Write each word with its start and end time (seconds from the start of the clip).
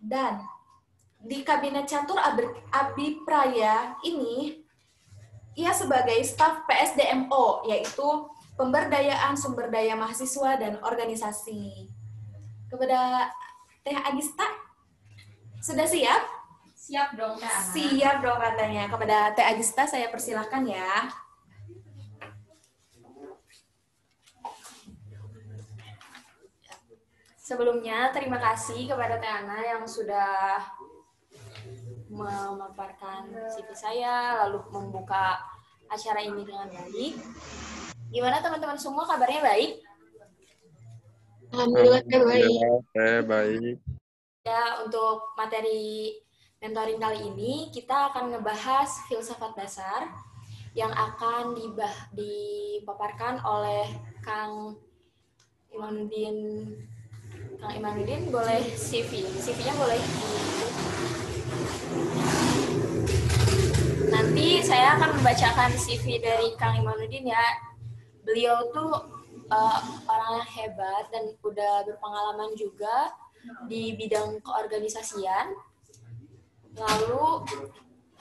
Dan 0.00 0.40
di 1.20 1.44
Kabinet 1.44 1.84
Catur 1.84 2.16
Abi- 2.16 2.56
Abipraya 2.72 4.00
ini, 4.00 4.64
ia 5.52 5.70
sebagai 5.76 6.16
staf 6.24 6.64
PSDMO, 6.64 7.68
yaitu 7.68 8.08
Pemberdayaan 8.56 9.36
Sumber 9.36 9.72
Daya 9.72 9.96
Mahasiswa 9.96 10.56
dan 10.60 10.80
Organisasi. 10.84 11.88
Kepada 12.68 13.28
Teh 13.80 13.96
Agista, 13.96 14.44
sudah 15.64 15.88
siap? 15.88 16.22
Siap 16.76 17.16
dong, 17.16 17.40
Ana. 17.40 17.48
Siap 17.72 18.20
dong 18.20 18.36
katanya. 18.36 18.84
Kepada 18.88 19.32
Teh 19.32 19.44
Agista 19.44 19.88
saya 19.88 20.12
persilahkan 20.12 20.64
ya. 20.68 21.08
Sebelumnya 27.50 28.14
terima 28.14 28.38
kasih 28.38 28.86
kepada 28.86 29.18
Teh 29.18 29.26
Ana 29.26 29.58
yang 29.58 29.82
sudah 29.82 30.62
memaparkan 32.06 33.26
CV 33.50 33.74
saya 33.74 34.46
lalu 34.46 34.62
membuka 34.70 35.34
acara 35.90 36.22
ini 36.22 36.46
dengan 36.46 36.70
baik. 36.70 37.18
Gimana 38.14 38.38
teman-teman 38.38 38.78
semua 38.78 39.02
kabarnya 39.02 39.42
baik? 39.42 39.82
Alhamdulillah 41.50 42.06
baik. 42.06 42.58
Baik. 43.26 43.76
Ya, 44.46 44.86
untuk 44.86 45.34
materi 45.34 46.22
mentoring 46.62 47.02
kali 47.02 47.34
ini 47.34 47.74
kita 47.74 48.14
akan 48.14 48.30
ngebahas 48.30 49.10
filsafat 49.10 49.58
dasar 49.58 50.06
yang 50.78 50.94
akan 50.94 51.58
dibah 51.58 52.14
dipaparkan 52.14 53.42
oleh 53.42 53.90
Kang 54.22 54.78
Imanuddin. 55.74 56.38
Kang 57.60 57.76
Imanuddin 57.76 58.32
boleh 58.32 58.72
CV, 58.72 59.20
CV-nya 59.36 59.76
boleh 59.76 60.00
Nanti 64.08 64.64
saya 64.64 64.96
akan 64.96 65.20
membacakan 65.20 65.70
CV 65.76 66.24
dari 66.24 66.56
Kang 66.56 66.80
Imanuddin 66.80 67.28
ya. 67.28 67.46
Beliau 68.24 68.64
tuh 68.72 68.96
uh, 69.52 69.80
orang 70.08 70.40
yang 70.40 70.48
hebat 70.56 71.04
dan 71.12 71.36
udah 71.44 71.84
berpengalaman 71.84 72.56
juga 72.56 73.12
di 73.68 73.92
bidang 73.92 74.40
keorganisasian. 74.40 75.52
Lalu 76.80 77.44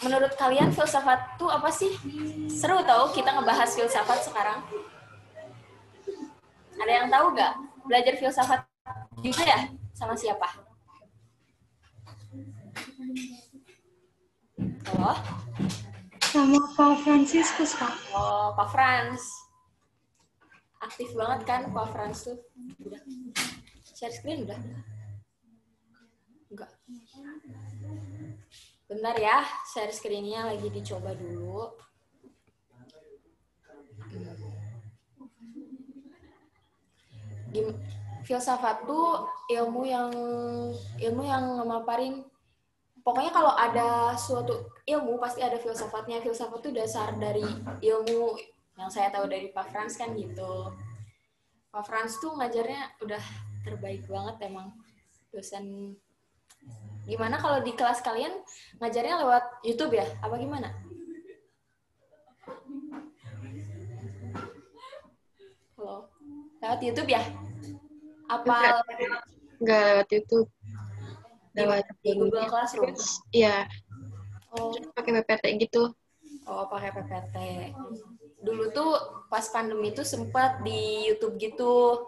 menurut 0.03 0.35
kalian 0.35 0.75
filsafat 0.75 1.39
tuh 1.39 1.47
apa 1.47 1.71
sih? 1.71 1.95
Seru 2.51 2.83
tau 2.83 3.07
kita 3.15 3.31
ngebahas 3.39 3.71
filsafat 3.71 4.19
sekarang. 4.19 4.59
Ada 6.75 6.91
yang 6.91 7.07
tahu 7.07 7.25
nggak? 7.35 7.53
Belajar 7.87 8.13
filsafat 8.19 8.68
juga 9.23 9.43
ya? 9.43 9.59
Sama 9.95 10.15
siapa? 10.15 10.47
Halo? 14.89 15.13
Sama 16.29 16.57
Pak 16.77 16.93
Franciscus, 17.03 17.73
Kak. 17.75 17.93
Oh, 18.13 18.53
Pak 18.53 18.69
Frans. 18.71 19.23
Aktif 20.79 21.11
banget 21.17 21.43
kan 21.43 21.61
Pak 21.73 21.87
Frans 21.91 22.19
tuh. 22.23 22.37
Udah. 22.85 23.01
Share 23.97 24.13
screen 24.15 24.47
udah? 24.47 24.59
Enggak. 26.53 26.71
Bentar 28.89 29.15
ya, 29.19 29.43
share 29.69 29.93
screen-nya 29.93 30.49
lagi 30.49 30.71
dicoba 30.71 31.13
dulu. 31.13 31.75
Gim- 37.49 37.77
filsafat 38.29 38.85
tuh 38.85 39.25
ilmu 39.49 39.89
yang 39.89 40.13
ilmu 41.01 41.23
yang 41.25 41.57
ngemaparin. 41.57 42.21
Pokoknya 43.01 43.33
kalau 43.33 43.57
ada 43.57 44.13
suatu 44.13 44.69
ilmu 44.85 45.17
pasti 45.17 45.41
ada 45.41 45.57
filsafatnya. 45.57 46.21
Filsafat 46.21 46.61
itu 46.61 46.69
dasar 46.69 47.17
dari 47.17 47.41
ilmu 47.81 48.37
yang 48.77 48.85
saya 48.93 49.09
tahu 49.09 49.25
dari 49.25 49.49
Pak 49.49 49.73
Frans 49.73 49.97
kan 49.97 50.13
gitu. 50.13 50.69
Pak 51.73 51.81
Frans 51.89 52.21
tuh 52.21 52.37
ngajarnya 52.37 53.01
udah 53.01 53.23
terbaik 53.65 54.05
banget 54.05 54.45
emang 54.45 54.77
dosen. 55.33 55.97
Gimana 57.09 57.41
kalau 57.41 57.65
di 57.65 57.73
kelas 57.73 58.05
kalian 58.05 58.45
ngajarnya 58.77 59.25
lewat 59.25 59.43
YouTube 59.65 59.97
ya? 59.97 60.05
Apa 60.21 60.37
gimana? 60.37 60.69
Halo. 65.73 66.05
Lewat 66.61 66.79
YouTube 66.85 67.09
ya 67.09 67.48
apa 68.29 68.85
Enggak 69.59 69.81
lewat 69.83 70.07
YouTube. 70.13 70.47
Lewat 71.57 71.83
di 71.99 72.11
Google 72.15 72.47
Classroom 72.47 72.95
Iya, 73.35 73.67
oh 74.55 74.71
pakai 74.95 75.19
PPT 75.19 75.45
gitu. 75.67 75.91
Oh, 76.47 76.65
pakai 76.71 76.95
PPT. 76.95 77.35
Dulu 78.39 78.71
tuh 78.71 78.95
pas 79.27 79.43
pandemi 79.51 79.91
tuh 79.91 80.07
sempat 80.07 80.63
di 80.63 81.11
YouTube 81.11 81.35
gitu 81.41 82.07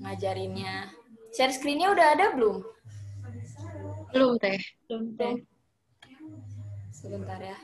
ngajarinnya. 0.00 0.88
Share 1.36 1.52
screen-nya 1.52 1.92
udah 1.92 2.06
ada 2.16 2.26
belum? 2.32 2.64
Belum 4.12 4.32
teh. 4.40 4.60
Belum 4.88 5.12
teh. 5.16 5.36
Sebentar 6.92 7.40
ya. 7.40 7.56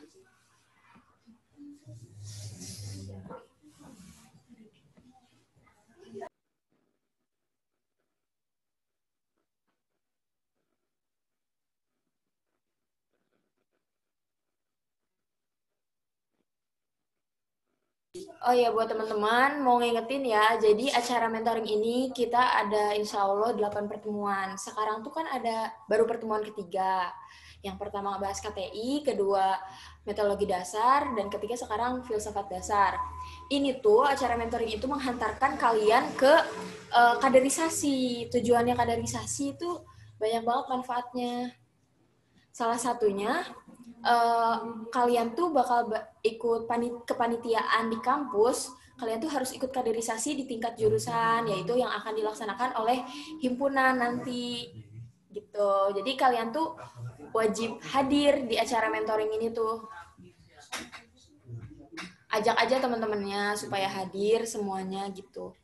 Oh 18.46 18.54
iya, 18.54 18.72
buat 18.72 18.88
teman-teman, 18.88 19.60
mau 19.60 19.76
ngingetin 19.82 20.24
ya, 20.24 20.56
jadi 20.56 20.94
acara 20.94 21.26
mentoring 21.28 21.66
ini 21.66 22.10
kita 22.14 22.38
ada 22.38 22.94
insya 22.94 23.26
Allah 23.26 23.52
8 23.52 23.90
pertemuan. 23.90 24.54
Sekarang 24.56 25.02
tuh 25.02 25.12
kan 25.12 25.26
ada 25.28 25.74
baru 25.90 26.06
pertemuan 26.08 26.40
ketiga. 26.40 27.10
Yang 27.58 27.76
pertama 27.82 28.14
ngebahas 28.14 28.38
KTI, 28.38 29.02
kedua 29.02 29.58
metodologi 30.06 30.46
dasar, 30.46 31.10
dan 31.18 31.26
ketiga 31.26 31.58
sekarang 31.58 32.06
filsafat 32.06 32.46
dasar. 32.46 32.94
Ini 33.50 33.82
tuh 33.82 34.06
acara 34.06 34.38
mentoring 34.38 34.70
itu 34.70 34.86
menghantarkan 34.86 35.58
kalian 35.58 36.14
ke 36.14 36.32
eh, 36.94 37.16
kaderisasi. 37.18 38.30
Tujuannya 38.30 38.78
kaderisasi 38.78 39.58
itu 39.58 39.70
banyak 40.22 40.42
banget 40.46 40.66
manfaatnya. 40.70 41.57
Salah 42.58 42.74
satunya 42.74 43.38
eh, 44.02 44.56
kalian 44.90 45.38
tuh 45.38 45.54
bakal 45.54 45.86
ba- 45.86 46.10
ikut 46.26 46.66
pani- 46.66 47.06
kepanitiaan 47.06 47.86
di 47.86 47.98
kampus, 48.02 48.74
kalian 48.98 49.22
tuh 49.22 49.30
harus 49.30 49.54
ikut 49.54 49.70
kaderisasi 49.70 50.34
di 50.34 50.44
tingkat 50.50 50.74
jurusan, 50.74 51.46
yaitu 51.46 51.78
yang 51.78 51.90
akan 51.94 52.18
dilaksanakan 52.18 52.74
oleh 52.82 52.98
himpunan 53.38 53.94
nanti. 53.94 54.74
Gitu. 55.30 55.70
Jadi 56.02 56.18
kalian 56.18 56.50
tuh 56.50 56.74
wajib 57.30 57.78
hadir 57.94 58.42
di 58.50 58.58
acara 58.58 58.90
mentoring 58.90 59.30
ini 59.38 59.54
tuh. 59.54 59.86
Ajak 62.28 62.58
aja 62.58 62.82
teman-temannya 62.82 63.54
supaya 63.54 63.86
hadir 63.86 64.42
semuanya 64.50 65.06
gitu. 65.14 65.54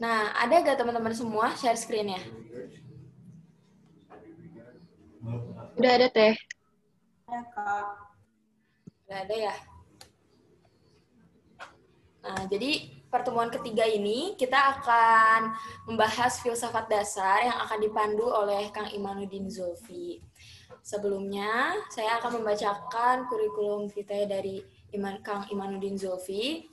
Nah, 0.00 0.32
ada 0.32 0.64
gak 0.64 0.80
teman-teman 0.80 1.12
semua 1.12 1.52
share 1.60 1.76
screen-nya? 1.76 2.24
Udah 5.76 5.92
ada 6.00 6.08
teh. 6.08 6.34
Gak 9.04 9.20
ada 9.28 9.36
ya? 9.36 9.54
Nah, 12.20 12.48
jadi 12.48 13.00
pertemuan 13.12 13.52
ketiga 13.52 13.84
ini 13.84 14.36
kita 14.40 14.56
akan 14.56 15.52
membahas 15.84 16.40
filsafat 16.40 16.88
dasar 16.88 17.44
yang 17.44 17.58
akan 17.64 17.78
dipandu 17.84 18.24
oleh 18.24 18.72
Kang 18.72 18.88
Imanuddin 18.92 19.52
Zulfi. 19.52 20.24
Sebelumnya, 20.80 21.76
saya 21.92 22.16
akan 22.20 22.40
membacakan 22.40 23.28
kurikulum 23.28 23.92
vitae 23.92 24.24
dari 24.24 24.79
Iman, 24.94 25.22
Kang 25.22 25.46
Imanuddin 25.50 25.96
Zulfi. 25.96 26.68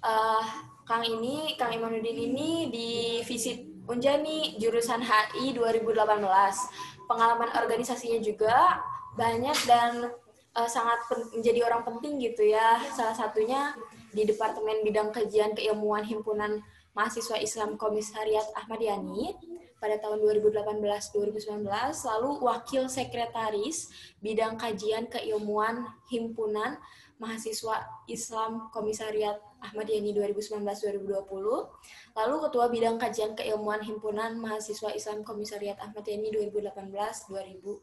Uh, 0.00 0.44
Kang 0.86 1.02
ini, 1.02 1.58
Kang 1.58 1.74
Imanuddin 1.74 2.30
ini 2.30 2.70
di 2.70 2.90
visit 3.26 3.64
Unjani 3.86 4.58
jurusan 4.58 5.02
HI 5.02 5.54
2018. 5.54 5.94
Pengalaman 7.06 7.50
organisasinya 7.54 8.18
juga 8.18 8.82
banyak 9.14 9.58
dan 9.66 10.10
uh, 10.56 10.68
sangat 10.68 11.06
menjadi 11.34 11.66
orang 11.68 11.86
penting 11.86 12.18
gitu 12.18 12.42
ya. 12.46 12.82
Salah 12.90 13.14
satunya 13.14 13.76
di 14.10 14.26
Departemen 14.26 14.82
Bidang 14.82 15.12
Kajian 15.12 15.52
Keilmuan 15.54 16.02
Himpunan 16.02 16.64
Mahasiswa 16.96 17.36
Islam 17.36 17.76
Komisariat 17.76 18.48
Ahmad 18.56 18.80
Yani 18.80 19.36
pada 19.76 20.00
tahun 20.00 20.24
2018-2019, 20.24 21.68
lalu 22.08 22.30
Wakil 22.40 22.88
Sekretaris 22.88 23.92
Bidang 24.24 24.56
Kajian 24.56 25.04
Keilmuan 25.12 25.84
Himpunan 26.08 26.80
Mahasiswa 27.16 28.04
Islam 28.06 28.68
Komisariat 28.68 29.40
Ahmad 29.64 29.88
Yani 29.88 30.12
2019-2020, 30.12 31.08
lalu 32.12 32.34
Ketua 32.44 32.68
Bidang 32.68 33.00
Kajian 33.00 33.32
Keilmuan 33.32 33.80
Himpunan 33.80 34.36
Mahasiswa 34.36 34.92
Islam 34.92 35.24
Komisariat 35.24 35.80
Ahmad 35.80 36.04
Yani 36.04 36.28
2018-2019. 36.52 37.80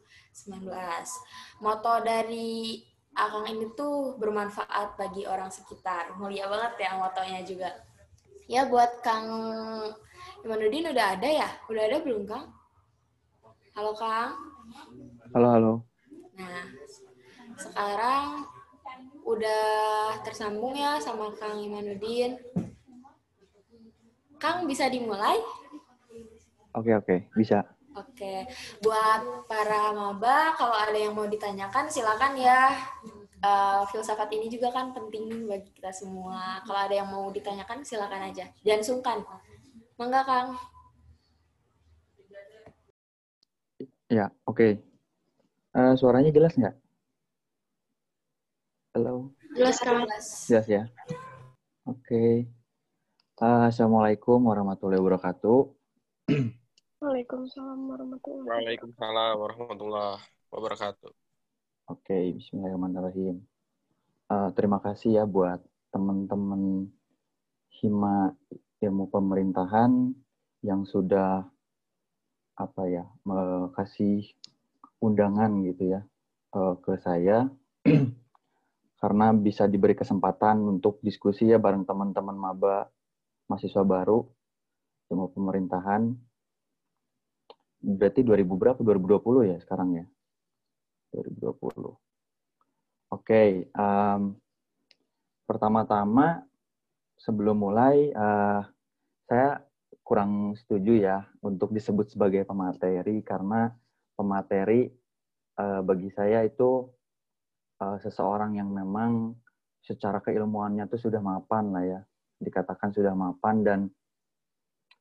Moto 1.60 1.94
dari 2.06 2.78
Akang 3.14 3.46
ini 3.46 3.70
tuh 3.78 4.18
bermanfaat 4.18 4.98
bagi 4.98 5.22
orang 5.22 5.46
sekitar. 5.46 6.18
Mulia 6.18 6.50
banget 6.50 6.82
ya 6.82 6.98
motonya 6.98 7.46
juga. 7.46 7.70
Ya 8.50 8.66
buat 8.66 9.02
Kang 9.06 9.30
Imanuddin 10.42 10.90
udah 10.90 11.14
ada 11.14 11.28
ya? 11.30 11.48
Udah 11.70 11.82
ada 11.86 12.02
belum 12.02 12.26
Kang? 12.26 12.50
Halo 13.78 13.94
Kang. 13.94 14.34
Halo 15.30 15.46
halo. 15.46 15.72
Nah 16.34 16.66
sekarang 17.54 18.50
udah 19.24 19.64
tersambung 20.20 20.76
ya 20.76 21.00
sama 21.00 21.32
Kang 21.40 21.58
Imanuddin. 21.58 22.36
Kang 24.36 24.68
bisa 24.68 24.86
dimulai? 24.92 25.40
Oke 26.76 26.92
oke 26.92 27.16
bisa. 27.32 27.64
Oke, 27.94 28.42
buat 28.82 29.46
para 29.46 29.94
maba, 29.94 30.50
kalau 30.58 30.74
ada 30.74 30.98
yang 30.98 31.14
mau 31.14 31.30
ditanyakan 31.30 31.86
silakan 31.86 32.34
ya. 32.34 32.74
Uh, 33.38 33.86
filsafat 33.86 34.34
ini 34.34 34.50
juga 34.50 34.74
kan 34.74 34.90
penting 34.90 35.46
bagi 35.46 35.70
kita 35.78 35.94
semua. 35.94 36.58
Kalau 36.66 36.80
ada 36.80 36.90
yang 36.90 37.06
mau 37.06 37.30
ditanyakan 37.30 37.86
silakan 37.86 38.34
aja. 38.34 38.50
Jangan 38.66 38.82
sungkan. 38.82 39.18
Mangga 39.94 40.26
Kang. 40.26 40.58
Ya, 44.10 44.26
oke. 44.42 44.58
Okay. 44.58 44.72
Uh, 45.70 45.92
eh, 45.92 45.94
suaranya 45.94 46.34
jelas 46.34 46.58
nggak? 46.58 46.74
Halo. 48.94 49.34
Jelas 49.58 49.82
Kang. 49.82 50.06
Jelas 50.46 50.70
ya. 50.70 50.86
Oke. 51.82 51.98
Okay. 51.98 52.32
Uh, 53.42 53.66
Assalamualaikum 53.66 54.38
warahmatullahi 54.38 55.02
wabarakatuh. 55.02 55.66
Waalaikumsalam 57.02 57.90
warahmatullahi 57.90 58.46
Waalaikumsalam 58.46 59.34
warahmatullahi 59.34 60.22
wabarakatuh. 60.46 61.10
Oke, 61.90 62.38
bismillahirrahmanirrahim. 62.38 63.42
Uh, 64.30 64.54
terima 64.54 64.78
kasih 64.78 65.18
ya 65.18 65.24
buat 65.26 65.58
teman-teman 65.90 66.86
Hima 67.82 68.30
Ilmu 68.78 69.10
Pemerintahan 69.10 70.14
yang 70.62 70.86
sudah 70.86 71.42
apa 72.54 72.82
ya, 72.86 73.10
kasih 73.74 74.22
undangan 75.02 75.66
gitu 75.66 75.98
ya 75.98 76.06
uh, 76.54 76.78
ke 76.78 76.94
saya 77.02 77.50
karena 79.04 79.36
bisa 79.36 79.68
diberi 79.68 79.92
kesempatan 79.92 80.64
untuk 80.64 80.96
diskusi 81.04 81.52
ya 81.52 81.60
bareng 81.60 81.84
teman-teman 81.84 82.32
maba 82.40 82.88
mahasiswa 83.52 83.84
baru 83.84 84.24
ilmu 85.12 85.28
pemerintahan 85.36 86.16
berarti 87.84 88.24
2000 88.24 88.48
berapa? 88.48 88.80
2020 88.80 89.52
ya 89.52 89.56
sekarang 89.60 89.88
ya? 90.00 90.04
2020. 91.12 91.52
Oke, 91.84 92.00
okay, 93.12 93.50
um, 93.76 94.40
pertama-tama 95.44 96.48
sebelum 97.20 97.60
mulai 97.60 98.08
uh, 98.16 98.64
saya 99.28 99.60
kurang 100.00 100.56
setuju 100.56 100.96
ya 100.96 101.28
untuk 101.44 101.76
disebut 101.76 102.08
sebagai 102.08 102.48
pemateri 102.48 103.20
karena 103.20 103.68
pemateri 104.16 104.88
uh, 105.60 105.84
bagi 105.84 106.08
saya 106.16 106.40
itu 106.48 106.88
uh, 107.80 107.98
seseorang 108.02 108.58
yang 108.58 108.70
memang 108.70 109.34
secara 109.84 110.20
keilmuannya 110.20 110.86
itu 110.88 111.08
sudah 111.08 111.20
mapan 111.20 111.64
lah 111.72 111.84
ya 111.84 112.00
dikatakan 112.40 112.90
sudah 112.92 113.16
mapan 113.16 113.64
dan 113.64 113.80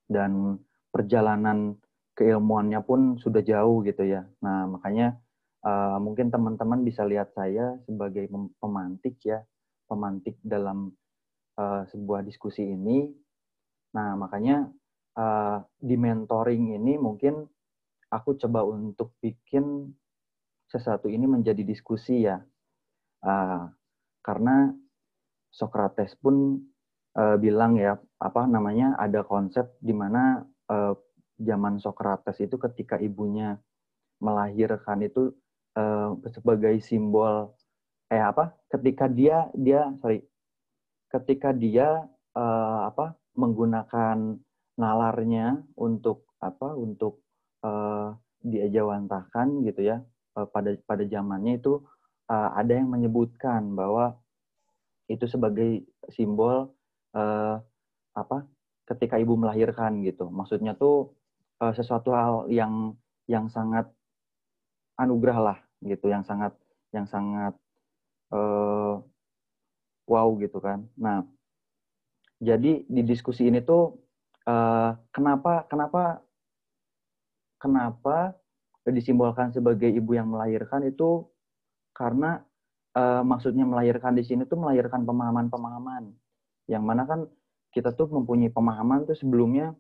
dan 0.08 0.62
perjalanan 0.94 1.76
keilmuannya 2.14 2.80
pun 2.86 3.18
sudah 3.18 3.42
jauh 3.42 3.82
gitu 3.82 4.06
ya. 4.06 4.22
Nah, 4.46 4.70
makanya 4.70 5.18
uh, 5.66 5.98
mungkin 5.98 6.30
teman-teman 6.30 6.86
bisa 6.86 7.02
lihat 7.04 7.34
saya 7.34 7.74
sebagai 7.90 8.30
pemantik 8.62 9.18
ya, 9.26 9.42
pemantik 9.90 10.38
dalam 10.46 10.94
uh, 11.58 11.84
sebuah 11.90 12.22
diskusi 12.22 12.70
ini. 12.70 13.10
Nah, 13.98 14.14
makanya 14.14 14.70
uh, 15.18 15.66
di 15.82 15.98
mentoring 15.98 16.78
ini 16.78 17.02
mungkin 17.02 17.42
aku 18.14 18.38
coba 18.38 18.62
untuk 18.62 19.18
bikin 19.18 19.90
sesuatu 20.70 21.10
ini 21.10 21.26
menjadi 21.26 21.66
diskusi 21.66 22.30
ya. 22.30 22.38
Uh, 23.24 23.72
karena 24.20 24.76
Socrates 25.48 26.16
pun 26.20 26.60
uh, 27.16 27.36
bilang 27.40 27.80
ya 27.80 27.96
apa 28.20 28.44
namanya 28.50 29.00
ada 29.00 29.24
konsep 29.24 29.70
di 29.80 29.96
mana 29.96 30.44
uh, 30.68 30.94
zaman 31.40 31.80
Socrates 31.80 32.40
itu 32.44 32.60
ketika 32.60 33.00
ibunya 33.00 33.60
melahirkan 34.20 35.04
itu 35.04 35.32
uh, 35.78 36.16
sebagai 36.32 36.80
simbol 36.84 37.54
eh 38.12 38.22
apa 38.22 38.54
ketika 38.70 39.10
dia 39.10 39.50
dia 39.58 39.90
sorry 40.04 40.22
ketika 41.10 41.50
dia 41.54 42.06
uh, 42.38 42.80
apa 42.90 43.18
menggunakan 43.34 44.38
nalarnya 44.78 45.62
untuk 45.78 46.30
apa 46.42 46.74
untuk 46.74 47.22
uh, 47.66 48.14
diajawantahkan 48.42 49.66
gitu 49.66 49.82
ya 49.82 49.98
uh, 50.38 50.46
pada 50.50 50.78
pada 50.86 51.06
zamannya 51.06 51.58
itu 51.62 51.82
uh, 52.34 52.50
ada 52.58 52.74
yang 52.74 52.90
menyebutkan 52.90 53.78
bahwa 53.78 54.18
itu 55.06 55.30
sebagai 55.30 55.86
simbol 56.10 56.74
uh, 57.14 57.62
apa 58.18 58.50
ketika 58.90 59.22
ibu 59.22 59.38
melahirkan 59.38 60.02
gitu 60.02 60.34
maksudnya 60.34 60.74
tuh 60.74 61.14
uh, 61.62 61.74
sesuatu 61.78 62.10
hal 62.12 62.50
yang 62.50 62.98
yang 63.30 63.48
sangat 63.48 63.88
anugerah 65.00 65.40
lah 65.40 65.58
gitu, 65.84 66.12
yang 66.12 66.24
sangat 66.28 66.54
yang 66.94 67.08
sangat 67.08 67.54
uh, 68.32 69.02
wow 70.06 70.28
gitu 70.38 70.60
kan. 70.60 70.86
Nah, 71.00 71.26
jadi 72.44 72.84
di 72.86 73.02
diskusi 73.08 73.48
ini 73.48 73.64
tuh 73.64 73.98
uh, 74.46 74.94
kenapa 75.16 75.66
kenapa 75.72 76.22
kenapa 77.58 78.36
disimbolkan 78.84 79.56
sebagai 79.56 79.88
ibu 79.88 80.12
yang 80.12 80.28
melahirkan 80.28 80.84
itu 80.84 81.24
karena 82.04 82.44
uh, 83.00 83.24
maksudnya 83.24 83.64
melahirkan 83.64 84.12
di 84.20 84.28
sini 84.28 84.44
tuh 84.44 84.60
melahirkan 84.60 85.08
pemahaman-pemahaman 85.08 86.12
yang 86.68 86.84
mana 86.84 87.08
kan 87.08 87.32
kita 87.72 87.96
tuh 87.96 88.12
mempunyai 88.12 88.52
pemahaman 88.52 89.08
tuh 89.08 89.16
sebelumnya 89.16 89.72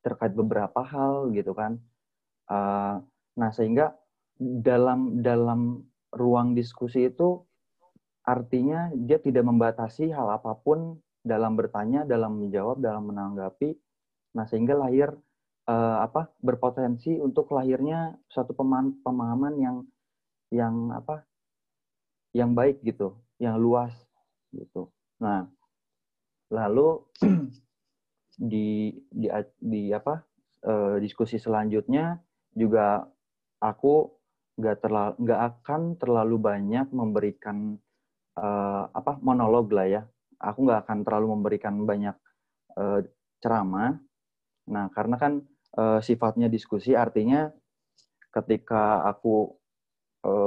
terkait 0.00 0.32
beberapa 0.32 0.80
hal 0.80 1.28
gitu 1.36 1.52
kan. 1.52 1.76
Uh, 2.48 3.04
nah 3.36 3.50
sehingga 3.52 3.92
dalam 4.40 5.20
dalam 5.20 5.84
ruang 6.10 6.56
diskusi 6.56 7.12
itu 7.12 7.44
artinya 8.24 8.88
dia 8.96 9.20
tidak 9.20 9.44
membatasi 9.44 10.10
hal 10.10 10.32
apa 10.32 10.56
pun 10.56 10.98
dalam 11.22 11.54
bertanya, 11.54 12.02
dalam 12.02 12.40
menjawab, 12.40 12.82
dalam 12.82 13.12
menanggapi. 13.12 13.76
Nah 14.34 14.48
sehingga 14.48 14.74
lahir 14.74 15.14
uh, 15.70 15.98
apa 16.02 16.32
berpotensi 16.42 17.22
untuk 17.22 17.54
lahirnya 17.54 18.18
suatu 18.26 18.56
pemahaman 19.06 19.54
yang 19.62 19.76
yang 20.50 20.90
apa 20.90 21.22
yang 22.32 22.56
baik 22.56 22.80
gitu, 22.84 23.16
yang 23.40 23.56
luas 23.60 23.92
gitu. 24.52 24.88
Nah 25.20 25.48
lalu 26.52 27.00
di 28.52 28.92
di 29.08 29.26
di 29.60 29.82
apa 29.92 30.20
uh, 30.68 30.96
diskusi 31.00 31.40
selanjutnya 31.40 32.20
juga 32.52 33.04
aku 33.60 34.12
nggak 34.60 34.78
terlalu 34.84 35.14
nggak 35.24 35.40
akan 35.48 35.80
terlalu 35.96 36.36
banyak 36.36 36.86
memberikan 36.92 37.80
uh, 38.36 38.84
apa 38.92 39.16
monolog 39.24 39.72
lah 39.72 39.88
ya 39.88 40.02
aku 40.42 40.66
nggak 40.66 40.80
akan 40.84 40.98
terlalu 41.06 41.26
memberikan 41.38 41.74
banyak 41.86 42.16
eh, 42.74 43.00
ceramah. 43.38 43.94
Nah, 44.74 44.86
karena 44.90 45.16
kan 45.16 45.32
eh, 45.78 46.00
sifatnya 46.02 46.50
diskusi, 46.50 46.92
artinya 46.98 47.48
ketika 48.34 49.06
aku 49.06 49.54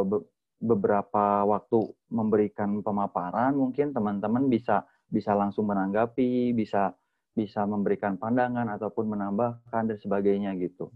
be- 0.09 0.25
beberapa 0.59 1.43
waktu 1.45 1.91
memberikan 2.09 2.79
pemaparan, 2.81 3.53
mungkin 3.55 3.91
teman-teman 3.91 4.47
bisa 4.47 4.87
bisa 5.05 5.35
langsung 5.37 5.69
menanggapi, 5.69 6.55
bisa 6.55 6.95
bisa 7.35 7.67
memberikan 7.67 8.15
pandangan 8.15 8.71
ataupun 8.79 9.11
menambahkan 9.11 9.83
dan 9.91 9.97
sebagainya 9.99 10.55
gitu. 10.55 10.89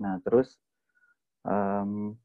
Nah, 0.00 0.16
terus 0.24 0.56
em, 1.44 2.16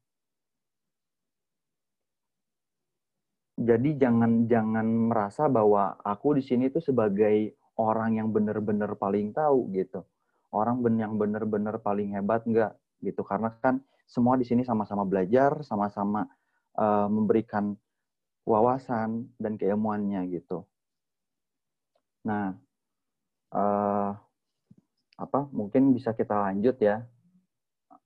jadi 3.54 3.90
jangan 4.08 4.50
jangan 4.50 4.86
merasa 5.12 5.46
bahwa 5.46 5.94
aku 6.02 6.40
di 6.40 6.42
sini 6.42 6.72
tuh 6.72 6.82
sebagai 6.82 7.54
orang 7.78 8.18
yang 8.18 8.28
benar-benar 8.34 8.98
paling 8.98 9.30
tahu 9.30 9.70
gitu. 9.74 10.02
Orang 10.54 10.82
yang 10.96 11.18
benar-benar 11.18 11.82
paling 11.82 12.14
hebat 12.14 12.46
enggak 12.46 12.72
gitu. 13.02 13.22
Karena 13.26 13.50
kan 13.58 13.82
semua 14.04 14.34
di 14.40 14.44
sini 14.46 14.62
sama-sama 14.62 15.02
belajar, 15.08 15.60
sama-sama 15.64 16.26
eh, 16.78 17.08
memberikan 17.10 17.74
wawasan 18.44 19.32
dan 19.40 19.56
keilmuannya 19.56 20.20
gitu. 20.32 20.64
Nah, 22.28 22.56
eh, 23.54 24.10
apa 25.14 25.40
mungkin 25.54 25.94
bisa 25.96 26.12
kita 26.12 26.34
lanjut 26.34 26.76
ya. 26.82 27.04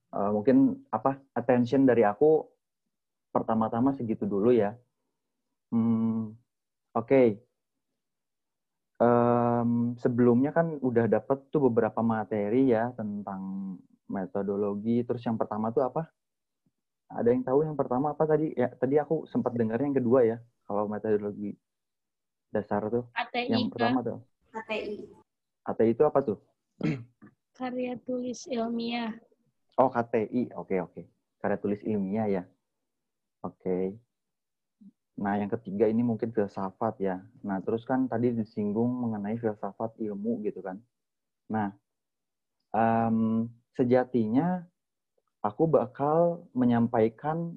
Eh, 0.09 0.31
mungkin 0.33 0.88
apa 0.88 1.21
attention 1.37 1.85
dari 1.85 2.02
aku 2.05 2.49
pertama-tama 3.35 3.93
segitu 3.93 4.25
dulu 4.25 4.50
ya. 4.52 4.73
Hmm, 5.73 6.33
Oke. 6.97 7.38
Em, 8.99 9.71
sebelumnya 10.02 10.50
kan 10.50 10.75
udah 10.83 11.07
dapet 11.07 11.38
tuh 11.55 11.71
beberapa 11.71 12.02
materi 12.02 12.75
ya 12.75 12.90
tentang 12.99 13.43
metodologi. 14.08 15.04
Terus 15.06 15.22
yang 15.24 15.36
pertama 15.36 15.70
tuh 15.70 15.84
apa? 15.86 16.08
Ada 17.08 17.32
yang 17.32 17.42
tahu 17.44 17.64
yang 17.64 17.76
pertama 17.76 18.12
apa 18.12 18.24
tadi? 18.28 18.52
Ya 18.52 18.68
tadi 18.74 19.00
aku 19.00 19.24
sempat 19.28 19.56
dengar 19.56 19.80
yang 19.80 19.96
kedua 19.96 20.24
ya. 20.24 20.36
Kalau 20.68 20.84
metodologi 20.88 21.56
dasar 22.52 22.84
tuh. 22.88 23.04
ATI, 23.16 23.48
Yang 23.52 23.64
pertama 23.72 23.98
tuh. 24.04 24.18
ATI. 24.52 24.94
ATI 25.68 25.90
itu 25.92 26.02
apa 26.04 26.20
tuh? 26.24 26.38
Karya 27.58 27.98
tulis 28.06 28.46
ilmiah. 28.48 29.12
Oh 29.80 29.88
KTI. 29.88 30.52
Oke 30.56 30.78
oke. 30.82 31.02
Karya 31.40 31.58
tulis 31.60 31.80
ilmiah 31.84 32.28
ya. 32.28 32.42
Oke. 33.44 33.96
Nah, 35.18 35.34
yang 35.34 35.50
ketiga 35.50 35.90
ini 35.90 36.06
mungkin 36.06 36.30
filsafat 36.30 37.02
ya. 37.02 37.18
Nah, 37.42 37.58
terus 37.58 37.82
kan 37.82 38.06
tadi 38.06 38.30
disinggung 38.30 38.86
mengenai 39.02 39.34
filsafat 39.34 39.98
ilmu 39.98 40.46
gitu 40.46 40.62
kan. 40.62 40.78
Nah, 41.50 41.74
em, 42.70 43.48
sejatinya 43.78 44.66
aku 45.38 45.70
bakal 45.70 46.50
menyampaikan 46.50 47.54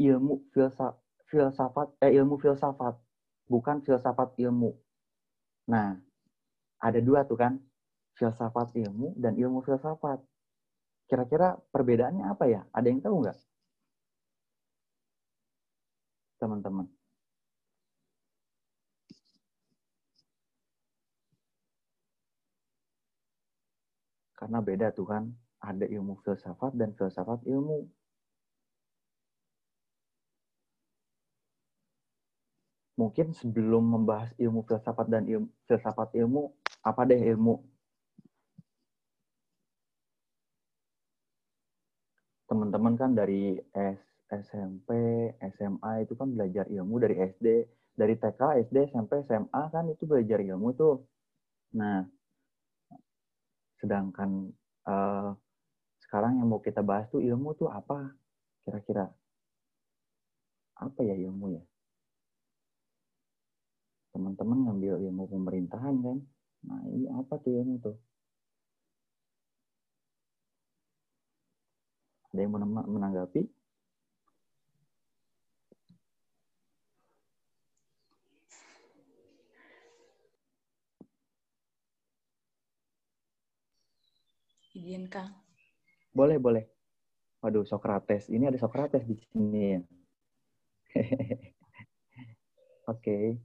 ilmu 0.00 0.48
filsa, 0.56 0.96
filsafat, 1.28 1.92
eh, 2.00 2.16
ilmu 2.16 2.40
filsafat, 2.40 2.96
bukan 3.44 3.84
filsafat 3.84 4.32
ilmu. 4.40 4.72
Nah, 5.68 6.00
ada 6.80 7.00
dua 7.04 7.28
tuh 7.28 7.36
kan, 7.36 7.60
filsafat 8.16 8.72
ilmu 8.80 9.12
dan 9.20 9.36
ilmu 9.36 9.60
filsafat. 9.60 10.24
Kira-kira 11.04 11.60
perbedaannya 11.74 12.24
apa 12.24 12.44
ya? 12.48 12.60
Ada 12.72 12.86
yang 12.88 13.00
tahu 13.04 13.16
nggak? 13.20 13.38
Teman-teman. 16.40 16.88
Karena 24.38 24.58
beda 24.64 24.88
tuh 24.96 25.04
kan, 25.04 25.24
ada 25.60 25.84
ilmu 25.84 26.16
filsafat 26.24 26.72
dan 26.72 26.96
filsafat 26.96 27.44
ilmu. 27.44 27.84
Mungkin 33.00 33.32
sebelum 33.32 33.84
membahas 33.96 34.28
ilmu 34.36 34.60
filsafat 34.68 35.08
dan 35.08 35.24
ilmu, 35.24 35.48
filsafat 35.64 36.12
ilmu, 36.20 36.52
apa 36.84 37.00
deh 37.08 37.16
ilmu? 37.32 37.60
Teman-teman 42.44 42.94
kan 43.00 43.16
dari 43.16 43.56
S, 43.72 44.00
SMP, 44.28 44.90
SMA 45.56 45.92
itu 46.04 46.12
kan 46.12 46.28
belajar 46.34 46.68
ilmu 46.68 47.00
dari 47.00 47.16
SD, 47.24 47.46
dari 47.96 48.14
TK, 48.20 48.40
SD, 48.68 48.76
SMP, 48.92 49.24
SMA 49.24 49.62
kan 49.72 49.84
itu 49.88 50.04
belajar 50.04 50.44
ilmu 50.44 50.68
tuh. 50.76 51.00
Nah, 51.78 52.04
sedangkan 53.80 54.52
eh, 54.84 55.30
sekarang 56.10 56.42
yang 56.42 56.50
mau 56.50 56.58
kita 56.58 56.82
bahas 56.82 57.06
tuh 57.06 57.22
ilmu 57.22 57.54
tuh 57.54 57.70
apa? 57.70 58.10
Kira-kira 58.66 59.06
apa 60.74 61.00
ya 61.06 61.14
ilmu 61.14 61.54
ya? 61.54 61.62
Teman-teman 64.10 64.58
ngambil 64.66 65.06
ilmu 65.06 65.30
pemerintahan 65.30 65.94
kan? 66.02 66.18
Nah, 66.66 66.82
ini 66.90 67.06
apa 67.14 67.38
tuh 67.38 67.54
ilmu 67.62 67.78
tuh? 67.78 67.94
Ada 72.34 72.42
yang 72.42 72.58
menanggapi? 72.90 73.46
Izin. 84.74 85.06
Boleh, 86.10 86.36
boleh. 86.42 86.64
Waduh, 87.40 87.64
Sokrates. 87.64 88.28
Ini 88.28 88.50
ada 88.50 88.58
Sokrates 88.58 89.06
di 89.06 89.16
sini 89.16 89.78
ya. 89.78 89.80
Oke. 92.92 93.38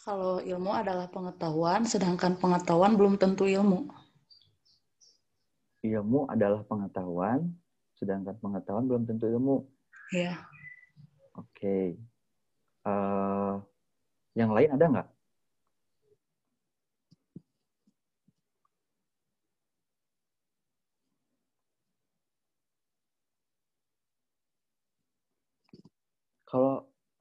Kalau 0.00 0.42
ilmu 0.42 0.72
adalah 0.74 1.06
pengetahuan, 1.06 1.86
sedangkan 1.86 2.34
pengetahuan 2.40 2.98
belum 2.98 3.14
tentu 3.20 3.46
ilmu. 3.46 3.86
Ilmu 5.80 6.28
adalah 6.28 6.66
pengetahuan, 6.66 7.46
sedangkan 7.96 8.36
pengetahuan 8.42 8.84
belum 8.90 9.06
tentu 9.06 9.30
ilmu. 9.30 9.64
Ya. 10.10 10.44
Oke. 11.38 11.94
Eh, 12.84 13.54
yang 14.34 14.50
lain 14.50 14.70
ada 14.74 14.84
nggak? 14.88 15.08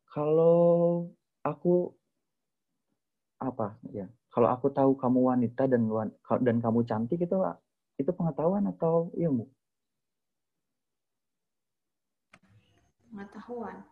Kalau 0.09 1.05
aku 1.45 1.93
apa 3.37 3.77
ya? 3.93 4.09
Kalau 4.33 4.49
aku 4.49 4.73
tahu 4.73 4.97
kamu 4.97 5.19
wanita 5.29 5.69
dan 5.69 5.85
dan 6.41 6.57
kamu 6.61 6.81
cantik 6.85 7.21
itu 7.21 7.37
itu 8.01 8.11
pengetahuan 8.13 8.65
atau 8.73 9.13
ilmu? 9.13 9.45
Pengetahuan. 13.09 13.85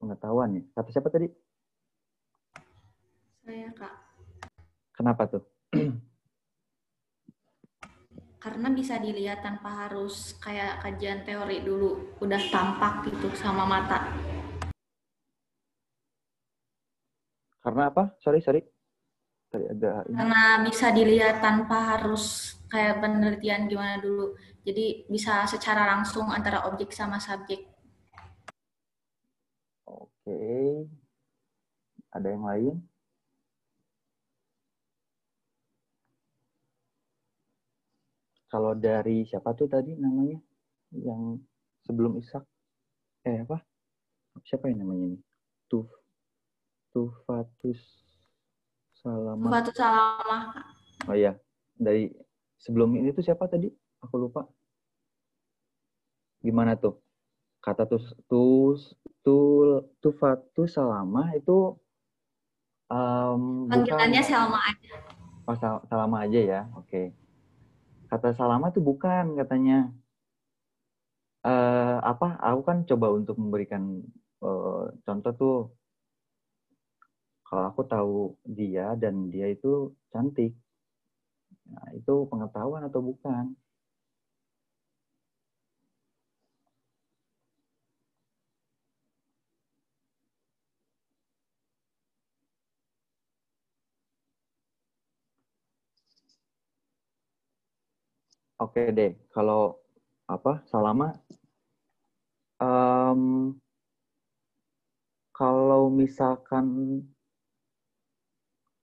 Pengetahuan 0.00 0.48
ya. 0.60 0.62
Kata 0.76 0.88
siapa 0.92 1.08
tadi? 1.08 1.28
Saya, 3.44 3.68
Kak. 3.76 3.92
Kenapa 4.96 5.28
tuh? 5.28 5.44
Karena 8.44 8.68
bisa 8.68 9.00
dilihat 9.00 9.40
tanpa 9.40 9.88
harus 9.88 10.36
kayak 10.36 10.84
kajian 10.84 11.24
teori 11.24 11.64
dulu. 11.64 12.20
Udah 12.20 12.36
tampak 12.52 13.08
gitu 13.08 13.32
sama 13.32 13.64
mata. 13.64 14.04
Karena 17.64 17.88
apa? 17.88 18.12
Sorry, 18.20 18.44
sorry. 18.44 18.60
Tadi 19.48 19.64
ini. 19.64 20.12
Karena 20.12 20.60
bisa 20.60 20.92
dilihat 20.92 21.40
tanpa 21.40 21.96
harus 21.96 22.52
kayak 22.68 23.00
penelitian 23.00 23.64
gimana 23.64 23.96
dulu. 24.04 24.36
Jadi 24.60 25.08
bisa 25.08 25.48
secara 25.48 25.88
langsung 25.96 26.28
antara 26.28 26.68
objek 26.68 26.92
sama 26.92 27.16
subjek. 27.16 27.64
Oke. 29.88 30.84
Ada 32.12 32.28
yang 32.28 32.44
lain? 32.44 32.74
Kalau 38.54 38.70
dari 38.78 39.26
siapa 39.26 39.50
tuh 39.58 39.66
tadi 39.66 39.98
namanya? 39.98 40.38
Yang 40.94 41.42
sebelum 41.82 42.22
Ishak? 42.22 42.46
Eh 43.26 43.42
apa? 43.42 43.58
Siapa 44.46 44.70
yang 44.70 44.86
namanya 44.86 45.10
ini? 45.10 45.18
Tuf 45.66 45.90
Tufatus 46.94 47.82
Salama. 48.94 49.50
Suatu 49.50 49.74
salamah. 49.74 50.54
Oh 51.10 51.18
iya. 51.18 51.34
Dari 51.74 52.14
sebelum 52.62 52.94
ini 52.94 53.10
tuh 53.10 53.26
siapa 53.26 53.50
tadi? 53.50 53.66
Aku 54.06 54.22
lupa. 54.22 54.46
Gimana 56.38 56.78
tuh? 56.78 57.02
Kata 57.58 57.90
tus 57.90 58.14
tus 58.30 58.94
tul 59.26 59.82
tufatus 59.98 60.78
salama 60.78 61.34
itu 61.34 61.74
Um, 62.84 63.66
Panggilannya. 63.66 64.20
Selma 64.22 64.60
aja. 64.60 64.94
Oh, 65.48 65.56
sal 65.56 65.80
Salama 65.88 66.28
aja 66.28 66.36
ya. 66.36 66.60
Oke. 66.76 67.16
Kata 68.10 68.28
Salama 68.36 68.66
tuh 68.74 68.82
bukan 68.84 69.24
katanya. 69.40 69.90
Eh 71.44 71.96
apa? 72.10 72.26
Aku 72.48 72.60
kan 72.68 72.78
coba 72.88 73.06
untuk 73.18 73.36
memberikan 73.42 73.82
eh, 74.44 74.82
contoh 75.04 75.32
tuh 75.40 75.54
kalau 77.46 77.64
aku 77.70 77.82
tahu 77.86 78.14
dia 78.58 78.96
dan 79.02 79.14
dia 79.32 79.46
itu 79.52 79.92
cantik. 80.12 80.52
Nah, 81.70 81.88
itu 81.96 82.12
pengetahuan 82.30 82.82
atau 82.88 83.00
bukan? 83.00 83.44
Oke 98.64 98.80
deh, 98.96 99.12
kalau 99.28 99.76
apa 100.24 100.64
Salama, 100.72 101.12
em, 102.56 103.52
kalau 105.36 105.92
misalkan 105.92 106.64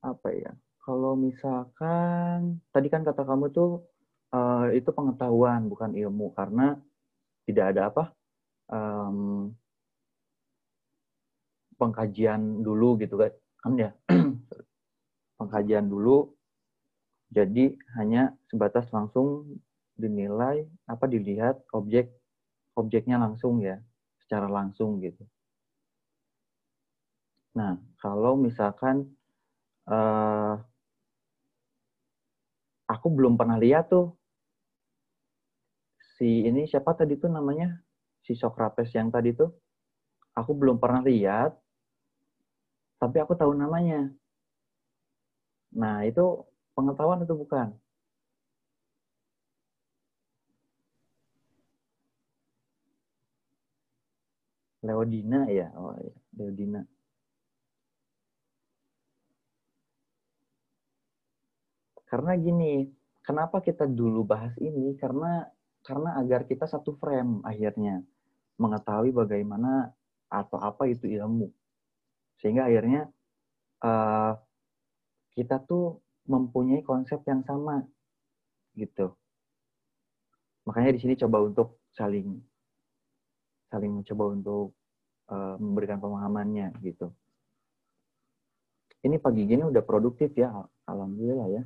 apa 0.06 0.28
ya? 0.30 0.52
Kalau 0.86 1.18
misalkan 1.18 2.62
tadi 2.70 2.86
kan 2.94 3.02
kata 3.02 3.26
kamu 3.26 3.50
tuh 3.50 3.82
eh, 4.30 4.78
itu 4.78 4.90
pengetahuan 4.94 5.66
bukan 5.66 5.98
ilmu 5.98 6.30
karena 6.38 6.78
tidak 7.46 7.64
ada 7.74 7.82
apa 7.90 8.04
em, 8.70 9.50
pengkajian 11.74 12.62
dulu 12.62 12.94
gitu 13.02 13.18
kan 13.18 13.32
kan 13.62 13.72
ya 13.74 13.90
pengkajian 15.38 15.90
dulu 15.90 16.30
jadi 17.32 17.72
hanya 17.96 18.36
sebatas 18.52 18.92
langsung 18.92 19.56
dinilai 20.02 20.66
apa 20.90 21.06
dilihat 21.06 21.62
objek 21.70 22.10
objeknya 22.74 23.22
langsung 23.22 23.62
ya 23.62 23.78
secara 24.18 24.50
langsung 24.50 24.98
gitu. 24.98 25.22
Nah 27.54 27.78
kalau 28.02 28.34
misalkan 28.34 29.06
eh, 29.86 30.54
aku 32.90 33.06
belum 33.14 33.38
pernah 33.38 33.56
lihat 33.62 33.92
tuh 33.92 34.18
si 36.18 36.44
ini 36.48 36.66
siapa 36.66 36.92
tadi 36.98 37.14
tuh 37.14 37.30
namanya 37.30 37.78
si 38.26 38.34
Socrates 38.34 38.90
yang 38.94 39.14
tadi 39.14 39.34
tuh 39.34 39.50
aku 40.34 40.52
belum 40.56 40.82
pernah 40.82 41.04
lihat 41.04 41.54
tapi 43.02 43.18
aku 43.18 43.34
tahu 43.34 43.50
namanya. 43.58 44.14
Nah 45.74 46.06
itu 46.06 46.46
pengetahuan 46.78 47.26
itu 47.26 47.34
bukan? 47.34 47.74
Leodina 54.82 55.46
ya, 55.46 55.70
oh 55.78 55.94
ya, 55.94 56.14
Leodina. 56.34 56.82
Karena 62.10 62.36
gini, 62.36 62.90
kenapa 63.24 63.62
kita 63.62 63.88
dulu 63.88 64.26
bahas 64.26 64.52
ini? 64.60 64.92
Karena 64.98 65.46
karena 65.80 66.18
agar 66.18 66.44
kita 66.44 66.68
satu 66.68 66.98
frame 66.98 67.40
akhirnya 67.46 68.02
mengetahui 68.60 69.14
bagaimana 69.14 69.90
atau 70.28 70.58
apa 70.60 70.90
itu 70.90 71.08
ilmu, 71.08 71.48
sehingga 72.42 72.68
akhirnya 72.68 73.08
uh, 73.80 74.36
kita 75.32 75.62
tuh 75.64 76.04
mempunyai 76.28 76.84
konsep 76.84 77.22
yang 77.24 77.42
sama 77.46 77.82
gitu. 78.76 79.14
Makanya 80.68 80.94
di 80.94 81.00
sini 81.02 81.14
coba 81.18 81.42
untuk 81.42 81.82
saling 81.90 82.51
saling 83.72 83.88
mencoba 83.88 84.36
untuk 84.36 84.76
uh, 85.32 85.56
memberikan 85.56 85.96
pemahamannya 85.96 86.76
gitu. 86.84 87.08
Ini 89.00 89.16
pagi 89.16 89.48
gini 89.48 89.64
udah 89.64 89.80
produktif 89.80 90.36
ya, 90.36 90.52
alhamdulillah 90.84 91.48
ya. 91.48 91.64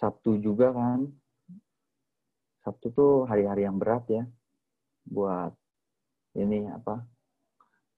Sabtu 0.00 0.40
juga 0.40 0.72
kan. 0.72 1.04
Sabtu 2.64 2.90
tuh 2.96 3.12
hari-hari 3.28 3.68
yang 3.68 3.76
berat 3.76 4.08
ya 4.08 4.24
buat 5.04 5.52
ini 6.32 6.66
apa? 6.72 7.04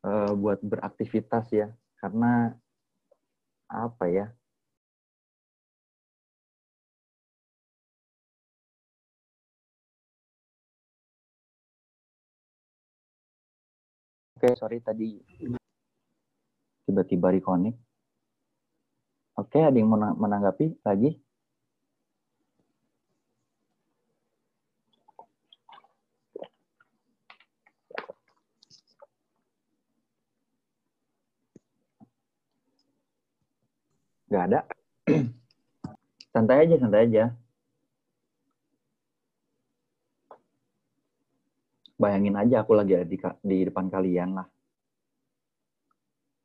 Uh, 0.01 0.33
buat 0.35 0.59
beraktivitas 0.65 1.53
ya 1.55 1.69
karena 2.01 2.57
apa 3.69 4.09
ya 4.09 4.33
Oke, 14.41 14.57
sorry 14.57 14.81
tadi 14.81 15.21
tiba-tiba 16.89 17.29
reconnect. 17.29 17.77
Oke, 19.37 19.61
ada 19.61 19.77
yang 19.77 19.93
menanggapi 19.93 20.81
lagi? 20.81 21.21
Gak 34.33 34.45
ada. 34.49 34.65
santai 36.33 36.65
aja, 36.65 36.81
santai 36.81 37.13
aja. 37.13 37.37
Bayangin 42.01 42.33
aja 42.33 42.65
aku 42.65 42.73
lagi 42.73 42.97
di, 43.05 43.21
di 43.45 43.59
depan 43.69 43.93
kalian 43.93 44.41
lah. 44.41 44.49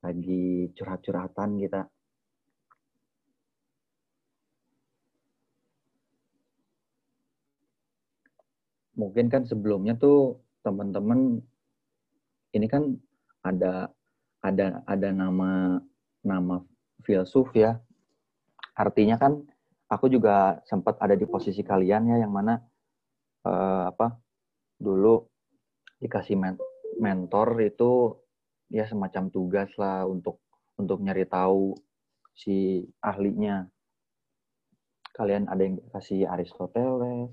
Lagi 0.03 0.67
curhat-curhatan 0.75 1.55
kita. 1.63 1.87
Mungkin 8.99 9.31
kan 9.31 9.47
sebelumnya 9.47 9.95
tuh 9.95 10.43
teman-teman 10.59 11.39
ini 12.51 12.67
kan 12.67 12.91
ada 13.39 13.87
ada 14.43 14.83
ada 14.83 15.09
nama 15.15 15.79
nama 16.19 16.67
filsuf 17.07 17.55
ya. 17.55 17.79
Artinya 18.75 19.15
kan 19.15 19.39
aku 19.87 20.11
juga 20.11 20.59
sempat 20.67 20.99
ada 20.99 21.15
di 21.15 21.23
posisi 21.23 21.63
kalian 21.63 22.11
ya 22.11 22.27
yang 22.27 22.35
mana 22.35 22.59
uh, 23.47 23.87
apa 23.87 24.19
dulu 24.75 25.35
dikasih 25.99 26.36
men 26.36 26.55
mentor 26.99 27.60
itu 27.60 28.15
ya 28.71 28.88
semacam 28.88 29.29
tugas 29.31 29.69
lah 29.75 30.08
untuk 30.08 30.39
untuk 30.75 30.99
nyari 31.03 31.27
tahu 31.27 31.75
si 32.36 32.84
ahlinya. 32.99 33.67
Kalian 35.15 35.47
ada 35.47 35.63
yang 35.63 35.79
kasih 35.95 36.27
Aristoteles, 36.27 37.31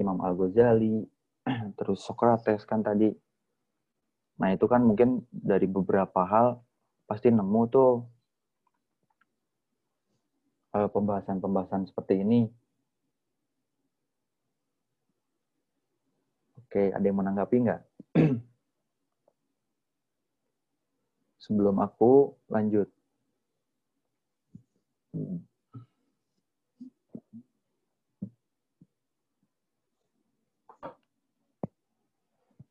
Imam 0.00 0.16
Al-Ghazali, 0.24 1.04
terus 1.78 2.00
Socrates 2.00 2.64
kan 2.64 2.80
tadi. 2.80 3.12
Nah, 4.40 4.48
itu 4.56 4.64
kan 4.64 4.80
mungkin 4.80 5.28
dari 5.28 5.68
beberapa 5.68 6.24
hal 6.24 6.64
pasti 7.04 7.28
nemu 7.28 7.62
tuh 7.68 8.08
pembahasan-pembahasan 10.72 11.92
seperti 11.92 12.24
ini. 12.24 12.48
Oke, 16.72 16.88
ada 16.88 17.04
yang 17.04 17.20
menanggapi 17.20 17.68
nggak? 17.68 17.84
Sebelum 21.44 21.76
aku 21.84 22.32
lanjut. 22.48 22.88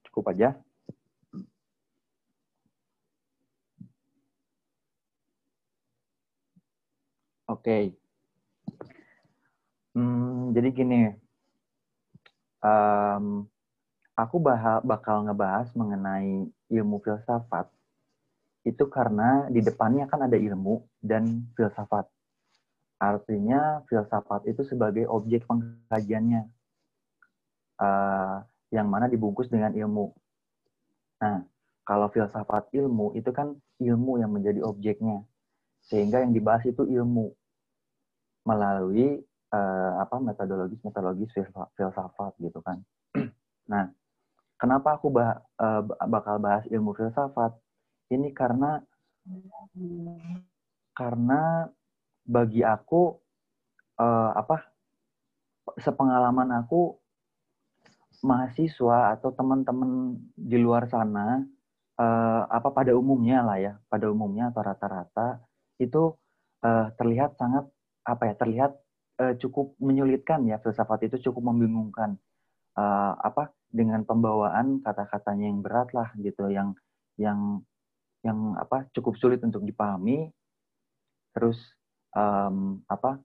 Cukup 0.09 0.33
aja. 0.33 0.57
Oke. 7.45 7.53
Okay. 7.53 7.83
Hmm, 9.93 10.57
jadi 10.57 10.73
gini, 10.73 11.13
um, 12.65 13.50
aku 14.15 14.37
bakal 14.83 15.25
ngebahas 15.25 15.71
mengenai 15.73 16.47
ilmu 16.71 16.97
filsafat 17.03 17.71
itu 18.61 18.85
karena 18.93 19.49
di 19.49 19.61
depannya 19.65 20.05
kan 20.05 20.29
ada 20.29 20.37
ilmu 20.37 20.85
dan 21.01 21.49
filsafat. 21.57 22.05
Artinya 23.01 23.81
filsafat 23.89 24.45
itu 24.45 24.61
sebagai 24.61 25.09
objek 25.09 25.49
pengkajiannya, 25.49 26.45
uh, 27.81 28.45
yang 28.69 28.85
mana 28.85 29.09
dibungkus 29.09 29.49
dengan 29.49 29.73
ilmu. 29.73 30.13
Nah, 31.25 31.41
kalau 31.81 32.13
filsafat 32.13 32.69
ilmu 32.77 33.17
itu 33.17 33.33
kan 33.33 33.57
ilmu 33.81 34.21
yang 34.21 34.29
menjadi 34.29 34.61
objeknya. 34.61 35.25
Sehingga 35.81 36.21
yang 36.21 36.29
dibahas 36.29 36.61
itu 36.69 36.85
ilmu 36.85 37.33
melalui 38.45 39.25
uh, 39.49 39.91
apa 39.97 40.21
metodologis 40.21 40.77
metodologis 40.85 41.33
filsafat 41.73 42.37
gitu 42.37 42.61
kan. 42.61 42.77
nah, 43.71 43.89
kenapa 44.61 45.01
aku 45.01 45.09
bah, 45.09 45.41
uh, 45.57 45.81
bakal 46.05 46.37
bahas 46.37 46.69
ilmu 46.69 46.93
filsafat? 46.93 47.57
Ini 48.13 48.29
karena 48.37 48.77
karena 50.93 51.65
bagi 52.21 52.61
aku 52.61 53.17
uh, 53.97 54.31
apa 54.37 54.69
sepengalaman 55.81 56.53
aku 56.61 56.93
mahasiswa 58.21 59.17
atau 59.17 59.33
teman-teman 59.33 60.21
di 60.37 60.61
luar 60.61 60.85
sana 60.85 61.41
uh, 61.97 62.41
apa 62.45 62.69
pada 62.69 62.93
umumnya 62.93 63.41
lah 63.41 63.57
ya 63.57 63.73
pada 63.89 64.13
umumnya 64.13 64.53
atau 64.53 64.61
rata-rata 64.61 65.41
itu 65.81 66.13
uh, 66.61 66.93
terlihat 67.01 67.33
sangat 67.41 67.65
apa 68.05 68.23
ya 68.29 68.33
terlihat 68.37 68.71
uh, 69.17 69.33
cukup 69.41 69.73
menyulitkan 69.81 70.45
ya 70.45 70.61
filsafat 70.61 71.09
itu 71.09 71.31
cukup 71.31 71.49
membingungkan 71.49 72.17
uh, 72.77 73.17
apa 73.17 73.49
dengan 73.71 74.03
pembawaan 74.03 74.83
kata-katanya 74.83 75.45
yang 75.47 75.59
berat 75.63 75.89
lah 75.95 76.11
gitu 76.19 76.51
yang 76.51 76.75
yang 77.15 77.63
yang 78.21 78.53
apa 78.59 78.85
cukup 78.93 79.17
sulit 79.17 79.41
untuk 79.41 79.65
dipahami 79.65 80.29
terus 81.33 81.57
um, 82.13 82.83
apa 82.85 83.17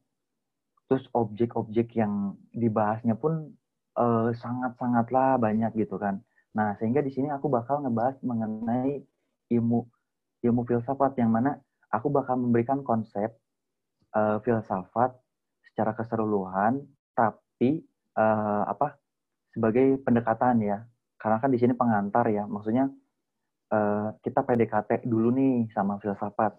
terus 0.86 1.04
objek-objek 1.12 1.98
yang 1.98 2.38
dibahasnya 2.54 3.18
pun 3.18 3.50
uh, 3.98 4.30
sangat-sangatlah 4.30 5.34
banyak 5.42 5.74
gitu 5.74 5.98
kan. 5.98 6.22
Nah, 6.54 6.78
sehingga 6.78 7.02
di 7.02 7.10
sini 7.10 7.28
aku 7.34 7.50
bakal 7.50 7.82
ngebahas 7.82 8.16
mengenai 8.22 9.02
ilmu 9.50 9.82
ilmu 10.46 10.62
filsafat 10.62 11.18
yang 11.18 11.34
mana 11.34 11.58
aku 11.90 12.06
bakal 12.10 12.38
memberikan 12.38 12.86
konsep 12.86 13.34
uh, 14.14 14.38
filsafat 14.46 15.14
secara 15.70 15.94
keseluruhan 15.94 16.86
tapi 17.18 17.82
uh, 18.14 18.62
apa 18.68 18.94
sebagai 19.56 20.04
pendekatan 20.04 20.60
ya. 20.60 20.84
Karena 21.16 21.40
kan 21.40 21.48
di 21.48 21.56
sini 21.56 21.72
pengantar 21.72 22.28
ya. 22.28 22.44
Maksudnya 22.44 22.92
uh, 23.72 24.12
kita 24.20 24.44
PDKT 24.44 25.08
dulu 25.08 25.32
nih 25.32 25.72
sama 25.72 25.96
filsafat. 25.96 26.52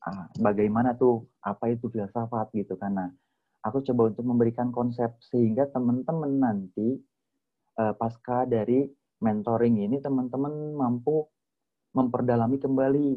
Uh, 0.00 0.24
bagaimana 0.38 0.94
tuh 0.94 1.26
apa 1.42 1.74
itu 1.74 1.90
filsafat 1.90 2.54
gitu. 2.54 2.78
Nah, 2.86 3.10
aku 3.66 3.82
coba 3.84 4.14
untuk 4.14 4.24
memberikan 4.24 4.70
konsep 4.70 5.18
sehingga 5.28 5.68
teman-teman 5.68 6.32
nanti 6.38 6.96
uh, 7.76 7.92
pasca 7.98 8.46
dari 8.48 8.86
mentoring 9.20 9.84
ini 9.84 10.00
teman-teman 10.00 10.78
mampu 10.78 11.28
memperdalami 11.92 12.56
kembali. 12.56 13.10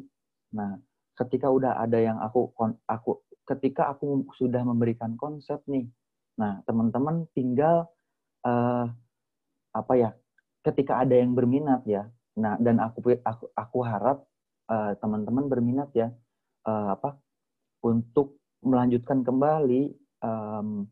Nah, 0.58 0.76
ketika 1.16 1.48
udah 1.48 1.80
ada 1.80 2.02
yang 2.02 2.18
aku 2.20 2.52
aku 2.90 3.24
ketika 3.48 3.94
aku 3.94 4.28
sudah 4.36 4.64
memberikan 4.66 5.16
konsep 5.16 5.62
nih, 5.68 5.88
nah 6.40 6.60
teman-teman 6.68 7.28
tinggal 7.36 7.88
uh, 8.48 8.88
apa 9.76 9.94
ya? 9.98 10.10
Ketika 10.64 11.04
ada 11.04 11.18
yang 11.20 11.36
berminat 11.36 11.84
ya, 11.84 12.08
nah 12.34 12.58
dan 12.58 12.80
aku 12.80 13.14
aku 13.22 13.52
aku 13.54 13.78
harap 13.86 14.26
uh, 14.70 14.98
teman-teman 14.98 15.46
berminat 15.46 15.90
ya 15.94 16.10
uh, 16.66 16.98
apa 16.98 17.20
untuk 17.86 18.42
melanjutkan 18.64 19.22
kembali 19.22 19.92
um, 20.24 20.88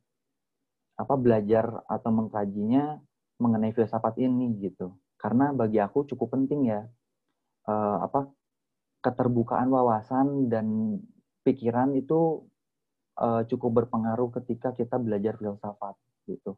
apa 1.00 1.16
belajar 1.18 1.82
atau 1.90 2.12
mengkajinya 2.14 3.00
mengenai 3.42 3.74
filsafat 3.74 4.22
ini 4.22 4.54
gitu 4.62 4.94
karena 5.18 5.50
bagi 5.56 5.82
aku 5.82 6.06
cukup 6.06 6.38
penting 6.38 6.70
ya 6.70 6.86
uh, 7.66 7.98
apa 8.06 8.30
keterbukaan 9.02 9.72
wawasan 9.74 10.52
dan 10.52 11.00
pikiran 11.42 11.98
itu 11.98 12.46
uh, 13.18 13.42
cukup 13.50 13.82
berpengaruh 13.82 14.30
ketika 14.42 14.78
kita 14.78 15.02
belajar 15.02 15.42
filsafat 15.42 15.98
gitu 16.30 16.54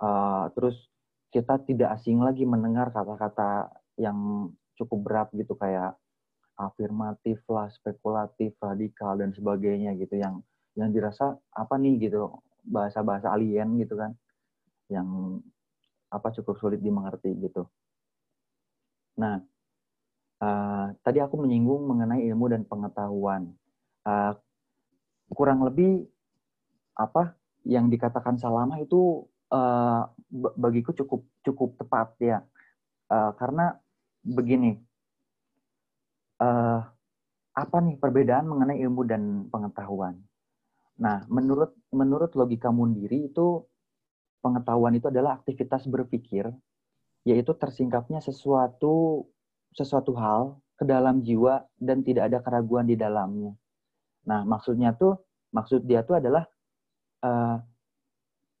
uh, 0.00 0.48
terus 0.56 0.91
kita 1.32 1.64
tidak 1.64 1.96
asing 1.96 2.20
lagi 2.20 2.44
mendengar 2.44 2.92
kata-kata 2.92 3.72
yang 3.96 4.52
cukup 4.76 4.98
berat 5.00 5.28
gitu 5.32 5.56
kayak 5.56 5.96
afirmatif 6.60 7.40
lah, 7.48 7.72
spekulatif, 7.72 8.52
radikal 8.60 9.16
dan 9.16 9.32
sebagainya 9.32 9.96
gitu 9.96 10.20
yang 10.20 10.44
yang 10.76 10.92
dirasa 10.92 11.36
apa 11.52 11.76
nih 11.80 12.08
gitu 12.08 12.28
bahasa-bahasa 12.64 13.32
alien 13.32 13.80
gitu 13.80 13.96
kan 13.98 14.12
yang 14.92 15.40
apa 16.12 16.28
cukup 16.36 16.60
sulit 16.60 16.80
dimengerti 16.84 17.32
gitu. 17.40 17.64
Nah, 19.16 19.40
uh, 20.44 20.86
tadi 21.00 21.18
aku 21.24 21.40
menyinggung 21.40 21.88
mengenai 21.88 22.28
ilmu 22.28 22.52
dan 22.52 22.62
pengetahuan. 22.68 23.52
Uh, 24.04 24.36
kurang 25.32 25.64
lebih 25.64 26.04
apa 26.92 27.32
yang 27.64 27.88
dikatakan 27.88 28.36
Salama 28.36 28.76
itu 28.82 29.24
uh, 29.52 30.08
bagiku 30.56 30.96
cukup 30.96 31.28
cukup 31.44 31.76
tepat 31.76 32.08
ya, 32.18 32.38
uh, 33.12 33.30
karena 33.36 33.76
begini, 34.24 34.80
uh, 36.40 36.80
apa 37.52 37.76
nih 37.84 38.00
perbedaan 38.00 38.48
mengenai 38.48 38.80
ilmu 38.80 39.04
dan 39.04 39.46
pengetahuan? 39.52 40.16
Nah, 40.98 41.24
menurut 41.28 41.76
menurut 41.92 42.32
logika 42.32 42.72
Mundiri 42.72 43.28
itu 43.28 43.68
pengetahuan 44.40 44.96
itu 44.96 45.12
adalah 45.12 45.38
aktivitas 45.38 45.86
berpikir 45.86 46.50
yaitu 47.22 47.54
tersingkapnya 47.54 48.18
sesuatu 48.18 49.22
sesuatu 49.70 50.10
hal 50.18 50.58
ke 50.74 50.82
dalam 50.82 51.22
jiwa 51.22 51.62
dan 51.78 52.02
tidak 52.02 52.26
ada 52.32 52.42
keraguan 52.42 52.90
di 52.90 52.98
dalamnya. 52.98 53.54
Nah, 54.26 54.42
maksudnya 54.42 54.94
tuh 54.98 55.22
maksud 55.54 55.86
dia 55.86 56.02
tuh 56.02 56.18
adalah 56.18 56.42
uh, 57.22 57.62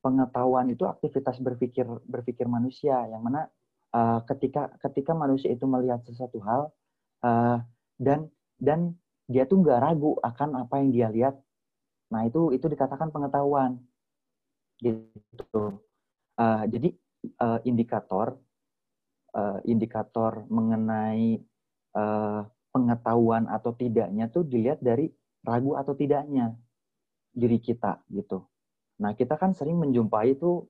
pengetahuan 0.02 0.68
itu 0.68 0.84
aktivitas 0.84 1.38
berpikir 1.38 1.86
berpikir 2.04 2.50
manusia 2.50 3.06
yang 3.06 3.22
mana 3.22 3.46
uh, 3.94 4.20
ketika 4.26 4.74
ketika 4.82 5.14
manusia 5.14 5.54
itu 5.54 5.64
melihat 5.64 6.02
sesuatu 6.02 6.42
hal 6.42 6.74
uh, 7.22 7.62
dan 8.02 8.26
dan 8.58 8.98
dia 9.30 9.46
tuh 9.46 9.62
nggak 9.62 9.80
ragu 9.80 10.18
akan 10.20 10.66
apa 10.66 10.74
yang 10.82 10.90
dia 10.90 11.08
lihat 11.08 11.34
Nah, 12.12 12.28
itu 12.28 12.52
itu 12.52 12.68
dikatakan 12.68 13.08
pengetahuan. 13.08 13.80
Gitu. 14.76 15.80
Uh, 16.36 16.64
jadi 16.68 16.92
uh, 17.40 17.58
indikator 17.64 18.36
uh, 19.32 19.58
indikator 19.64 20.44
mengenai 20.52 21.40
uh, 21.96 22.44
pengetahuan 22.72 23.48
atau 23.48 23.72
tidaknya 23.72 24.28
tuh 24.28 24.44
dilihat 24.44 24.80
dari 24.84 25.08
ragu 25.44 25.76
atau 25.80 25.96
tidaknya 25.96 26.52
diri 27.32 27.56
kita 27.56 28.04
gitu. 28.12 28.44
Nah, 29.02 29.12
kita 29.18 29.34
kan 29.34 29.50
sering 29.52 29.76
menjumpai 29.82 30.38
itu 30.38 30.62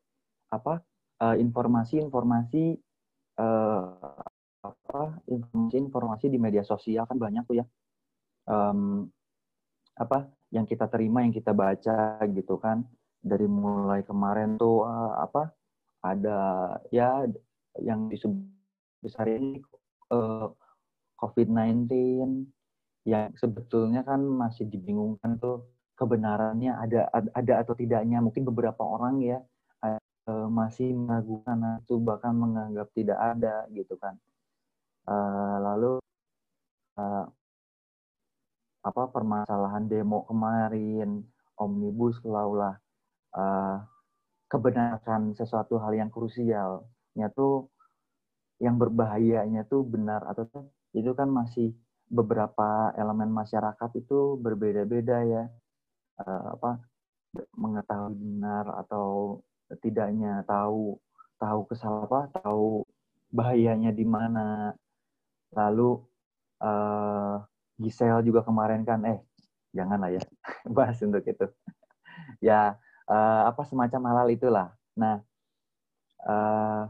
apa 0.48 0.80
informasi-informasi 1.22 2.82
uh, 3.38 4.24
apa 4.62 5.02
informasi-informasi 5.30 6.26
di 6.26 6.38
media 6.38 6.66
sosial 6.66 7.06
kan 7.06 7.14
banyak 7.14 7.46
tuh 7.46 7.62
ya. 7.62 7.66
Um, 8.48 9.06
apa 9.94 10.26
yang 10.50 10.66
kita 10.66 10.88
terima 10.90 11.22
yang 11.22 11.30
kita 11.30 11.54
baca 11.54 12.18
gitu 12.26 12.58
kan 12.58 12.82
dari 13.22 13.46
mulai 13.46 14.02
kemarin 14.02 14.58
tuh 14.58 14.82
uh, 14.82 15.14
apa 15.22 15.54
ada 16.02 16.40
ya 16.90 17.22
yang 17.78 18.10
disebut 18.10 18.42
besar 19.02 19.30
ini 19.30 19.62
uh, 20.10 20.50
COVID-19 21.18 21.86
yang 23.06 23.30
sebetulnya 23.34 24.02
kan 24.06 24.22
masih 24.22 24.66
dibingungkan 24.66 25.38
tuh 25.38 25.71
kebenarannya 25.98 26.72
ada 26.74 27.08
ada 27.12 27.54
atau 27.62 27.74
tidaknya. 27.76 28.18
Mungkin 28.24 28.44
beberapa 28.48 28.82
orang 28.82 29.22
ya 29.22 29.38
uh, 30.28 30.48
masih 30.48 30.94
meragukan 30.94 31.82
itu 31.82 31.94
bahkan 31.98 32.34
menganggap 32.36 32.88
tidak 32.94 33.18
ada 33.18 33.66
gitu 33.74 33.94
kan. 33.98 34.14
Uh, 35.02 35.56
lalu 35.58 35.92
uh, 36.98 37.26
apa 38.82 39.02
permasalahan 39.14 39.86
demo 39.86 40.26
kemarin, 40.26 41.22
omnibus 41.58 42.18
law 42.26 42.50
lah, 42.54 42.74
uh, 43.34 43.82
kebenaran 44.50 45.34
sesuatu 45.38 45.78
hal 45.78 45.94
yang 45.94 46.10
krusialnya 46.10 47.28
tuh 47.34 47.70
yang 48.62 48.78
berbahayanya 48.78 49.66
tuh 49.66 49.82
benar 49.82 50.22
atau 50.28 50.46
itu 50.94 51.10
kan 51.18 51.26
masih 51.26 51.74
beberapa 52.06 52.92
elemen 52.94 53.32
masyarakat 53.32 53.90
itu 53.96 54.36
berbeda-beda 54.38 55.24
ya 55.24 55.44
uh, 56.20 56.46
apa 56.58 56.70
mengetahui 57.56 58.12
benar 58.12 58.68
atau 58.84 59.40
tidaknya 59.80 60.44
tahu 60.44 61.00
tahu 61.40 61.60
kesal 61.70 62.04
apa 62.04 62.28
tahu 62.36 62.84
bahayanya 63.32 63.88
di 63.88 64.04
mana 64.04 64.76
lalu 65.56 66.00
uh, 66.60 67.40
Gisel 67.80 68.22
juga 68.22 68.44
kemarin 68.46 68.86
kan, 68.86 69.02
eh 69.08 69.18
janganlah 69.74 70.12
ya 70.12 70.22
bahas 70.76 71.00
untuk 71.02 71.24
itu. 71.24 71.46
ya 72.48 72.76
uh, 73.08 73.42
apa 73.50 73.62
semacam 73.66 74.00
halal 74.12 74.28
itulah. 74.30 74.68
Nah, 74.94 75.18
uh, 76.22 76.86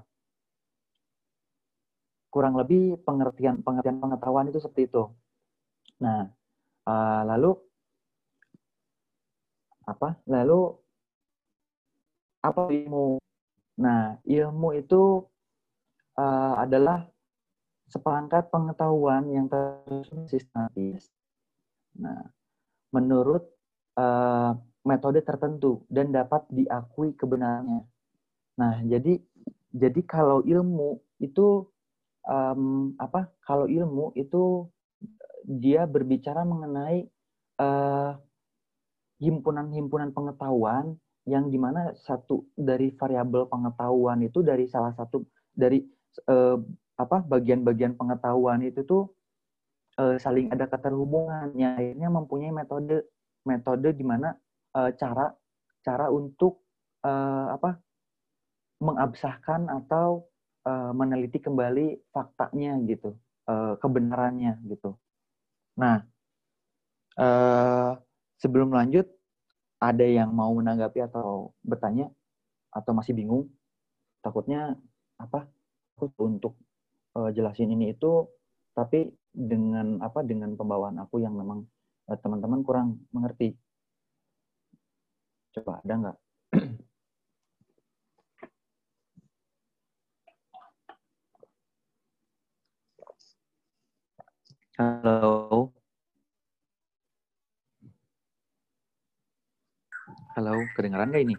kurang 2.28 2.58
lebih 2.58 3.00
pengertian 3.06 3.62
pengertian 3.62 4.02
pengetahuan 4.02 4.50
itu 4.50 4.58
seperti 4.60 4.90
itu. 4.90 5.08
Nah, 6.02 6.28
uh, 6.84 7.22
lalu 7.24 7.56
apa? 9.86 10.18
Lalu 10.26 10.74
apa 12.42 12.68
ilmu? 12.70 13.18
Nah, 13.78 14.18
ilmu 14.26 14.68
itu 14.76 15.24
uh, 16.18 16.54
adalah 16.58 17.06
seperangkat 17.88 18.48
pengetahuan 18.48 19.28
yang 19.28 19.46
tersusun 19.46 20.24
sistematis. 20.28 21.12
Nah, 22.00 22.24
menurut 22.92 23.44
uh, 24.00 24.56
metode 24.82 25.22
tertentu 25.22 25.84
dan 25.92 26.10
dapat 26.10 26.42
diakui 26.50 27.14
kebenarannya. 27.14 27.84
Nah, 28.58 28.74
jadi 28.84 29.20
jadi 29.72 30.00
kalau 30.04 30.44
ilmu 30.44 31.00
itu 31.22 31.64
um, 32.26 32.92
apa? 33.00 33.30
Kalau 33.44 33.70
ilmu 33.70 34.12
itu 34.18 34.68
dia 35.42 35.88
berbicara 35.88 36.46
mengenai 36.46 37.08
uh, 37.58 38.14
himpunan-himpunan 39.22 40.10
pengetahuan 40.10 40.98
yang 41.22 41.46
di 41.46 41.58
mana 41.58 41.94
satu 41.94 42.42
dari 42.58 42.90
variabel 42.98 43.46
pengetahuan 43.46 44.18
itu 44.26 44.42
dari 44.42 44.66
salah 44.66 44.90
satu 44.98 45.22
dari 45.54 45.78
uh, 46.26 46.58
apa 46.98 47.22
bagian-bagian 47.22 47.94
pengetahuan 47.94 48.66
itu 48.66 48.82
tuh 48.82 49.14
uh, 50.02 50.18
saling 50.18 50.50
ada 50.50 50.66
keterhubungannya 50.66 51.78
akhirnya 51.78 52.08
mempunyai 52.10 52.50
metode 52.50 53.06
metode 53.46 53.94
di 53.94 54.02
mana 54.02 54.34
uh, 54.74 54.90
cara 54.98 55.30
cara 55.86 56.10
untuk 56.10 56.66
uh, 57.06 57.54
apa 57.54 57.78
mengabsahkan 58.82 59.70
atau 59.70 60.26
uh, 60.66 60.90
meneliti 60.90 61.38
kembali 61.38 62.10
faktanya 62.10 62.74
gitu 62.90 63.14
uh, 63.46 63.78
kebenarannya 63.78 64.58
gitu. 64.66 64.98
Nah 65.78 66.02
uh, 67.14 67.94
sebelum 68.42 68.74
lanjut 68.74 69.06
ada 69.78 70.02
yang 70.02 70.34
mau 70.34 70.50
menanggapi 70.58 70.98
atau 71.06 71.54
bertanya? 71.62 72.10
Atau 72.74 72.92
masih 72.98 73.14
bingung? 73.14 73.46
Takutnya 74.18 74.74
apa? 75.22 75.46
Untuk 76.18 76.58
uh, 77.14 77.30
jelasin 77.30 77.70
ini 77.70 77.94
itu 77.94 78.26
tapi 78.74 79.12
dengan 79.30 80.00
apa 80.02 80.24
dengan 80.24 80.56
pembawaan 80.58 80.98
aku 80.98 81.20
yang 81.22 81.36
memang 81.38 81.62
uh, 82.10 82.18
teman-teman 82.18 82.60
kurang 82.66 82.88
mengerti. 83.14 83.54
Coba 85.54 85.78
ada 85.84 85.94
nggak? 85.94 86.16
Halo 94.80 95.71
Halo, 100.32 100.64
kedengaran 100.72 101.12
nggak 101.12 101.24
ini? 101.28 101.36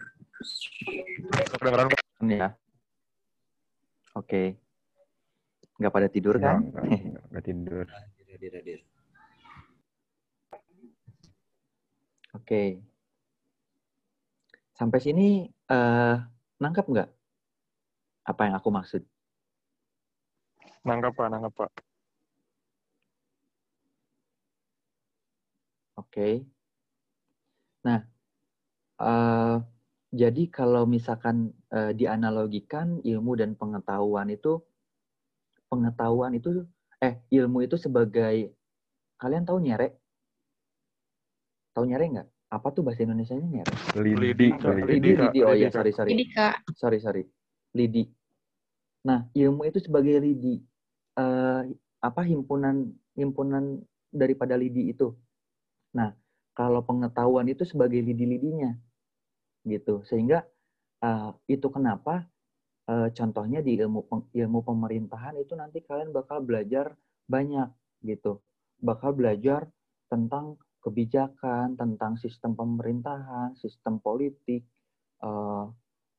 Kedengaran 1.57 1.89
Pak? 1.89 2.01
Ya. 2.29 2.53
Oke. 4.13 4.53
Nggak 5.81 5.93
pada 5.97 6.07
tidur 6.13 6.37
kan? 6.37 6.61
Nggak, 6.61 7.23
nggak 7.33 7.45
tidur. 7.49 7.85
Oke. 12.37 12.85
Sampai 14.77 14.99
sini 15.01 15.49
uh, 15.73 16.21
nangkap 16.61 16.85
nggak? 16.85 17.09
Apa 18.29 18.41
yang 18.45 18.61
aku 18.61 18.69
maksud? 18.69 19.01
Nangkap 20.85 21.17
Pak, 21.17 21.27
nangkap 21.33 21.53
Pak. 21.65 21.71
Oke. 25.97 26.45
Nah, 27.81 28.12
Uh, 29.03 29.59
jadi 30.15 30.47
kalau 30.47 30.87
misalkan 30.87 31.51
uh, 31.75 31.91
dianalogikan 31.91 33.03
ilmu 33.03 33.35
dan 33.35 33.59
pengetahuan 33.59 34.31
itu 34.31 34.63
pengetahuan 35.67 36.37
itu 36.37 36.63
eh 37.03 37.19
ilmu 37.33 37.67
itu 37.67 37.75
sebagai 37.75 38.55
kalian 39.19 39.43
tahu 39.43 39.59
nyere? 39.59 39.99
Tahu 41.75 41.83
nyere 41.83 42.05
nggak? 42.15 42.27
Apa 42.53 42.71
tuh 42.71 42.85
bahasa 42.85 43.03
Indonesia 43.03 43.35
nya 43.35 43.49
nyere? 43.59 43.73
Lidi, 43.99 44.15
lidi, 44.31 44.47
lidi, 44.87 45.11
lidi. 45.19 45.39
Oh 45.43 45.51
iya, 45.57 45.67
sorry, 45.73 45.91
sorry. 45.91 46.15
Lidi, 46.15 46.25
Kak. 46.31 46.63
Sorry, 46.77 47.01
sorry. 47.03 47.23
Lidi. 47.75 48.07
Nah, 49.03 49.27
ilmu 49.35 49.67
itu 49.67 49.83
sebagai 49.83 50.21
lidi. 50.21 50.63
Uh, 51.17 51.67
apa 51.99 52.21
himpunan 52.23 52.93
himpunan 53.17 53.81
daripada 54.13 54.53
lidi 54.55 54.93
itu. 54.93 55.11
Nah, 55.97 56.13
kalau 56.53 56.85
pengetahuan 56.85 57.49
itu 57.49 57.65
sebagai 57.65 57.97
lidi-lidinya 57.97 58.77
gitu. 59.63 60.03
Sehingga 60.07 60.43
uh, 61.03 61.31
itu 61.47 61.67
kenapa 61.71 62.27
uh, 62.87 63.09
contohnya 63.11 63.59
di 63.63 63.79
ilmu 63.79 64.31
ilmu 64.31 64.59
pemerintahan 64.63 65.39
itu 65.39 65.55
nanti 65.55 65.83
kalian 65.83 66.11
bakal 66.11 66.43
belajar 66.43 66.95
banyak 67.27 67.71
gitu. 68.03 68.43
Bakal 68.83 69.15
belajar 69.15 69.67
tentang 70.11 70.59
kebijakan 70.83 71.79
tentang 71.79 72.19
sistem 72.19 72.59
pemerintahan 72.59 73.55
sistem 73.55 74.03
politik 74.03 74.67
uh, 75.23 75.71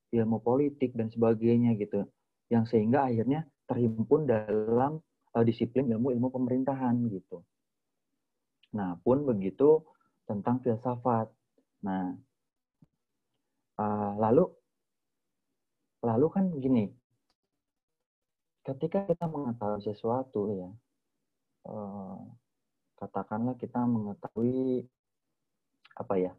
ilmu 0.09 0.41
politik 0.41 0.97
dan 0.97 1.13
sebagainya 1.13 1.77
gitu. 1.77 2.09
Yang 2.49 2.73
sehingga 2.73 3.05
akhirnya 3.05 3.45
terhimpun 3.69 4.25
dalam 4.25 5.01
uh, 5.37 5.45
disiplin 5.45 5.89
ilmu 5.93 6.17
ilmu 6.17 6.29
pemerintahan 6.33 6.97
gitu. 7.13 7.45
Nah 8.75 8.97
pun 9.05 9.29
begitu 9.29 9.85
tentang 10.25 10.65
filsafat. 10.65 11.29
Nah 11.85 12.17
Uh, 13.75 14.15
lalu, 14.23 14.47
lalu 16.07 16.27
kan 16.31 16.47
gini, 16.63 16.87
ketika 18.63 19.03
kita 19.11 19.27
mengetahui 19.27 19.83
sesuatu 19.83 20.47
ya, 20.55 20.71
uh, 21.67 22.23
katakanlah 22.95 23.59
kita 23.59 23.83
mengetahui 23.83 24.87
apa 25.99 26.15
ya, 26.23 26.33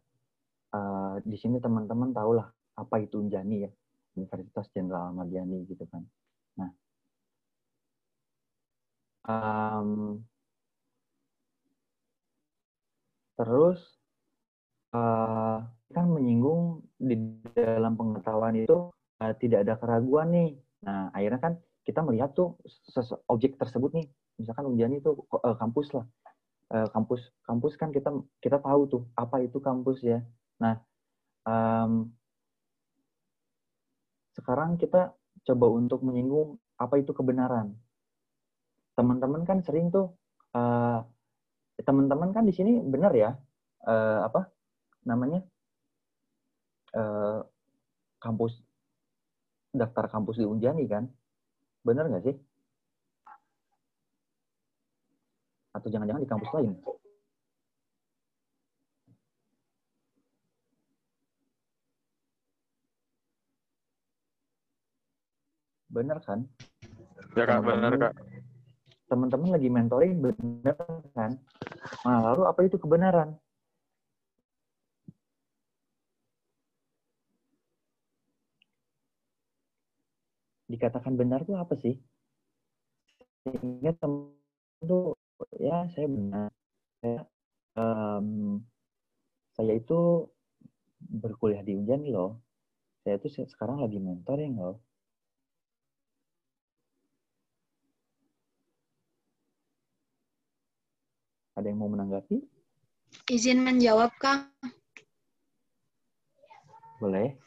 uh, 0.71 1.19
di 1.28 1.36
sini 1.36 1.60
teman-teman 1.60 2.15
tahulah 2.15 2.48
apa 2.80 2.95
itu 3.04 3.19
Unjani 3.19 3.67
ya, 3.67 3.71
Universitas 4.15 4.71
Jenderal 4.71 5.12
Ahmad 5.12 5.28
Yani 5.28 5.67
gitu 5.67 5.84
kan. 5.91 6.08
Nah, 6.56 6.71
um, 9.28 10.24
terus 13.36 14.00
uh, 14.95 15.60
kan 15.91 16.06
menyinggung 16.08 16.85
di 16.96 17.16
dalam 17.54 18.00
pengetahuan 18.00 18.56
itu 18.56 18.92
uh, 19.22 19.34
tidak 19.38 19.68
ada 19.68 19.76
keraguan 19.80 20.32
nih. 20.32 20.50
Nah, 20.86 21.12
akhirnya 21.12 21.40
kan 21.42 21.54
kita 21.86 22.02
melihat 22.02 22.34
tuh 22.34 22.58
objek 23.30 23.60
tersebut 23.62 23.94
nih, 23.94 24.08
misalkan 24.42 24.66
Unjani 24.66 25.00
itu 25.04 25.14
uh, 25.32 25.56
kampus 25.60 25.94
lah. 25.94 26.06
Uh, 26.66 26.90
kampus 26.90 27.22
kampus 27.46 27.78
kan 27.78 27.94
kita 27.94 28.10
kita 28.42 28.58
tahu 28.58 28.90
tuh 28.90 29.02
apa 29.14 29.38
itu 29.46 29.62
kampus 29.62 30.02
ya. 30.02 30.26
Nah, 30.58 30.82
um, 31.46 32.10
sekarang 34.34 34.76
kita 34.82 35.14
coba 35.46 35.66
untuk 35.70 36.02
menyinggung 36.02 36.58
apa 36.82 37.00
itu 37.00 37.14
kebenaran. 37.14 37.78
Teman-teman 38.98 39.46
kan 39.46 39.62
sering 39.62 39.94
tuh 39.94 40.18
uh, 40.58 41.06
teman-teman 41.84 42.32
kan 42.32 42.48
di 42.48 42.54
sini 42.56 42.80
benar 42.82 43.12
ya 43.12 43.36
uh, 43.86 44.20
apa 44.26 44.48
namanya 45.04 45.44
uh, 46.96 47.40
kampus 48.24 48.58
daftar 49.76 50.08
kampus 50.08 50.40
di 50.40 50.46
Unjani 50.48 50.88
kan? 50.88 51.06
Bener 51.84 52.08
nggak 52.08 52.24
sih? 52.26 52.36
Atau 55.76 55.92
jangan-jangan 55.92 56.24
di 56.24 56.32
kampus 56.32 56.52
lain? 56.56 56.74
Bener 65.92 66.20
kan? 66.24 66.44
Ya 67.36 67.44
kak, 67.48 67.64
bener 67.64 67.94
kak. 67.96 68.14
Teman-teman 69.08 69.56
lagi 69.56 69.68
mentoring 69.72 70.20
bener 70.20 70.76
kan? 71.16 71.40
Nah, 72.04 72.20
lalu 72.32 72.44
apa 72.48 72.60
itu 72.68 72.76
kebenaran? 72.76 73.36
dikatakan 80.76 81.16
benar 81.16 81.48
tuh 81.48 81.56
apa 81.56 81.74
sih? 81.80 81.96
Sehingga 83.48 83.96
teman 83.96 84.36
itu 84.84 85.16
ya 85.56 85.88
saya 85.96 86.08
benar. 86.12 86.50
Saya 87.00 87.20
um, 87.80 88.60
saya 89.56 89.74
itu 89.80 90.28
berkuliah 91.00 91.64
di 91.64 91.80
Unjani 91.80 92.12
loh. 92.12 92.44
Saya 93.08 93.22
itu 93.22 93.32
sekarang 93.48 93.80
lagi 93.80 94.02
mentoring 94.02 94.60
ya, 94.60 94.64
loh. 94.66 94.78
Ada 101.56 101.72
yang 101.72 101.80
mau 101.80 101.88
menanggapi? 101.88 102.44
Izin 103.32 103.64
menjawab 103.64 104.12
kang. 104.20 104.52
Boleh. 107.00 107.40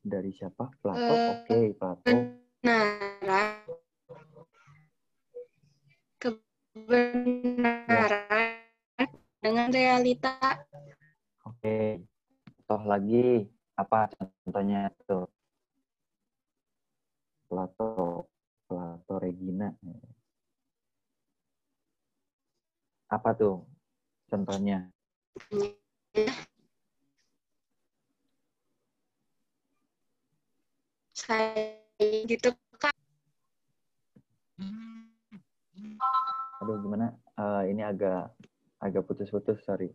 Dari 0.00 0.32
siapa? 0.32 0.72
Plato? 0.80 1.02
Uh, 1.02 1.12
oke 1.12 1.44
okay, 1.44 1.64
Plato. 1.76 2.45
Kebenaran. 2.66 3.62
Kebenaran 6.18 8.10
dengan 9.38 9.70
realita. 9.70 10.34
Oke. 11.46 12.02
Toh 12.66 12.82
lagi, 12.82 13.46
apa 13.78 14.10
contohnya 14.18 14.90
tuh? 15.06 15.30
Plato. 17.46 18.26
Plato 18.66 19.14
Regina. 19.22 19.70
Apa 23.06 23.30
tuh 23.38 23.62
contohnya? 24.26 24.90
Saya 31.14 31.85
gitu, 32.00 32.52
Kak. 32.76 32.92
Aduh, 36.60 36.76
gimana? 36.84 37.16
Eh, 37.36 37.62
ini 37.72 37.80
agak 37.84 38.32
agak 38.80 39.02
putus-putus, 39.08 39.60
sorry. 39.64 39.88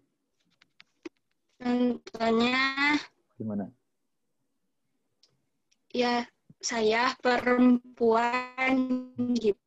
Contohnya, 1.61 2.97
Gimana? 3.37 3.69
ya 5.93 6.25
saya 6.57 7.13
perempuan 7.21 8.73
gitu. 9.37 9.59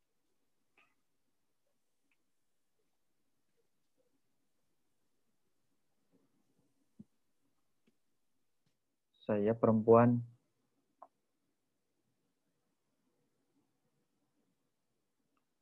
Saya 9.25 9.55
perempuan. 9.57 10.34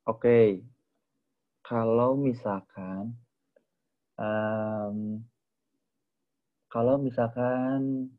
Oke, 0.03 0.59
kalau 1.63 2.19
misalkan, 2.19 3.15
em, 4.19 5.23
kalau 6.67 6.95
misalkan 6.99 8.11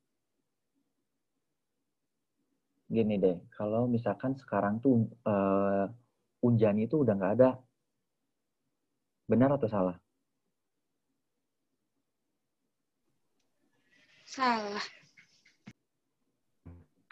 gini 2.88 3.14
deh, 3.20 3.36
kalau 3.56 3.84
misalkan 3.94 4.32
sekarang 4.40 4.80
tuh 4.84 5.12
eh, 5.28 5.84
Unjani 6.46 6.88
itu 6.88 6.96
udah 7.04 7.14
nggak 7.18 7.34
ada, 7.40 7.50
benar 9.30 9.50
atau 9.56 9.68
salah? 9.68 9.96
Salah. 14.24 14.84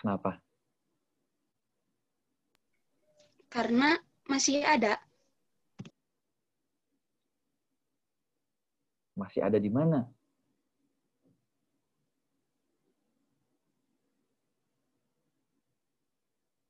Kenapa? 0.01 0.41
Karena 3.53 3.95
masih 4.33 4.65
ada. 4.65 4.97
Masih 9.13 9.45
ada 9.45 9.61
di 9.61 9.69
mana? 9.69 10.09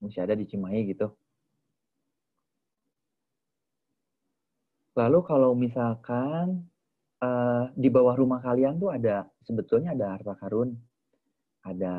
Masih 0.03 0.19
ada 0.19 0.35
di 0.35 0.43
Cimahi 0.51 0.91
gitu. 0.91 1.15
Lalu 4.99 5.19
kalau 5.25 5.55
misalkan 5.55 6.67
eh, 7.23 7.65
di 7.79 7.89
bawah 7.89 8.19
rumah 8.19 8.43
kalian 8.43 8.83
tuh 8.83 8.91
ada 8.91 9.31
sebetulnya 9.47 9.95
ada 9.95 10.19
harta 10.19 10.35
karun, 10.43 10.75
ada 11.63 11.95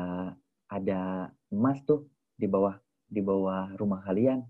ada 0.68 1.32
emas 1.48 1.80
tuh 1.88 2.04
di 2.36 2.44
bawah 2.44 2.76
di 3.08 3.24
bawah 3.24 3.72
rumah 3.80 4.04
kalian. 4.04 4.44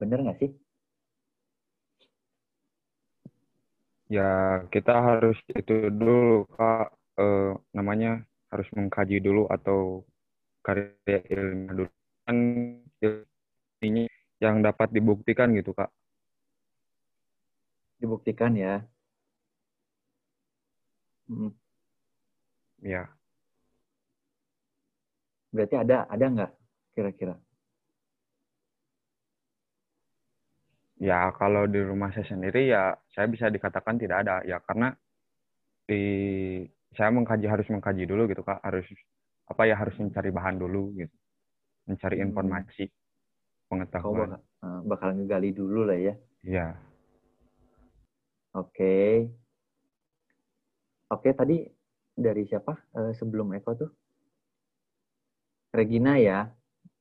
Bener 0.00 0.18
nggak 0.22 0.38
sih? 0.40 0.50
Ya, 4.10 4.22
kita 4.74 4.92
harus 5.08 5.36
itu 5.58 5.72
dulu, 5.98 6.44
Kak. 6.56 6.86
Eh, 7.20 7.50
namanya 7.76 8.08
harus 8.50 8.68
mengkaji 8.76 9.16
dulu 9.26 9.46
atau 9.54 10.02
karya 10.66 11.18
ilmiah 11.34 11.72
dulu. 11.78 11.90
Kan 12.26 12.36
ini 13.84 14.08
yang 14.40 14.60
dapat 14.64 14.88
dibuktikan 14.92 15.52
gitu, 15.56 15.72
Kak. 15.76 15.90
Dibuktikan 18.00 18.52
ya. 18.58 18.84
Hmm, 21.28 21.48
Ya, 22.82 23.10
Berarti 25.54 25.74
ada 25.82 25.98
ada 26.14 26.26
nggak 26.34 26.50
kira-kira? 26.94 27.34
Ya 31.10 31.34
kalau 31.34 31.66
di 31.66 31.82
rumah 31.82 32.14
saya 32.14 32.22
sendiri 32.30 32.70
ya 32.70 32.94
saya 33.10 33.26
bisa 33.26 33.50
dikatakan 33.50 33.98
tidak 33.98 34.22
ada 34.22 34.46
ya 34.46 34.62
karena 34.62 34.94
di 35.82 36.02
saya 36.94 37.10
mengkaji 37.10 37.46
harus 37.50 37.66
mengkaji 37.66 38.06
dulu 38.06 38.30
gitu, 38.30 38.42
Kak. 38.46 38.62
Harus 38.62 38.86
apa 39.50 39.62
ya 39.66 39.74
harus 39.74 39.94
mencari 39.98 40.30
bahan 40.30 40.58
dulu 40.58 40.94
gitu. 40.94 41.16
Mencari 41.90 42.22
Hmm. 42.22 42.30
informasi, 42.30 42.86
Kau 42.86 43.66
pengetahuan. 43.74 44.38
bakal, 44.38 44.42
eh, 44.62 44.80
bakal 44.86 45.08
ngegali 45.18 45.50
dulu 45.50 45.80
lah 45.86 45.98
ya. 45.98 46.14
Iya. 46.46 46.66
Oke. 48.54 49.26
Oke, 51.10 51.28
tadi 51.34 51.66
dari 52.14 52.46
siapa 52.46 52.74
eh, 52.94 53.12
sebelum 53.18 53.50
Eko 53.58 53.70
tuh? 53.74 53.90
Regina 55.74 56.18
ya. 56.18 56.46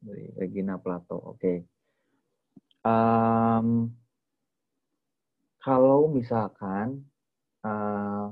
Dari 0.02 0.34
Regina 0.34 0.78
Plato. 0.82 1.17
Oke. 1.34 1.65
Em, 2.80 3.67
kalau 5.60 6.08
misalkan 6.08 7.04
eh, 7.63 8.28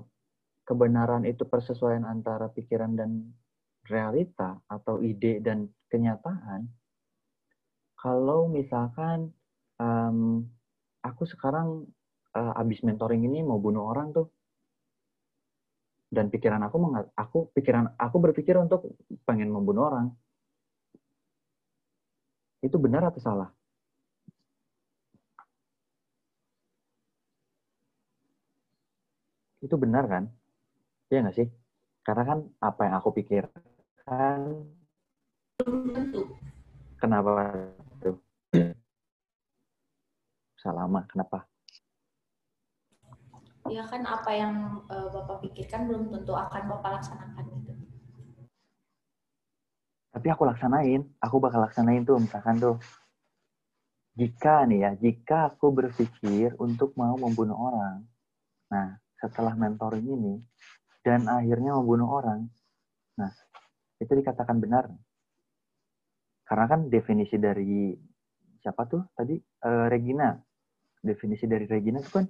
kebenaran 0.68 1.24
itu 1.24 1.48
persesuaian 1.48 2.04
antara 2.04 2.52
pikiran 2.52 2.96
dan 2.96 3.32
realita 3.88 4.60
atau 4.68 5.00
ide 5.00 5.40
dan 5.40 5.72
kenyataan, 5.88 6.68
kalau 7.96 8.52
misalkan 8.52 9.32
em, 9.80 10.44
aku 11.04 11.24
sekarang 11.24 11.88
eh, 12.36 12.54
abis 12.62 12.84
mentoring 12.84 13.24
ini 13.28 13.44
mau 13.44 13.60
bunuh 13.60 13.88
orang 13.88 14.12
tuh, 14.12 14.28
dan 16.12 16.32
pikiran 16.32 16.64
aku 16.68 16.78
mengat, 16.80 17.06
aku 17.16 17.52
pikiran 17.52 17.96
aku 18.00 18.18
berpikir 18.24 18.56
untuk 18.60 18.88
pengen 19.28 19.52
membunuh 19.52 19.88
orang, 19.92 20.08
itu 22.64 22.76
benar 22.80 23.08
atau 23.08 23.20
salah? 23.24 23.57
Itu 29.68 29.76
benar 29.76 30.08
kan? 30.08 30.32
Iya 31.12 31.28
nggak 31.28 31.36
sih? 31.36 31.48
Karena 32.08 32.24
kan 32.24 32.40
apa 32.64 32.88
yang 32.88 32.96
aku 33.04 33.12
pikirkan, 33.20 34.64
Belum 35.60 35.92
tentu. 35.92 36.24
kenapa 36.96 37.60
tuh? 38.00 38.16
Salama, 40.56 41.04
kenapa? 41.12 41.44
Ya 43.68 43.84
kan 43.84 44.08
apa 44.08 44.32
yang 44.32 44.80
eh, 44.88 45.08
Bapak 45.12 45.44
pikirkan 45.44 45.92
belum 45.92 46.16
tentu 46.16 46.32
akan 46.32 46.64
Bapak 46.72 47.04
laksanakan 47.04 47.44
gitu. 47.60 47.76
Tapi 50.16 50.28
aku 50.32 50.48
laksanain, 50.48 51.04
aku 51.20 51.44
bakal 51.44 51.60
laksanain 51.60 52.08
tuh, 52.08 52.24
misalkan 52.24 52.56
tuh. 52.56 52.80
Jika 54.16 54.64
nih 54.64 54.80
ya, 54.88 54.92
jika 54.96 55.52
aku 55.52 55.76
berpikir 55.76 56.56
untuk 56.56 56.96
mau 56.96 57.20
membunuh 57.20 57.60
orang, 57.68 58.08
nah 58.72 58.96
setelah 59.22 59.54
mentoring 59.58 60.06
ini, 60.06 60.34
dan 61.06 61.26
akhirnya 61.30 61.74
membunuh 61.78 62.10
orang, 62.20 62.46
nah 63.20 63.32
itu 64.02 64.12
dikatakan 64.14 64.58
benar. 64.62 64.86
Karena 66.48 66.66
kan 66.72 66.82
definisi 66.88 67.36
dari 67.38 67.92
siapa 68.62 68.84
tuh 68.88 69.04
tadi 69.14 69.36
Eh, 69.68 69.88
Regina, 69.90 70.30
definisi 71.02 71.50
dari 71.50 71.66
Regina 71.66 71.98
itu 72.00 72.12
kan 72.14 72.26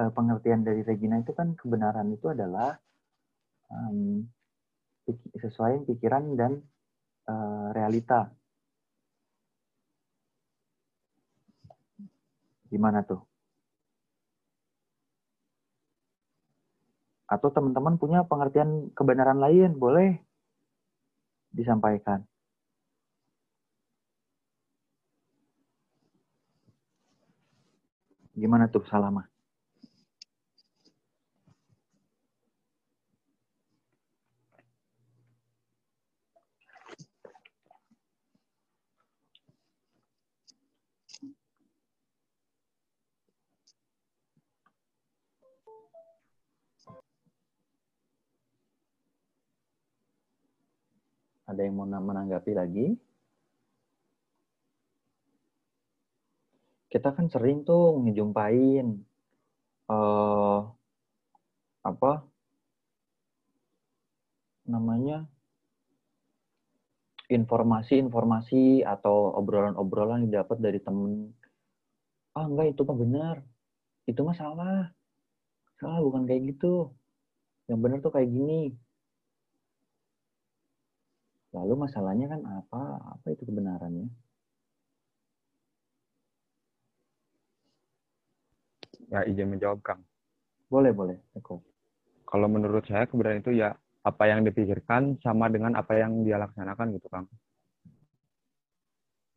eh, 0.00 0.10
pengertian 0.10 0.60
dari 0.66 0.82
Regina 0.82 1.16
itu 1.22 1.32
kan 1.32 1.54
kebenaran 1.54 2.10
itu 2.10 2.26
adalah 2.34 2.74
pik- 5.06 5.32
sesuai 5.42 5.74
pikiran 5.88 6.24
dan 6.38 6.52
eh, 7.30 7.68
realita. 7.76 8.30
Gimana 12.70 13.00
tuh? 13.06 13.20
Atau 17.26 17.50
teman-teman 17.50 17.98
punya 17.98 18.22
pengertian 18.22 18.94
kebenaran 18.94 19.42
lain, 19.42 19.74
boleh 19.74 20.14
disampaikan. 21.50 22.22
Gimana 28.36 28.68
tuh 28.68 28.84
Salama? 28.86 29.35
Ada 51.46 51.62
yang 51.62 51.78
mau 51.78 51.86
menanggapi 51.86 52.52
lagi? 52.58 52.86
Kita 56.90 57.14
kan 57.14 57.30
sering 57.30 57.62
tuh 57.62 58.02
ngejumpain 58.02 58.86
eh 59.86 60.60
apa 61.86 62.12
namanya 64.66 65.30
informasi-informasi 67.30 68.82
atau 68.82 69.34
obrolan-obrolan 69.38 70.26
yang 70.26 70.30
didapat 70.34 70.58
dari 70.58 70.78
temen. 70.82 71.30
Ah 72.34 72.46
enggak 72.50 72.74
itu 72.74 72.82
mah 72.82 72.98
benar. 72.98 73.36
Itu 74.10 74.26
mah 74.26 74.34
salah. 74.34 74.90
Salah 75.78 76.00
bukan 76.02 76.26
kayak 76.26 76.42
gitu. 76.54 76.90
Yang 77.70 77.78
benar 77.82 77.98
tuh 78.02 78.12
kayak 78.14 78.30
gini 78.30 78.74
lalu 81.56 81.88
masalahnya 81.88 82.26
kan 82.28 82.42
apa 82.44 82.82
apa 83.16 83.26
itu 83.32 83.42
kebenarannya 83.48 84.08
Ya, 89.06 89.22
izin 89.22 89.54
menjawab, 89.54 89.78
Kang. 89.86 90.02
boleh 90.66 90.90
boleh 90.90 91.14
Eko 91.38 91.62
Kalau 92.26 92.50
menurut 92.50 92.82
saya 92.90 93.06
kebenaran 93.06 93.38
itu 93.38 93.54
ya 93.54 93.70
apa 94.02 94.24
yang 94.26 94.42
dipikirkan 94.42 95.14
sama 95.22 95.46
dengan 95.46 95.78
apa 95.78 95.94
yang 95.94 96.26
dia 96.26 96.42
laksanakan 96.42 96.90
gitu, 96.98 97.06
Kang. 97.06 97.30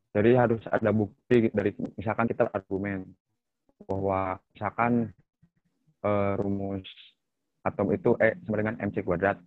Jadi 0.09 0.34
harus 0.34 0.65
ada 0.74 0.89
bukti 0.89 1.53
dari 1.53 1.70
misalkan 1.93 2.26
kita 2.26 2.49
argumen 2.49 3.13
bahwa 3.86 4.41
misalkan 4.57 5.13
eh, 6.01 6.34
rumus 6.41 6.89
atom 7.61 7.93
itu 7.93 8.17
E 8.17 8.34
sama 8.41 8.57
dengan 8.57 8.76
mc 8.82 8.97
kuadrat. 9.05 9.38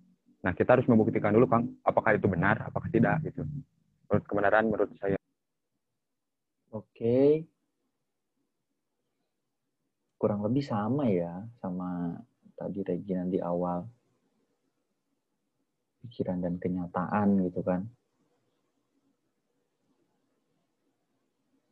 Nah, 0.43 0.53
kita 0.59 0.75
harus 0.75 0.87
membuktikan 0.91 1.31
dulu, 1.31 1.47
Kang, 1.47 1.71
apakah 1.87 2.19
itu 2.19 2.27
benar, 2.27 2.67
apakah 2.67 2.91
tidak 2.91 3.23
gitu. 3.23 3.47
Menurut 4.11 4.25
kebenaran 4.27 4.65
menurut 4.67 4.91
saya. 4.99 5.15
Oke. 6.75 7.47
Kurang 10.19 10.43
lebih 10.43 10.67
sama 10.67 11.07
ya 11.11 11.47
sama 11.63 12.19
tadi 12.59 12.83
Regina 12.83 13.23
di 13.29 13.39
awal. 13.39 13.87
Pikiran 16.03 16.43
dan 16.43 16.59
kenyataan 16.59 17.39
gitu 17.47 17.63
kan. 17.63 17.87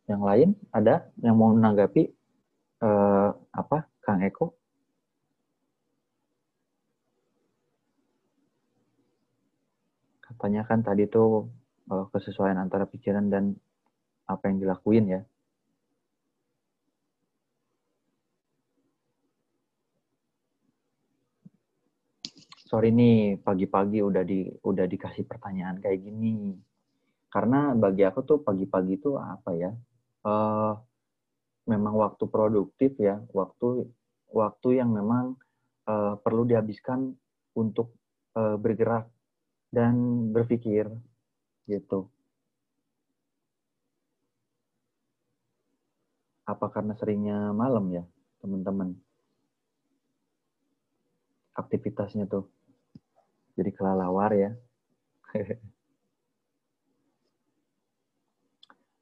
Yang 0.06 0.22
lain 0.22 0.50
ada 0.70 1.10
yang 1.18 1.34
mau 1.34 1.50
menanggapi 1.50 2.06
eh, 2.86 3.30
apa 3.34 3.78
Kang 3.98 4.22
Eko? 4.22 4.59
Katanya 10.40 10.64
kan 10.64 10.80
tadi 10.80 11.04
tuh 11.04 11.52
eh, 11.92 12.04
kesesuaian 12.16 12.56
antara 12.56 12.88
pikiran 12.88 13.28
dan 13.28 13.52
apa 14.24 14.48
yang 14.48 14.56
dilakuin 14.64 15.04
ya. 15.04 15.20
Sorry 22.64 22.88
nih 22.88 23.36
pagi-pagi 23.36 24.00
udah 24.00 24.24
di 24.24 24.48
udah 24.64 24.88
dikasih 24.88 25.28
pertanyaan 25.28 25.76
kayak 25.76 26.08
gini. 26.08 26.56
Karena 27.28 27.76
bagi 27.76 28.08
aku 28.08 28.24
tuh 28.24 28.38
pagi-pagi 28.40 28.96
tuh 28.96 29.20
apa 29.20 29.52
ya? 29.52 29.76
eh 30.24 30.72
memang 31.68 31.94
waktu 32.00 32.24
produktif 32.32 32.96
ya, 32.96 33.20
waktu 33.36 33.92
waktu 34.32 34.68
yang 34.80 34.88
memang 34.96 35.36
eh, 35.84 36.16
perlu 36.16 36.48
dihabiskan 36.48 37.12
untuk 37.60 37.92
eh, 38.40 38.56
bergerak 38.56 39.04
dan 39.70 39.94
berpikir 40.34 40.86
gitu. 41.70 42.10
Apa 46.52 46.66
karena 46.74 46.92
seringnya 46.98 47.54
malam 47.54 47.86
ya, 47.94 48.04
teman-teman? 48.42 48.98
Aktivitasnya 51.54 52.26
tuh. 52.26 52.44
Jadi 53.54 53.70
kelalawar 53.76 54.30
ya. 54.34 54.50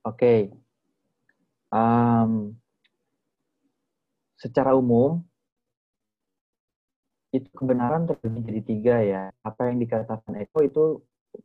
Oke. 0.08 0.50
Em, 1.72 2.56
secara 4.38 4.72
umum, 4.72 5.27
itu 7.40 7.48
kebenaran 7.54 8.08
terbagi 8.08 8.40
jadi 8.48 8.62
tiga 8.64 8.96
ya. 9.02 9.22
Apa 9.44 9.70
yang 9.70 9.78
dikatakan 9.82 10.32
Eko 10.42 10.58
itu 10.64 10.84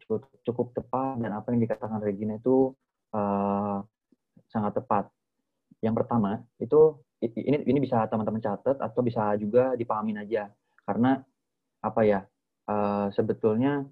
cukup, 0.04 0.22
cukup 0.48 0.68
tepat 0.78 1.20
dan 1.22 1.32
apa 1.36 1.48
yang 1.54 1.62
dikatakan 1.64 2.00
Regina 2.02 2.38
itu 2.39 2.74
eh, 3.16 3.78
sangat 4.50 4.74
tepat. 4.80 5.10
Yang 5.84 5.96
pertama 6.04 6.41
itu 6.60 7.00
ini 7.24 7.64
ini 7.68 7.80
bisa 7.80 8.04
teman-teman 8.12 8.44
catat 8.44 8.78
atau 8.80 9.02
bisa 9.04 9.36
juga 9.39 9.76
dipahamin 9.80 10.24
aja 10.24 10.52
karena 10.88 11.24
apa 11.84 12.02
ya 12.04 12.20
eh, 12.70 13.08
sebetulnya 13.16 13.84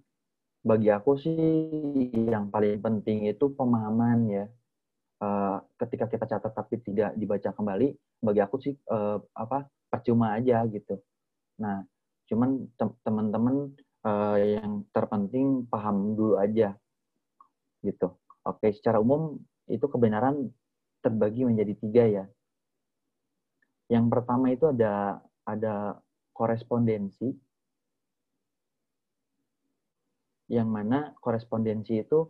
bagi 0.61 0.93
aku 0.93 1.17
sih 1.17 1.41
yang 2.29 2.53
paling 2.53 2.77
penting 2.81 3.29
itu 3.29 3.49
pemahaman 3.53 4.19
ya. 4.29 4.45
Eh, 5.21 5.57
ketika 5.77 6.05
kita 6.09 6.25
catat 6.25 6.53
tapi 6.53 6.81
tidak 6.81 7.13
dibaca 7.13 7.49
kembali, 7.53 7.93
bagi 8.25 8.41
aku 8.41 8.55
sih 8.57 8.73
eh, 8.73 9.17
apa 9.37 9.69
percuma 9.91 10.33
aja 10.37 10.65
gitu. 10.69 10.97
Nah, 11.61 11.85
cuman 12.25 12.65
tem- 12.75 12.97
teman-teman 13.05 13.55
eh, 14.01 14.37
yang 14.57 14.81
terpenting 14.89 15.69
paham 15.69 16.17
dulu 16.17 16.41
aja 16.41 16.73
gitu. 17.85 18.17
Oke, 18.41 18.73
secara 18.73 18.97
umum 18.97 19.37
itu 19.69 19.85
kebenaran 19.85 20.49
terbagi 21.05 21.45
menjadi 21.45 21.73
tiga 21.77 22.03
ya. 22.09 22.25
Yang 23.91 24.05
pertama 24.09 24.49
itu 24.49 24.65
ada 24.71 25.21
ada 25.45 25.99
korespondensi, 26.33 27.35
yang 30.49 30.69
mana 30.69 31.13
korespondensi 31.19 32.01
itu 32.01 32.25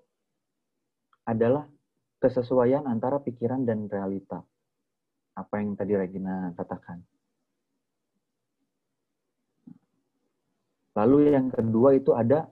adalah 1.23 1.69
kesesuaian 2.17 2.85
antara 2.89 3.21
pikiran 3.21 3.63
dan 3.63 3.87
realita. 3.87 4.41
Apa 5.37 5.63
yang 5.63 5.77
tadi 5.77 5.95
Regina 5.95 6.51
katakan. 6.57 7.01
Lalu 11.01 11.33
yang 11.33 11.49
kedua 11.49 11.97
itu 11.97 12.13
ada 12.13 12.45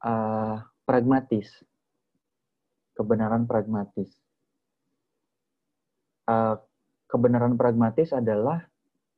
uh, 0.00 0.56
pragmatis. 0.88 1.46
Kebenaran 2.96 3.44
pragmatis. 3.44 4.08
Uh, 6.24 6.56
kebenaran 7.04 7.60
pragmatis 7.60 8.16
adalah 8.16 8.64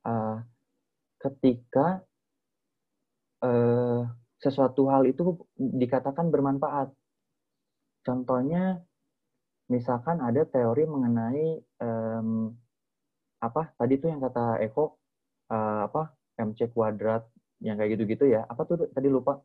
uh, 0.03 0.43
ketika 1.23 2.03
uh, 3.39 4.03
sesuatu 4.43 4.91
hal 4.91 5.07
itu 5.07 5.39
dikatakan 5.55 6.27
bermanfaat. 6.27 6.91
Contohnya, 8.03 8.83
misalkan 9.71 10.19
ada 10.19 10.43
teori 10.43 10.83
mengenai 10.83 11.63
um, 11.79 12.51
apa 13.39 13.71
tadi 13.79 13.99
tuh 13.99 14.11
yang 14.11 14.19
kata 14.19 14.59
Eko 14.63 14.99
uh, 15.51 15.87
apa 15.87 16.15
mc 16.39 16.59
kuadrat 16.71 17.27
yang 17.59 17.75
kayak 17.77 17.99
gitu-gitu 17.99 18.25
ya. 18.31 18.47
Apa 18.47 18.65
tuh 18.65 18.89
tadi 18.89 19.07
lupa? 19.11 19.43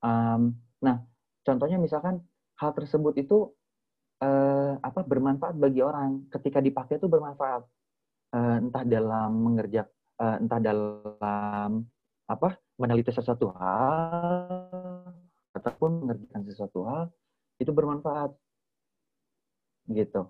Um, 0.00 0.56
nah 0.80 1.04
contohnya 1.44 1.76
misalkan 1.76 2.24
hal 2.56 2.72
tersebut 2.72 3.20
itu 3.20 3.52
uh, 4.22 4.78
apa 4.80 5.00
bermanfaat 5.04 5.56
bagi 5.58 5.84
orang. 5.84 6.28
Ketika 6.32 6.62
dipakai 6.62 6.96
itu 6.96 7.10
bermanfaat. 7.10 7.66
Uh, 8.30 8.62
entah 8.62 8.86
dalam 8.86 9.42
mengerjak 9.42 9.90
uh, 10.22 10.38
entah 10.38 10.62
dalam 10.62 11.82
apa 12.30 12.54
meneliti 12.78 13.10
sesuatu 13.10 13.50
hal 13.58 15.10
ataupun 15.50 16.06
mengerjakan 16.06 16.42
sesuatu 16.46 16.86
hal 16.86 17.02
itu 17.58 17.74
bermanfaat. 17.74 18.30
Gitu. 19.90 20.22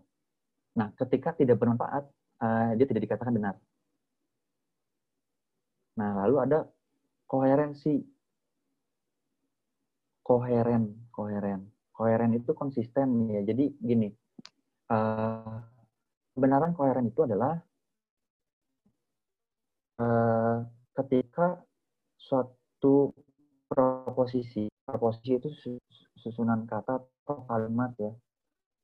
Nah 0.81 0.89
ketika 0.97 1.37
tidak 1.37 1.61
bermanfaat 1.61 2.09
uh, 2.41 2.72
dia 2.72 2.87
tidak 2.89 3.05
dikatakan 3.05 3.37
benar. 3.37 3.55
Nah 6.01 6.24
lalu 6.24 6.37
ada 6.41 6.59
koherensi 7.31 8.03
koheren 10.26 10.91
koheren 11.14 11.70
koheren 11.95 12.33
itu 12.35 12.51
konsisten 12.59 13.31
ya. 13.31 13.47
Jadi 13.47 13.70
gini 13.78 14.11
uh, 14.91 15.62
kebenaran 16.35 16.74
koheren 16.74 17.07
itu 17.07 17.22
adalah 17.22 17.62
uh, 20.03 20.66
ketika 20.99 21.62
suatu 22.18 23.14
proposisi 23.70 24.66
proposisi 24.83 25.39
itu 25.39 25.49
susunan 26.18 26.66
kata 26.66 26.99
atau 26.99 27.47
kalimat 27.47 27.95
ya 27.95 28.11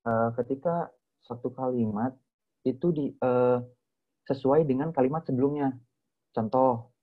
uh, 0.06 0.30
ketika 0.38 0.86
satu 1.26 1.50
kalimat 1.50 2.14
itu 2.62 2.94
di 2.94 3.10
uh, 3.18 3.58
sesuai 4.26 4.66
dengan 4.66 4.90
kalimat 4.90 5.22
sebelumnya. 5.26 5.70
Contoh 6.34 6.95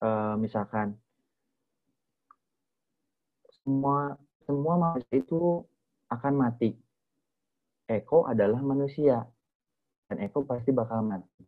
uh, 0.00 0.34
misalkan 0.40 0.96
semua 3.60 4.16
semua 4.44 4.74
manusia 4.76 5.16
itu 5.20 5.64
akan 6.10 6.34
mati. 6.34 6.74
Eko 7.86 8.26
adalah 8.26 8.58
manusia 8.62 9.26
dan 10.10 10.16
Eko 10.22 10.42
pasti 10.46 10.70
bakal 10.74 11.06
mati. 11.06 11.42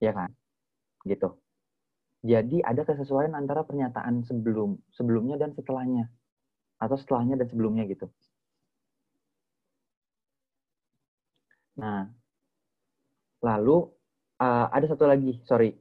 Ya 0.00 0.12
kan? 0.16 0.30
Gitu. 1.04 1.28
Jadi 2.24 2.64
ada 2.64 2.88
kesesuaian 2.88 3.36
antara 3.36 3.68
pernyataan 3.68 4.24
sebelum 4.24 4.80
sebelumnya 4.96 5.36
dan 5.36 5.52
setelahnya 5.52 6.08
atau 6.80 6.96
setelahnya 6.96 7.36
dan 7.36 7.48
sebelumnya 7.52 7.84
gitu. 7.84 8.08
Nah, 11.74 12.06
lalu 13.42 13.92
uh, 14.40 14.66
ada 14.70 14.86
satu 14.88 15.04
lagi, 15.04 15.42
sorry, 15.44 15.74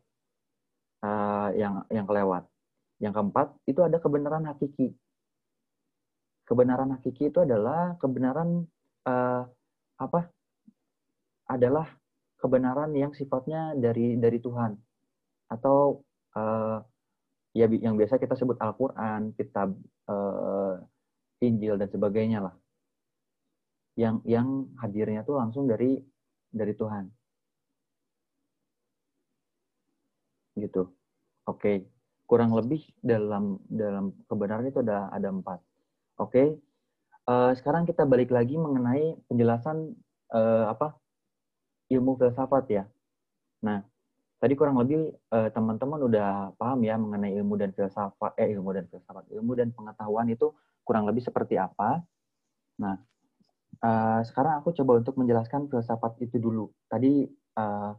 uh, 1.06 1.33
yang 1.52 1.84
yang 1.92 2.08
kelewat. 2.08 2.48
Yang 3.04 3.14
keempat 3.20 3.48
itu 3.68 3.84
ada 3.84 4.00
kebenaran 4.00 4.48
hakiki. 4.48 4.96
Kebenaran 6.48 6.96
hakiki 6.96 7.28
itu 7.28 7.44
adalah 7.44 8.00
kebenaran 8.00 8.64
uh, 9.04 9.44
apa? 10.00 10.32
Adalah 11.52 11.92
kebenaran 12.40 12.92
yang 12.96 13.12
sifatnya 13.12 13.76
dari 13.76 14.16
dari 14.20 14.40
Tuhan 14.40 14.76
atau 15.52 16.04
uh, 16.36 16.80
ya 17.56 17.68
yang 17.70 17.96
biasa 17.96 18.18
kita 18.20 18.36
sebut 18.36 18.58
Al-Qur'an, 18.60 19.32
kitab 19.38 19.76
uh, 20.08 20.76
Injil 21.44 21.76
dan 21.80 21.90
sebagainya 21.92 22.40
lah. 22.40 22.56
Yang 24.00 24.16
yang 24.26 24.48
hadirnya 24.82 25.22
tuh 25.28 25.38
langsung 25.38 25.68
dari 25.70 26.00
dari 26.50 26.74
Tuhan. 26.74 27.06
Gitu. 30.58 31.03
Oke. 31.48 31.60
Okay. 31.60 31.78
Kurang 32.24 32.56
lebih 32.56 32.82
dalam 33.04 33.60
dalam 33.68 34.16
kebenaran 34.26 34.66
itu 34.66 34.80
ada 34.80 35.12
ada 35.12 35.30
empat. 35.30 35.60
Oke. 36.20 36.32
Okay. 36.32 36.48
Uh, 37.24 37.56
sekarang 37.56 37.88
kita 37.88 38.04
balik 38.04 38.36
lagi 38.36 38.60
mengenai 38.60 39.16
penjelasan 39.32 39.96
uh, 40.36 40.68
apa 40.68 41.00
ilmu 41.88 42.20
filsafat 42.20 42.66
ya. 42.68 42.84
Nah, 43.64 43.80
tadi 44.44 44.60
kurang 44.60 44.76
lebih 44.76 45.16
uh, 45.32 45.48
teman-teman 45.56 46.04
udah 46.04 46.52
paham 46.60 46.84
ya 46.84 47.00
mengenai 47.00 47.32
ilmu 47.40 47.56
dan 47.56 47.72
filsafat 47.72 48.36
eh 48.36 48.52
ilmu 48.52 48.76
dan 48.76 48.92
filsafat 48.92 49.24
ilmu 49.32 49.56
dan 49.56 49.72
pengetahuan 49.72 50.28
itu 50.28 50.52
kurang 50.84 51.08
lebih 51.08 51.24
seperti 51.24 51.56
apa. 51.56 52.04
Nah, 52.84 53.00
uh, 53.80 54.20
sekarang 54.28 54.60
aku 54.60 54.76
coba 54.76 55.00
untuk 55.00 55.16
menjelaskan 55.16 55.72
filsafat 55.72 56.20
itu 56.20 56.44
dulu. 56.44 56.68
Tadi 56.92 57.24
uh, 57.56 57.96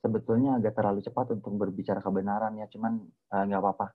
sebetulnya 0.00 0.56
agak 0.56 0.76
terlalu 0.76 1.00
cepat 1.04 1.36
untuk 1.36 1.54
berbicara 1.60 2.00
kebenaran 2.00 2.56
ya, 2.56 2.66
cuman 2.72 3.00
uh, 3.32 3.44
nggak 3.46 3.60
apa-apa. 3.60 3.86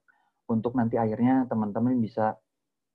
Untuk 0.46 0.78
nanti 0.78 0.96
akhirnya 1.02 1.50
teman-teman 1.50 1.98
bisa 1.98 2.38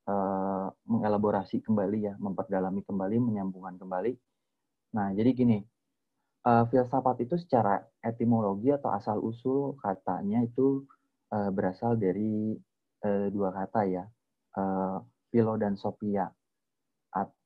uh, 0.07 0.67
mengelaborasi 0.87 1.61
kembali 1.67 1.99
ya, 2.07 2.15
memperdalami 2.23 2.87
kembali, 2.87 3.17
menyambungkan 3.19 3.77
kembali. 3.77 4.13
Nah, 4.95 5.11
jadi 5.15 5.31
gini, 5.35 5.59
uh, 6.47 6.65
filsafat 6.71 7.27
itu 7.27 7.35
secara 7.39 7.83
etimologi 8.01 8.71
atau 8.71 8.91
asal 8.95 9.19
usul 9.21 9.75
katanya 9.83 10.47
itu 10.47 10.87
uh, 11.35 11.51
berasal 11.51 11.99
dari 11.99 12.55
uh, 13.03 13.27
dua 13.35 13.51
kata 13.51 13.81
ya, 13.87 14.05
uh, 14.59 14.99
dan 15.59 15.79
sophia 15.79 16.27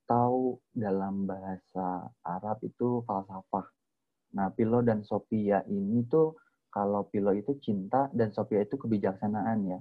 atau 0.04 0.60
dalam 0.72 1.24
bahasa 1.24 2.12
Arab 2.24 2.60
itu 2.60 3.00
falsafah. 3.08 3.73
Nah, 4.34 4.50
Philo 4.58 4.82
dan 4.82 5.06
Sophia 5.06 5.62
ini 5.70 6.02
tuh 6.10 6.34
kalau 6.68 7.06
Philo 7.14 7.30
itu 7.30 7.54
cinta 7.62 8.10
dan 8.10 8.34
Sophia 8.34 8.66
itu 8.66 8.74
kebijaksanaan 8.74 9.58
ya. 9.70 9.78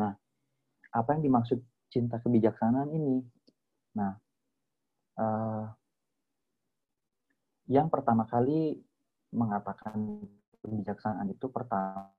Nah, 0.00 0.10
apa 0.96 1.08
yang 1.14 1.22
dimaksud 1.28 1.60
cinta 1.92 2.16
kebijaksanaan 2.16 2.88
ini? 2.96 3.20
Nah, 4.00 4.16
uh, 5.20 5.64
yang 7.68 7.92
pertama 7.92 8.24
kali 8.24 8.80
mengatakan 9.30 10.24
kebijaksanaan 10.64 11.28
itu 11.28 11.46
pertama 11.52 12.10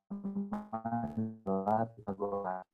adalah 0.86 1.90
Pythagoras. 1.98 2.66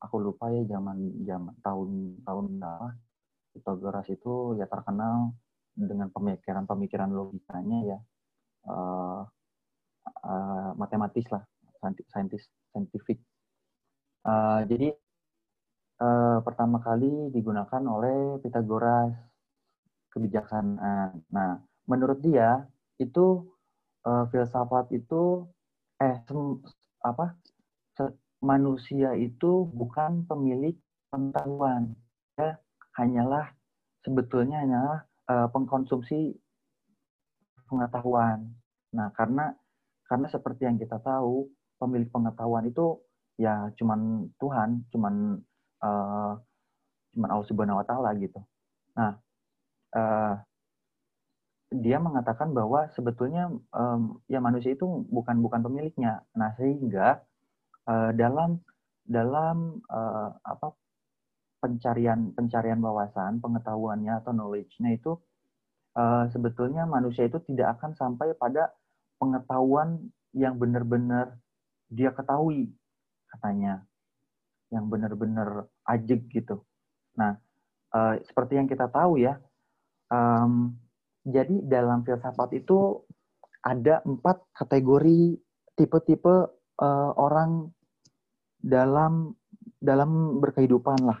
Aku 0.00 0.16
lupa 0.16 0.48
ya 0.48 0.64
zaman 0.64 0.96
zaman 1.28 1.54
tahun 1.60 1.90
tahun 2.24 2.44
berapa 2.56 2.88
Pythagoras 3.52 4.06
itu 4.08 4.56
ya 4.56 4.64
terkenal 4.64 5.36
dengan 5.86 6.08
pemikiran-pemikiran 6.12 7.10
logikanya 7.12 7.78
ya 7.96 7.98
uh, 8.68 9.22
uh, 10.24 10.70
matematis 10.76 11.24
lah, 11.30 11.44
saintis, 12.12 12.48
scientific. 12.72 13.20
Uh, 14.20 14.64
jadi 14.68 14.92
uh, 16.00 16.38
pertama 16.44 16.80
kali 16.84 17.32
digunakan 17.32 17.82
oleh 17.88 18.36
Pythagoras 18.44 19.16
kebijaksanaan. 20.12 21.24
Nah, 21.30 21.62
menurut 21.88 22.20
dia 22.20 22.66
itu 23.00 23.48
uh, 24.04 24.28
filsafat 24.28 24.92
itu 24.92 25.46
eh 26.00 26.16
sem, 26.24 26.60
apa 27.04 27.36
manusia 28.40 29.12
itu 29.20 29.68
bukan 29.68 30.24
pemilik 30.24 30.72
pengetahuan 31.12 31.92
ya 32.40 32.56
hanyalah 32.96 33.52
sebetulnya 34.00 34.64
hanyalah 34.64 35.04
uh, 35.30 35.46
pengkonsumsi 35.54 36.34
pengetahuan. 37.70 38.50
Nah, 38.90 39.14
karena 39.14 39.54
karena 40.10 40.26
seperti 40.26 40.66
yang 40.66 40.74
kita 40.74 40.98
tahu, 40.98 41.46
pemilik 41.78 42.10
pengetahuan 42.10 42.66
itu 42.66 42.98
ya 43.38 43.70
cuman 43.78 44.26
Tuhan, 44.42 44.90
cuman 44.90 45.38
uh, 45.86 46.34
cuman 47.14 47.28
Allah 47.30 47.46
Subhanahu 47.46 47.78
wa 47.78 47.86
taala 47.86 48.10
gitu. 48.18 48.42
Nah, 48.98 49.14
uh, 49.94 50.34
dia 51.70 52.02
mengatakan 52.02 52.50
bahwa 52.50 52.90
sebetulnya 52.98 53.46
um, 53.70 54.18
ya 54.26 54.42
manusia 54.42 54.74
itu 54.74 55.06
bukan 55.06 55.38
bukan 55.38 55.62
pemiliknya. 55.62 56.26
Nah, 56.34 56.50
sehingga 56.58 57.22
uh, 57.86 58.10
dalam 58.18 58.58
dalam 59.06 59.78
uh, 59.86 60.34
apa 60.42 60.74
pencarian 61.60 62.32
pencarian 62.32 62.80
wawasan, 62.80 63.38
pengetahuannya 63.38 64.24
atau 64.24 64.32
knowledge-nya 64.32 64.96
itu 64.96 65.20
uh, 65.94 66.26
sebetulnya 66.32 66.88
manusia 66.88 67.28
itu 67.28 67.38
tidak 67.46 67.78
akan 67.78 67.92
sampai 67.94 68.32
pada 68.34 68.72
pengetahuan 69.20 70.10
yang 70.32 70.56
benar-benar 70.56 71.36
dia 71.90 72.14
ketahui 72.14 72.72
katanya, 73.30 73.84
yang 74.74 74.86
benar-benar 74.90 75.70
ajeg 75.86 76.26
gitu. 76.30 76.62
Nah, 77.18 77.38
uh, 77.94 78.14
seperti 78.22 78.58
yang 78.58 78.66
kita 78.66 78.90
tahu 78.90 79.20
ya, 79.20 79.38
um, 80.10 80.74
jadi 81.26 81.62
dalam 81.66 82.02
filsafat 82.02 82.56
itu 82.56 83.04
ada 83.60 84.00
empat 84.08 84.40
kategori 84.56 85.36
tipe-tipe 85.76 86.36
uh, 86.80 87.10
orang 87.20 87.68
dalam 88.60 89.36
dalam 89.80 90.40
berkehidupan 90.40 91.00
lah. 91.04 91.20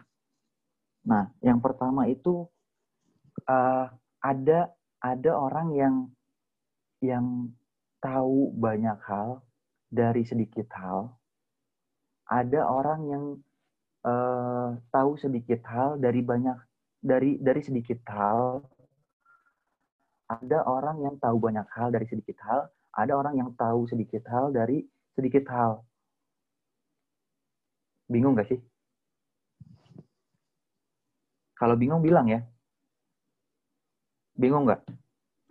Nah, 1.10 1.26
yang 1.42 1.58
pertama 1.58 2.06
itu 2.06 2.46
uh, 3.50 3.86
ada 4.22 4.60
ada 5.02 5.32
orang 5.34 5.68
yang 5.74 5.94
yang 7.02 7.50
tahu 7.98 8.54
banyak 8.54 8.94
hal 9.02 9.42
dari 9.90 10.22
sedikit 10.22 10.70
hal. 10.70 11.10
Ada 12.30 12.62
orang 12.62 13.00
yang 13.10 13.24
uh, 14.06 14.78
tahu 14.94 15.18
sedikit 15.18 15.66
hal 15.66 15.98
dari 15.98 16.22
banyak 16.22 16.54
dari 17.02 17.42
dari 17.42 17.60
sedikit 17.66 17.98
hal. 18.06 18.62
Ada 20.30 20.62
orang 20.62 21.02
yang 21.02 21.18
tahu 21.18 21.42
banyak 21.42 21.66
hal 21.74 21.90
dari 21.90 22.06
sedikit 22.06 22.38
hal. 22.46 22.70
Ada 22.94 23.18
orang 23.18 23.34
yang 23.34 23.50
tahu 23.58 23.90
sedikit 23.90 24.22
hal 24.30 24.54
dari 24.54 24.86
sedikit 25.18 25.42
hal. 25.50 25.82
Bingung 28.06 28.38
gak 28.38 28.46
sih? 28.46 28.69
Kalau 31.60 31.76
bingung 31.76 32.00
bilang 32.00 32.24
ya. 32.32 32.40
Bingung 34.40 34.64
nggak? 34.64 34.80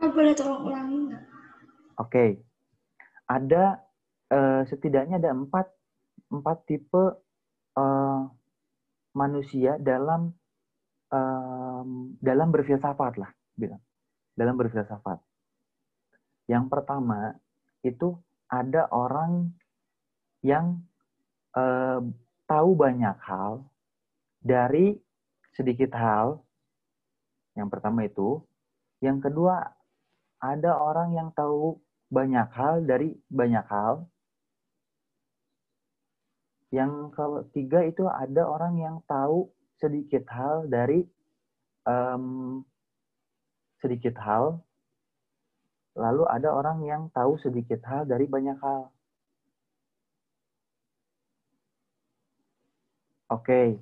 Oh, 0.02 0.10
boleh 0.10 0.34
tolong 0.34 0.66
ulangi 0.66 0.98
nggak? 1.14 1.24
Oke. 2.02 2.10
Okay. 2.10 2.30
Ada 3.30 3.78
uh, 4.34 4.62
setidaknya 4.66 5.22
ada 5.22 5.38
empat 5.38 5.70
empat 6.34 6.58
tipe 6.66 7.04
uh, 7.78 8.22
manusia 9.14 9.78
dalam 9.78 10.34
dalam 12.22 12.54
berfilsafat 12.54 13.18
lah 13.18 13.34
bilang 13.58 13.82
dalam 14.38 14.54
berfilsafat. 14.54 15.18
Yang 16.46 16.66
pertama 16.70 17.34
itu 17.82 18.14
ada 18.46 18.86
orang 18.94 19.50
yang 20.46 20.86
uh, 21.58 22.02
tahu 22.46 22.70
banyak 22.78 23.18
hal 23.26 23.66
dari 24.42 25.02
sedikit 25.60 25.92
hal. 25.92 26.40
Yang 27.60 27.68
pertama 27.76 28.08
itu. 28.08 28.40
Yang 29.04 29.28
kedua, 29.28 29.76
ada 30.40 30.72
orang 30.80 31.12
yang 31.12 31.36
tahu 31.36 31.76
banyak 32.08 32.48
hal 32.56 32.88
dari 32.88 33.20
banyak 33.28 33.68
hal. 33.68 34.08
yang 36.70 37.10
ketiga 37.10 37.82
itu 37.82 38.06
ada 38.06 38.46
orang 38.46 38.78
yang 38.78 38.96
tahu 39.10 39.50
sedikit 39.82 40.22
hal 40.30 40.70
dari 40.70 41.02
em, 41.90 42.62
sedikit 43.82 44.14
hal, 44.22 44.62
lalu 45.98 46.24
ada 46.30 46.50
orang 46.54 46.86
yang 46.86 47.04
tahu 47.10 47.42
sedikit 47.42 47.82
hal 47.90 48.06
dari 48.06 48.30
banyak 48.30 48.58
hal. 48.62 48.94
Oke, 53.30 53.78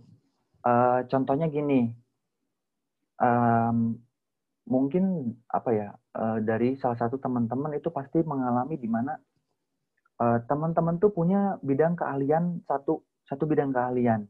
eh, 0.68 0.99
contohnya 1.11 1.47
gini, 1.47 1.80
Em, 3.18 3.97
mungkin 4.70 5.34
apa 5.49 5.70
ya 5.74 5.89
eh, 6.22 6.39
dari 6.45 6.78
salah 6.78 6.97
satu 7.01 7.18
teman-teman 7.18 7.74
itu 7.80 7.89
pasti 7.89 8.22
mengalami 8.22 8.78
di 8.78 8.86
mana 8.86 9.18
eh, 10.22 10.39
teman-teman 10.45 11.01
tuh 11.01 11.09
punya 11.18 11.57
bidang 11.65 11.97
keahlian 11.97 12.61
satu 12.70 13.01
satu 13.26 13.43
bidang 13.49 13.74
keahlian. 13.74 14.30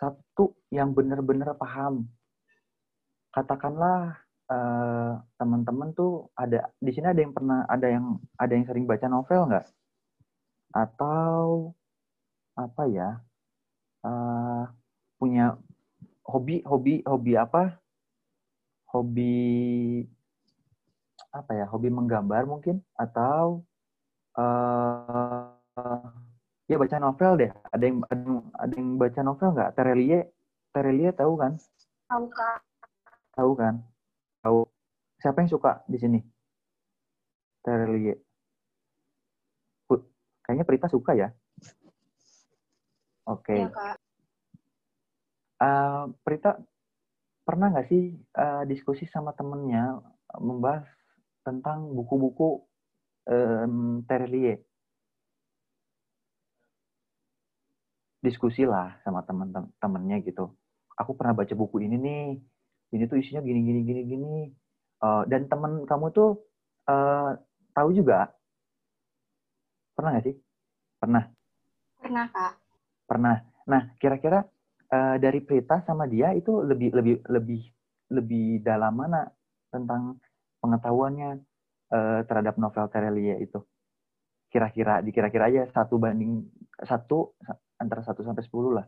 Satu 0.00 0.56
yang 0.74 0.90
benar-benar 0.96 1.54
paham. 1.60 2.08
Katakanlah 3.34 4.16
eh, 4.48 5.12
teman-teman 5.36 5.92
tuh 5.92 6.32
ada 6.32 6.72
di 6.80 6.90
sini 6.94 7.06
ada 7.12 7.20
yang 7.20 7.34
pernah 7.36 7.68
ada 7.68 7.86
yang 7.92 8.06
ada 8.40 8.52
yang 8.56 8.64
sering 8.64 8.88
baca 8.88 9.06
novel 9.12 9.40
nggak? 9.52 9.66
Atau 10.72 11.76
apa 12.56 12.82
ya 12.88 13.20
eh, 14.06 14.64
punya 15.18 15.56
hobi 16.24 16.64
hobi 16.66 17.00
hobi 17.04 17.32
apa? 17.38 17.78
Hobi 18.90 19.34
apa 21.34 21.52
ya? 21.54 21.66
Hobi 21.66 21.88
menggambar 21.90 22.46
mungkin? 22.46 22.82
Atau 22.94 23.66
eh 24.34 25.46
ya 26.70 26.76
baca 26.80 26.96
novel 26.98 27.32
deh. 27.38 27.52
Ada 27.70 27.84
yang 27.84 27.98
ada 28.08 28.22
yang, 28.22 28.38
ada 28.56 28.74
yang 28.74 28.90
baca 28.98 29.20
novel 29.22 29.48
nggak? 29.54 29.70
Terelie 29.76 30.20
Terelie 30.74 31.10
tahu 31.14 31.38
kan? 31.38 31.54
Tahu 32.10 32.26
Kak. 32.30 32.58
tahu 33.34 33.50
kan? 33.58 33.74
Tahu. 34.42 34.66
Siapa 35.22 35.42
yang 35.42 35.50
suka 35.50 35.82
di 35.86 35.98
sini? 35.98 36.20
Terelie. 37.62 38.18
Kayaknya 40.44 40.64
Prita 40.68 40.88
suka 40.92 41.16
ya? 41.16 41.32
Oke. 43.24 43.56
Iya 43.56 43.72
Kak. 43.72 43.96
Eh, 45.54 46.04
Prita 46.26 46.58
pernah 47.44 47.70
nggak 47.70 47.86
sih 47.86 48.10
eh, 48.16 48.62
diskusi 48.66 49.06
sama 49.06 49.30
temennya 49.36 50.00
membahas 50.40 50.82
tentang 51.46 51.92
buku-buku 51.94 52.64
em, 53.30 54.02
Terelie? 54.08 54.58
Diskusi 58.24 58.64
lah 58.64 58.96
sama 59.04 59.20
temen-temennya 59.22 60.24
gitu. 60.24 60.56
Aku 60.96 61.12
pernah 61.14 61.36
baca 61.36 61.54
buku 61.54 61.84
ini 61.84 61.96
nih. 62.00 62.26
Ini 62.94 63.04
tuh 63.10 63.20
isinya 63.20 63.44
gini 63.44 63.60
gini 63.62 63.80
gini 63.84 64.02
gini. 64.08 64.36
Eh, 65.04 65.22
dan 65.30 65.46
temen 65.46 65.84
kamu 65.86 66.06
tuh 66.10 66.42
eh, 66.88 67.30
tahu 67.76 67.92
juga? 67.94 68.32
Pernah 69.94 70.10
nggak 70.18 70.26
sih? 70.26 70.36
Pernah. 70.98 71.24
Pernah 72.00 72.26
Kak. 72.32 72.52
Pernah. 73.06 73.36
Nah, 73.68 73.82
kira-kira 74.00 74.42
eh, 74.94 75.16
dari 75.18 75.40
Prita 75.42 75.82
sama 75.82 76.06
dia 76.06 76.30
itu 76.30 76.62
lebih 76.62 76.94
lebih 76.94 77.14
lebih 77.26 77.62
lebih 78.14 78.46
dalam 78.62 78.94
mana 78.94 79.26
tentang 79.74 80.22
pengetahuannya 80.62 81.30
eh, 81.90 82.20
terhadap 82.30 82.54
novel 82.62 82.86
Terelie 82.86 83.42
itu? 83.42 83.58
Kira-kira 84.46 85.02
dikira-kira 85.02 85.50
aja 85.50 85.62
satu 85.74 85.98
banding 85.98 86.46
satu 86.78 87.34
antara 87.74 88.06
satu 88.06 88.22
sampai 88.22 88.42
sepuluh 88.46 88.78
lah. 88.78 88.86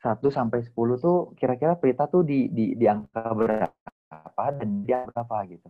Satu 0.00 0.28
sampai 0.32 0.64
sepuluh 0.64 1.00
tuh 1.00 1.32
kira-kira 1.36 1.76
Prita 1.76 2.04
tuh 2.08 2.24
di 2.24 2.52
di 2.52 2.76
di 2.76 2.84
angka 2.84 3.32
berapa 3.32 4.44
dan 4.56 4.84
dia 4.84 5.08
berapa 5.08 5.36
gitu? 5.48 5.68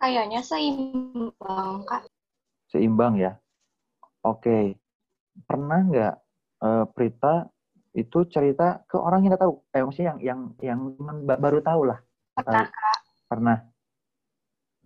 Kayaknya 0.00 0.40
seimbang 0.40 1.84
Kak. 1.84 2.08
Seimbang 2.72 3.20
ya. 3.20 3.36
Oke. 4.24 4.76
Pernah 5.44 5.80
nggak 5.88 6.14
eh, 6.62 6.84
Prita 6.94 7.50
itu 7.92 8.24
cerita 8.32 8.80
ke 8.88 8.96
orang 8.96 9.26
yang 9.26 9.36
nggak 9.36 9.44
tahu? 9.44 9.54
Eh 9.74 9.82
maksudnya 9.84 10.16
yang 10.16 10.18
yang 10.22 10.40
yang 10.64 10.80
baru 11.26 11.60
tahu 11.60 11.82
lah. 11.90 12.00
Pernah 12.32 12.64
Tahu. 12.64 12.66
Pernah. 13.28 13.58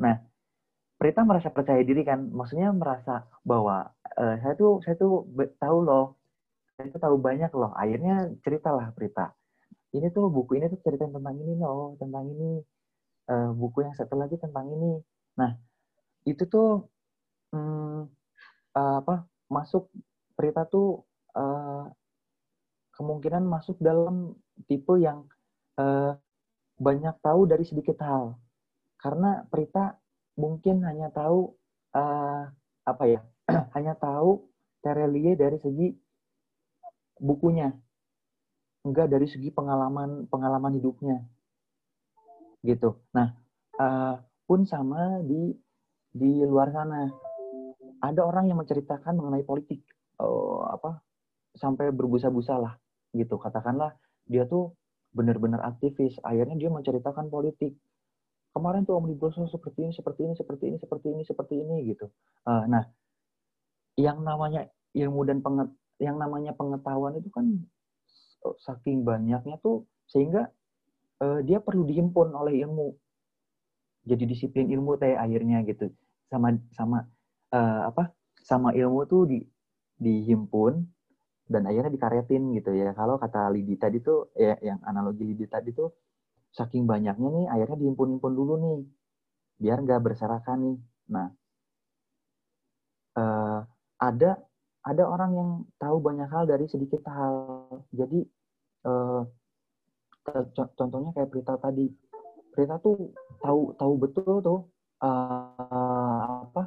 Nah, 0.02 0.16
Prita 0.96 1.20
merasa 1.22 1.48
percaya 1.52 1.82
diri 1.84 2.02
kan? 2.02 2.26
Maksudnya 2.32 2.72
merasa 2.72 3.28
bahwa 3.46 3.92
eh, 4.18 4.36
saya 4.42 4.54
tuh 4.58 4.82
saya 4.82 4.96
tuh 4.98 5.28
tahu 5.60 5.78
loh. 5.84 6.18
Saya 6.76 6.90
tuh 6.92 7.00
tahu 7.00 7.16
banyak 7.20 7.52
loh. 7.54 7.72
Akhirnya 7.76 8.32
ceritalah 8.42 8.90
Prita. 8.96 9.32
Ini 9.94 10.10
tuh 10.12 10.28
buku 10.28 10.58
ini 10.58 10.66
tuh 10.68 10.80
cerita 10.82 11.06
tentang 11.08 11.36
ini 11.38 11.54
loh, 11.56 11.94
tentang 12.00 12.24
ini. 12.26 12.60
Eh, 13.26 13.50
buku 13.54 13.86
yang 13.86 13.94
satu 13.94 14.14
lagi 14.18 14.36
tentang 14.38 14.66
ini. 14.70 14.98
Nah, 15.38 15.52
itu 16.26 16.42
tuh 16.48 16.90
hmm, 17.54 18.10
eh, 18.76 18.94
apa? 19.04 19.28
Masuk 19.46 19.92
Prita 20.34 20.66
tuh 20.66 21.06
eh, 21.36 21.84
kemungkinan 22.96 23.44
masuk 23.44 23.76
dalam 23.78 24.32
tipe 24.64 24.96
yang 24.96 25.28
eh, 25.76 26.16
banyak 26.76 27.16
tahu 27.20 27.44
dari 27.48 27.64
sedikit 27.64 28.00
hal. 28.00 28.36
Karena 28.96 29.44
Prita 29.48 29.96
mungkin 30.40 30.84
hanya 30.84 31.12
tahu 31.12 31.52
eh, 31.92 32.42
apa 32.88 33.04
ya? 33.04 33.20
hanya 33.76 33.94
tahu 33.96 34.48
Terelie 34.80 35.36
dari 35.36 35.60
segi 35.60 35.92
bukunya. 37.20 37.72
Enggak 38.86 39.10
dari 39.12 39.26
segi 39.28 39.52
pengalaman 39.52 40.30
pengalaman 40.30 40.72
hidupnya. 40.78 41.20
Gitu. 42.64 42.96
Nah, 43.12 43.28
eh, 43.76 44.14
pun 44.48 44.64
sama 44.64 45.20
di 45.20 45.52
di 46.16 46.40
luar 46.48 46.72
sana. 46.72 47.04
Ada 48.00 48.20
orang 48.24 48.48
yang 48.48 48.60
menceritakan 48.60 49.16
mengenai 49.16 49.44
politik. 49.44 49.84
Oh, 50.20 50.64
apa? 50.64 51.00
Sampai 51.56 51.90
berbusa-busa 51.90 52.54
lah 52.60 52.74
gitu. 53.16 53.40
Katakanlah 53.40 53.96
dia 54.28 54.44
tuh 54.44 54.76
benar-benar 55.16 55.64
aktivis 55.64 56.20
akhirnya 56.20 56.56
dia 56.60 56.68
menceritakan 56.68 57.32
politik. 57.32 57.72
Kemarin 58.52 58.88
tuh 58.88 58.96
omnibus 58.96 59.36
law 59.36 59.48
seperti 59.48 59.84
ini 59.84 59.92
seperti 59.92 60.20
ini 60.24 60.34
seperti 60.36 60.64
ini 60.68 60.76
seperti 60.80 61.06
ini 61.12 61.22
seperti 61.24 61.54
ini 61.60 61.76
gitu. 61.92 62.06
Eh, 62.48 62.64
nah 62.68 62.84
yang 63.96 64.20
namanya 64.20 64.68
ilmu 64.92 65.24
dan 65.24 65.40
penget 65.40 65.68
yang 65.96 66.20
namanya 66.20 66.52
pengetahuan 66.52 67.16
itu 67.16 67.28
kan 67.32 67.48
saking 68.60 69.04
banyaknya 69.04 69.56
tuh 69.60 69.88
sehingga 70.08 70.48
eh, 71.20 71.40
dia 71.44 71.60
perlu 71.60 71.84
dihimpun 71.84 72.32
oleh 72.32 72.60
ilmu. 72.64 72.96
Jadi 74.06 74.24
disiplin 74.24 74.70
ilmu 74.72 74.96
teh 74.96 75.16
akhirnya 75.16 75.60
gitu. 75.64 75.92
Sama 76.32 76.56
sama 76.72 77.04
eh, 77.52 77.82
apa 77.88 78.12
sama 78.40 78.72
ilmu 78.72 79.04
tuh 79.04 79.28
di 79.28 79.38
dihimpun 79.96 80.95
dan 81.52 81.62
akhirnya 81.68 81.92
dikaretin 81.96 82.42
gitu 82.58 82.70
ya. 82.82 82.88
Kalau 82.98 83.16
kata 83.22 83.40
Lidi 83.54 83.74
tadi 83.82 83.98
tuh 84.08 84.18
ya 84.44 84.54
yang 84.68 84.78
analogi 84.90 85.24
Lidi 85.30 85.46
tadi 85.54 85.70
tuh 85.78 85.88
saking 86.58 86.84
banyaknya 86.92 87.28
nih 87.36 87.46
akhirnya 87.54 87.76
dihimpun-himpun 87.82 88.32
dulu 88.40 88.52
nih 88.64 88.76
biar 89.62 89.78
nggak 89.84 90.02
berserakan 90.06 90.58
nih. 90.66 90.78
Nah 91.14 91.28
eh, 93.18 93.58
ada 94.08 94.30
ada 94.86 95.02
orang 95.14 95.30
yang 95.38 95.50
tahu 95.82 95.96
banyak 96.06 96.28
hal 96.30 96.44
dari 96.46 96.66
sedikit 96.70 97.02
hal. 97.10 97.34
Jadi 97.90 98.18
co- 100.54 100.72
contohnya 100.78 101.10
kayak 101.16 101.30
Prita 101.32 101.54
tadi. 101.64 101.86
Prita 102.54 102.76
tuh 102.84 103.12
tahu 103.44 103.60
tahu 103.80 103.92
betul 104.02 104.34
tuh 104.48 104.58
eh, 105.04 106.34
apa 106.44 106.62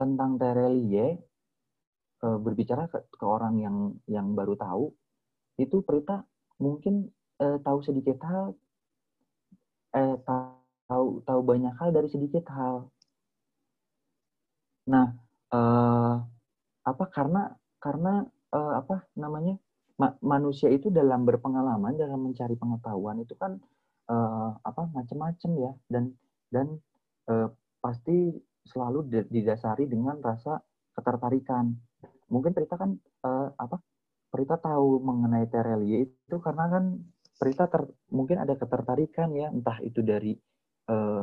tentang 0.00 0.30
Terelie 0.40 1.18
eh, 2.26 2.38
berbicara 2.44 2.84
ke, 2.92 2.98
ke 3.20 3.24
orang 3.36 3.54
yang 3.64 3.76
yang 4.14 4.26
baru 4.38 4.54
tahu 4.64 4.84
itu 5.64 5.76
Prita 5.86 6.16
mungkin 6.64 6.94
eh, 7.42 7.58
tahu 7.66 7.78
sedikit 7.88 8.18
hal 8.28 8.46
eh 10.00 10.14
tahu 10.88 11.06
tahu 11.28 11.40
banyak 11.50 11.74
hal 11.80 11.88
dari 11.96 12.08
sedikit 12.14 12.44
hal. 12.56 12.76
Nah, 14.92 15.06
eh, 15.54 16.14
apa 16.90 17.04
karena 17.16 17.42
karena 17.84 18.12
eh, 18.56 18.72
apa 18.80 18.96
namanya 19.22 19.54
ma- 20.00 20.18
manusia 20.22 20.68
itu 20.72 20.88
dalam 20.98 21.22
berpengalaman 21.28 21.94
dalam 22.02 22.20
mencari 22.26 22.56
pengetahuan 22.62 23.18
itu 23.24 23.34
kan 23.42 23.52
eh, 24.12 24.50
apa 24.68 24.82
macam-macam 24.96 25.50
ya 25.64 25.72
dan 25.92 26.04
dan 26.54 26.66
eh, 27.32 27.48
pasti 27.84 28.16
selalu 28.70 29.00
di- 29.12 29.28
didasari 29.40 29.84
dengan 29.88 30.18
rasa 30.22 30.60
ketertarikan. 30.96 31.66
Mungkin 32.28 32.52
Prita 32.52 32.76
kan 32.76 32.96
eh, 33.00 33.48
apa 33.56 33.76
Prita 34.28 34.60
tahu 34.60 35.00
mengenai 35.00 35.48
Terelie 35.48 36.04
itu 36.04 36.36
karena 36.40 36.68
kan 36.68 36.84
Prita 37.38 37.70
ter, 37.70 37.86
mungkin 38.10 38.42
ada 38.42 38.58
ketertarikan 38.58 39.30
ya 39.32 39.48
entah 39.48 39.78
itu 39.80 40.02
dari 40.04 40.36
eh, 40.90 41.22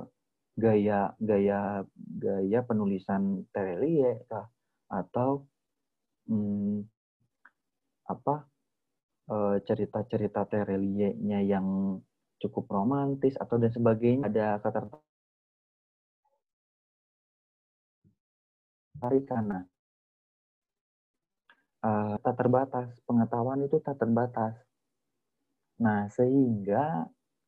gaya 0.56 1.12
gaya 1.20 1.84
gaya 1.98 2.60
penulisan 2.64 3.44
Terelie 3.52 4.24
kah 4.32 4.48
atau 4.90 5.46
hmm, 6.32 6.82
apa 8.10 8.36
eh, 9.30 9.58
cerita-cerita 9.68 10.48
Terelie-nya 10.50 11.40
yang 11.46 12.00
cukup 12.40 12.66
romantis 12.72 13.36
atau 13.40 13.56
dan 13.62 13.72
sebagainya 13.72 14.28
ada 14.28 14.48
ketertarikan. 14.60 15.04
Nah, 19.46 19.64
eh, 21.86 22.16
tak 22.24 22.36
terbatas 22.40 22.90
pengetahuan 23.08 23.60
itu 23.68 23.78
tak 23.86 23.96
terbatas. 24.02 24.54
Nah, 25.84 26.08
sehingga 26.12 27.06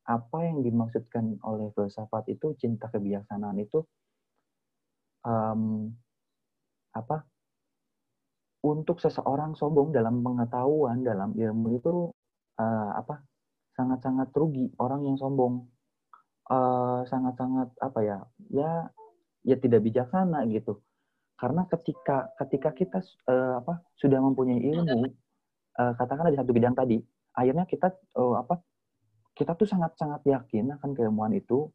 apa 0.07 0.37
yang 0.47 0.63
dimaksudkan 0.63 1.39
oleh 1.43 1.67
filsafat 1.75 2.23
itu 2.31 2.55
cinta 2.55 2.87
kebijaksanaan 2.87 3.59
itu 3.59 3.83
em, 5.27 5.91
apa 6.95 7.27
untuk 8.63 8.97
seseorang 9.03 9.53
sombong 9.59 9.91
dalam 9.91 10.23
pengetahuan 10.23 11.03
dalam 11.03 11.35
ilmu 11.35 11.67
itu 11.79 11.93
eh, 12.59 12.91
apa 13.01 13.19
sangat-sangat 13.75 14.31
rugi 14.35 14.71
orang 14.79 15.01
yang 15.07 15.17
sombong 15.19 15.67
Eh, 16.47 16.99
sangat-sangat 17.11 17.75
apa 17.83 17.99
ya 18.07 18.17
ya 18.47 18.87
ya 19.43 19.55
tidak 19.59 19.83
bijaksana 19.83 20.47
gitu 20.47 20.79
karena 21.37 21.69
ketika 21.69 22.33
ketika 22.41 22.69
kita 22.73 22.99
eh, 23.29 23.53
apa 23.61 23.85
sudah 23.93 24.17
mempunyai 24.19 24.57
ilmu 24.57 25.05
eh, 25.77 25.93
katakanlah 25.95 26.33
di 26.33 26.39
satu 26.41 26.51
bidang 26.51 26.73
tadi 26.73 26.97
akhirnya 27.37 27.69
kita 27.69 27.93
eh, 27.93 28.35
apa 28.41 28.57
kita 29.37 29.53
tuh 29.53 29.69
sangat-sangat 29.69 30.25
yakin 30.25 30.73
akan 30.81 30.97
keilmuan 30.97 31.29
itu 31.37 31.69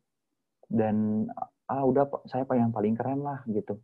dan 0.67 1.27
ah 1.71 1.87
udah 1.87 2.11
saya 2.27 2.43
yang 2.59 2.75
paling 2.75 2.99
keren 2.99 3.23
lah 3.23 3.47
gitu. 3.47 3.79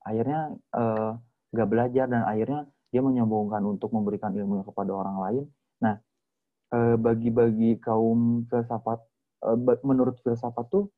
Akhirnya 0.00 0.56
eh, 0.72 1.12
nggak 1.52 1.68
belajar 1.68 2.06
dan 2.08 2.24
akhirnya 2.24 2.64
dia 2.88 3.04
menyombongkan 3.04 3.60
untuk 3.68 3.92
memberikan 3.92 4.32
ilmunya 4.32 4.64
kepada 4.64 4.96
orang 4.96 5.16
lain. 5.20 5.44
Nah 5.84 6.00
eh, 6.72 6.96
bagi-bagi 6.96 7.76
kaum 7.84 8.48
filsafat 8.48 9.00
ba- 9.44 9.82
menurut 9.84 10.16
filsafat 10.24 10.66
tuh 10.72 10.88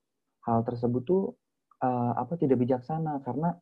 hal 0.46 0.62
tersebut 0.62 1.02
tuh 1.02 1.34
eh, 1.82 2.12
apa 2.14 2.38
tidak 2.38 2.62
bijaksana 2.62 3.26
karena 3.26 3.58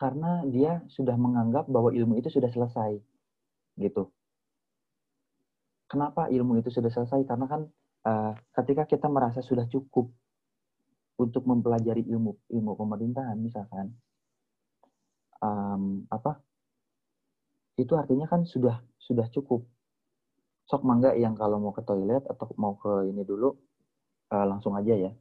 karena 0.00 0.40
dia 0.48 0.80
sudah 0.88 1.12
menganggap 1.20 1.68
bahwa 1.68 1.92
ilmu 1.92 2.16
itu 2.16 2.32
sudah 2.32 2.48
selesai 2.48 2.96
gitu. 3.76 4.08
Kenapa 5.84 6.32
ilmu 6.32 6.56
itu 6.56 6.72
sudah 6.72 6.88
selesai? 6.88 7.28
Karena 7.28 7.44
kan 7.44 7.68
eh, 8.08 8.32
ketika 8.56 8.88
kita 8.88 9.12
merasa 9.12 9.44
sudah 9.44 9.68
cukup 9.68 10.08
untuk 11.20 11.44
mempelajari 11.44 12.00
ilmu 12.08 12.32
ilmu 12.48 12.72
pemerintahan 12.80 13.36
misalkan 13.36 13.92
em, 15.44 16.08
apa 16.08 16.40
itu 17.76 17.92
artinya 17.92 18.24
kan 18.24 18.48
sudah 18.48 18.80
sudah 18.96 19.28
cukup. 19.28 19.68
Sok 20.64 20.80
mangga 20.88 21.12
yang 21.12 21.36
kalau 21.36 21.60
mau 21.60 21.76
ke 21.76 21.84
toilet 21.84 22.24
atau 22.24 22.48
mau 22.56 22.72
ke 22.80 23.12
ini 23.12 23.20
dulu 23.20 23.52
eh, 24.32 24.46
langsung 24.48 24.72
aja 24.80 24.96
ya 24.96 25.12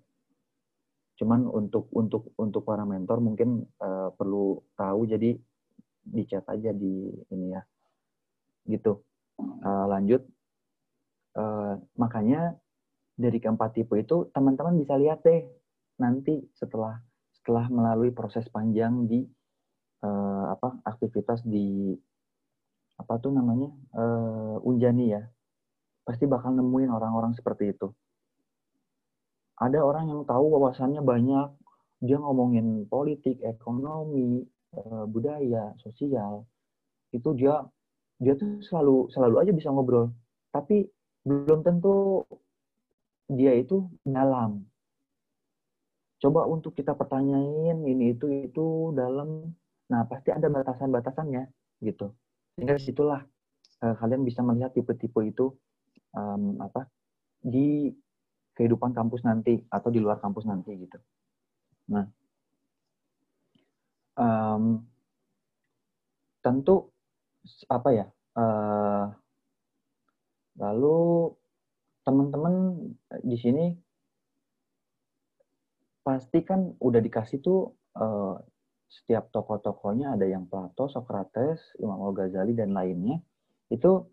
cuman 1.20 1.44
untuk 1.52 1.92
untuk 1.92 2.32
untuk 2.40 2.64
para 2.64 2.88
mentor 2.88 3.20
mungkin 3.20 3.68
eh, 3.68 4.10
perlu 4.16 4.64
tahu 4.80 5.04
jadi 5.04 5.36
di 6.00 6.24
chat 6.24 6.48
aja 6.48 6.72
di 6.72 7.12
ini 7.36 7.48
ya. 7.52 7.62
Gitu. 8.64 9.04
Eh, 9.44 9.86
lanjut. 9.92 10.24
Eh, 11.36 11.74
makanya 12.00 12.56
dari 13.20 13.36
keempat 13.44 13.76
tipe 13.76 14.00
itu 14.00 14.32
teman-teman 14.32 14.80
bisa 14.80 14.96
lihat 14.96 15.20
deh 15.28 15.44
nanti 16.00 16.40
setelah 16.56 17.04
setelah 17.36 17.68
melalui 17.68 18.16
proses 18.16 18.48
panjang 18.48 19.04
di 19.04 19.28
eh, 20.00 20.46
apa 20.48 20.80
aktivitas 20.88 21.44
di 21.44 22.00
apa 22.96 23.20
tuh 23.20 23.36
namanya 23.36 23.68
eh, 23.92 24.56
Unjani 24.64 25.06
ya. 25.12 25.24
Pasti 26.08 26.24
bakal 26.26 26.56
nemuin 26.56 26.90
orang-orang 26.90 27.36
seperti 27.36 27.76
itu 27.76 27.92
ada 29.60 29.80
orang 29.84 30.08
yang 30.08 30.22
tahu 30.24 30.56
wawasannya 30.56 31.04
banyak. 31.04 31.48
Dia 32.00 32.16
ngomongin 32.16 32.88
politik 32.88 33.44
ekonomi 33.44 34.48
eh, 34.72 35.04
budaya 35.04 35.76
sosial. 35.84 36.48
Itu 37.12 37.36
dia 37.36 37.60
dia 38.20 38.40
tuh 38.40 38.64
selalu 38.64 39.12
selalu 39.12 39.36
aja 39.44 39.52
bisa 39.52 39.68
ngobrol. 39.72 40.16
Tapi 40.56 40.88
belum 41.28 41.60
tentu 41.68 42.24
dia 43.28 43.52
itu 43.60 43.92
dalam. 44.08 44.64
Coba 46.20 46.48
untuk 46.48 46.76
kita 46.76 46.96
pertanyain 46.96 47.84
ini 47.84 48.16
itu 48.16 48.48
itu 48.48 48.96
dalam. 48.96 49.52
Nah 49.92 50.08
pasti 50.08 50.32
ada 50.32 50.48
batasan-batasannya 50.48 51.44
gitu. 51.84 52.16
Sehingga 52.56 52.80
di 52.80 52.84
situlah 52.84 53.22
eh, 53.84 53.96
kalian 54.00 54.24
bisa 54.24 54.40
melihat 54.40 54.72
tipe-tipe 54.72 55.20
itu 55.28 55.52
em, 56.16 56.56
apa 56.64 56.88
di 57.40 57.92
kehidupan 58.60 58.92
kampus 58.92 59.24
nanti 59.24 59.64
atau 59.72 59.88
di 59.88 60.04
luar 60.04 60.20
kampus 60.20 60.44
nanti 60.44 60.76
gitu 60.76 61.00
nah 61.88 62.06
em, 64.20 64.84
tentu 66.44 66.92
apa 67.72 67.90
ya 67.96 68.06
eh, 68.36 69.06
lalu 70.60 71.00
teman-teman 72.04 72.54
di 73.24 73.38
sini 73.40 73.66
pasti 76.04 76.44
kan 76.44 76.76
udah 76.84 77.00
dikasih 77.00 77.40
tuh 77.40 77.72
eh, 77.96 78.36
setiap 78.90 79.30
tokoh-tokohnya 79.30 80.18
ada 80.18 80.26
yang 80.26 80.50
Plato, 80.50 80.90
Socrates, 80.90 81.62
Imam 81.78 82.02
Al-Ghazali 82.10 82.58
dan 82.58 82.74
lainnya. 82.74 83.22
Itu 83.70 84.10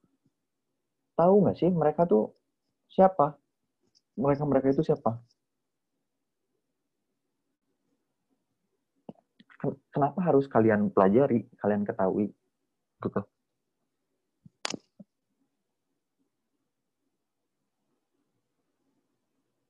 tahu 1.16 1.34
nggak 1.48 1.56
sih 1.56 1.72
mereka 1.72 2.04
tuh 2.04 2.36
siapa? 2.92 3.40
Mereka-mereka 4.16 4.72
itu 4.72 4.82
siapa? 4.88 5.20
Ken- 9.60 9.80
Kenapa 9.92 10.18
harus 10.24 10.44
kalian 10.48 10.88
pelajari, 10.92 11.44
kalian 11.60 11.84
ketahui? 11.88 12.32
Gitu. 13.04 13.20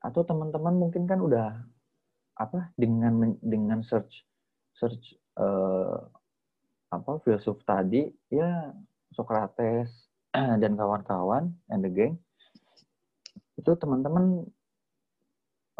Atau 0.03 0.23
teman-teman 0.23 0.75
mungkin 0.79 1.11
kan 1.11 1.19
udah 1.19 1.67
apa 2.37 2.71
dengan 2.77 3.35
dengan 3.41 3.81
search 3.81 4.23
search 4.77 5.17
eh, 5.41 5.97
apa 6.93 7.13
filsuf 7.25 7.59
tadi 7.65 8.07
ya 8.31 8.71
Socrates 9.17 9.91
dan 10.63 10.77
kawan-kawan 10.77 11.51
and 11.73 11.81
the 11.83 11.91
gang 11.91 12.21
itu 13.61 13.71
teman-teman 13.81 14.25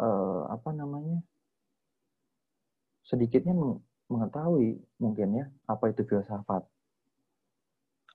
eh, 0.05 0.41
apa 0.55 0.69
namanya 0.79 1.17
sedikitnya 3.09 3.53
meng- 3.61 3.81
mengetahui 4.11 4.69
mungkin 5.03 5.27
ya 5.39 5.45
apa 5.73 5.85
itu 5.91 6.01
filsafat. 6.09 6.61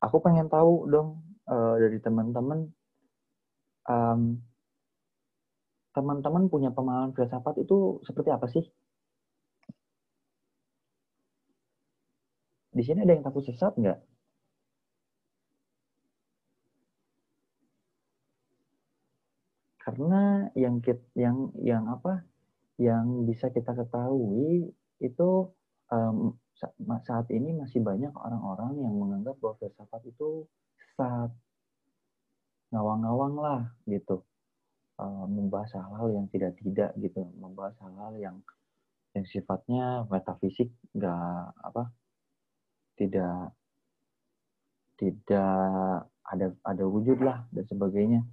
Aku 0.05 0.17
pengen 0.25 0.47
tahu 0.55 0.73
dong 0.93 1.09
eh, 1.53 1.75
dari 1.83 1.99
teman-teman 2.05 2.59
em, 3.89 4.43
teman-teman 5.97 6.45
punya 6.53 6.69
pemahaman 6.77 7.13
filsafat 7.17 7.55
itu 7.65 7.77
seperti 8.07 8.29
apa 8.37 8.45
sih? 8.55 8.65
Di 12.77 12.83
sini 12.87 13.01
ada 13.05 13.13
yang 13.17 13.25
takut 13.27 13.43
sesat 13.49 13.73
nggak? 13.81 13.99
Karena 19.93 20.49
yang 20.57 20.81
kit, 20.81 21.05
yang 21.13 21.53
yang 21.61 21.85
apa? 21.85 22.25
Yang 22.81 23.29
bisa 23.29 23.53
kita 23.53 23.77
ketahui 23.77 24.73
itu 25.05 25.31
ma- 26.81 27.05
saat 27.05 27.29
ini 27.29 27.53
masih 27.53 27.85
banyak 27.85 28.09
orang-orang 28.17 28.73
yang 28.81 28.95
menganggap 28.97 29.37
bahwa 29.37 29.61
filsafat 29.61 30.01
itu 30.09 30.49
sesat, 30.81 31.29
ngawang-ngawang 32.73 33.37
lah 33.37 33.61
gitu, 33.85 34.25
membahas 35.29 35.77
hal-hal 35.77 36.09
yang 36.17 36.27
tidak-tidak 36.33 36.97
gitu, 36.97 37.29
membahas 37.37 37.77
hal-hal 37.85 38.17
yang 38.17 38.37
yang 39.13 39.29
sifatnya 39.29 40.09
metafisik 40.09 40.73
nggak 40.97 41.53
apa 41.61 41.93
tidak 42.97 43.53
tidak 44.97 46.09
ada 46.25 46.47
ada 46.65 46.85
wujud 46.89 47.21
lah 47.21 47.45
dan 47.53 47.69
sebagainya. 47.69 48.25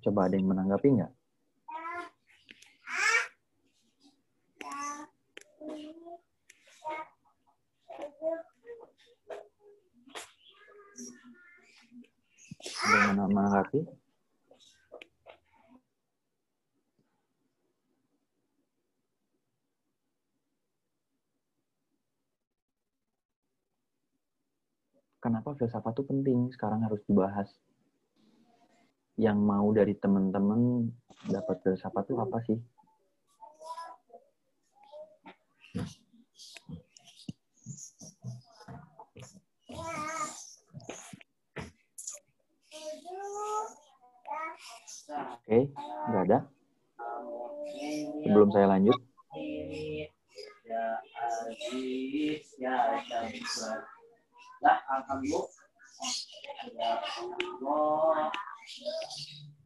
Coba 0.00 0.26
ada 0.26 0.34
yang 0.40 0.48
menanggapi 0.48 0.88
nggak? 0.96 1.12
Ada 12.80 12.96
yang 13.12 13.28
menanggapi? 13.28 13.80
Kenapa 25.20 25.52
filsafat 25.52 25.92
itu 25.92 26.02
penting? 26.08 26.48
Sekarang 26.56 26.80
harus 26.80 27.04
dibahas. 27.04 27.52
Yang 29.20 29.38
mau 29.44 29.68
dari 29.76 29.92
teman-teman 30.00 30.88
dapat 31.28 31.60
filsafat 31.60 32.08
itu 32.08 32.16
apa 32.16 32.40
sih? 32.40 32.56
Oke, 45.44 45.68
nggak 46.08 46.24
ada. 46.24 46.38
Sebelum 48.24 48.48
saya 48.56 48.66
lanjut, 48.72 48.96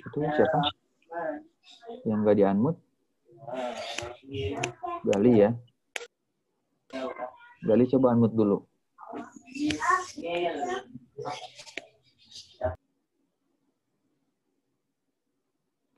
itu 0.04 0.18
siapa? 0.36 0.58
Yang 2.08 2.18
nggak 2.22 2.36
di 2.38 2.44
unmute? 2.44 2.80
Gali 5.04 5.32
ya. 5.42 5.50
Gali 7.64 7.84
coba 7.90 8.14
unmute 8.14 8.36
dulu. 8.36 8.58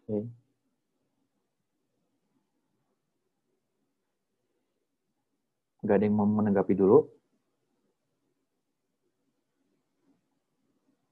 Oke. 0.06 0.18
Nggak 5.82 5.96
ada 5.98 6.04
yang 6.06 6.16
mau 6.18 6.26
menanggapi 6.26 6.74
dulu? 6.74 7.06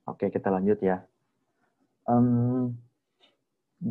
Oke, 0.05 0.29
kita 0.29 0.53
lanjut 0.53 0.79
ya. 0.83 1.03
Em, 2.09 2.77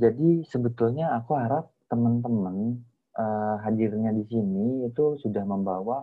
jadi 0.01 0.29
sebetulnya 0.51 1.05
aku 1.17 1.31
harap 1.41 1.65
teman-teman 1.91 2.57
eh, 3.23 3.55
hadirnya 3.63 4.11
di 4.19 4.23
sini 4.31 4.65
itu 4.89 5.05
sudah 5.23 5.43
membawa 5.45 5.97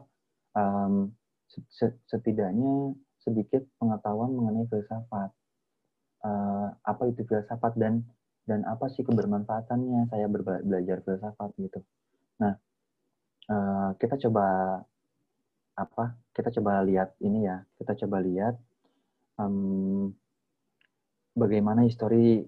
se- 1.76 2.00
setidaknya 2.10 2.94
sedikit 3.24 3.62
pengetahuan 3.78 4.30
mengenai 4.36 4.66
filsafat. 4.72 5.30
Eh, 6.28 6.68
apa 6.90 7.02
itu 7.10 7.22
filsafat 7.30 7.72
dan 7.82 7.94
dan 8.48 8.60
apa 8.72 8.86
sih 8.94 9.02
kebermanfaatannya 9.08 10.00
saya 10.12 10.26
belajar 10.66 10.98
filsafat 11.06 11.50
gitu. 11.64 11.80
Nah, 12.42 12.54
eh, 13.52 13.88
kita 14.00 14.16
coba 14.28 14.44
apa? 15.74 16.04
Kita 16.34 16.48
coba 16.60 16.72
lihat 16.88 17.16
ini 17.26 17.38
ya. 17.48 17.56
Kita 17.78 17.92
coba 18.04 18.16
lihat 18.22 18.54
em, 19.40 20.12
bagaimana 21.34 21.86
histori 21.86 22.42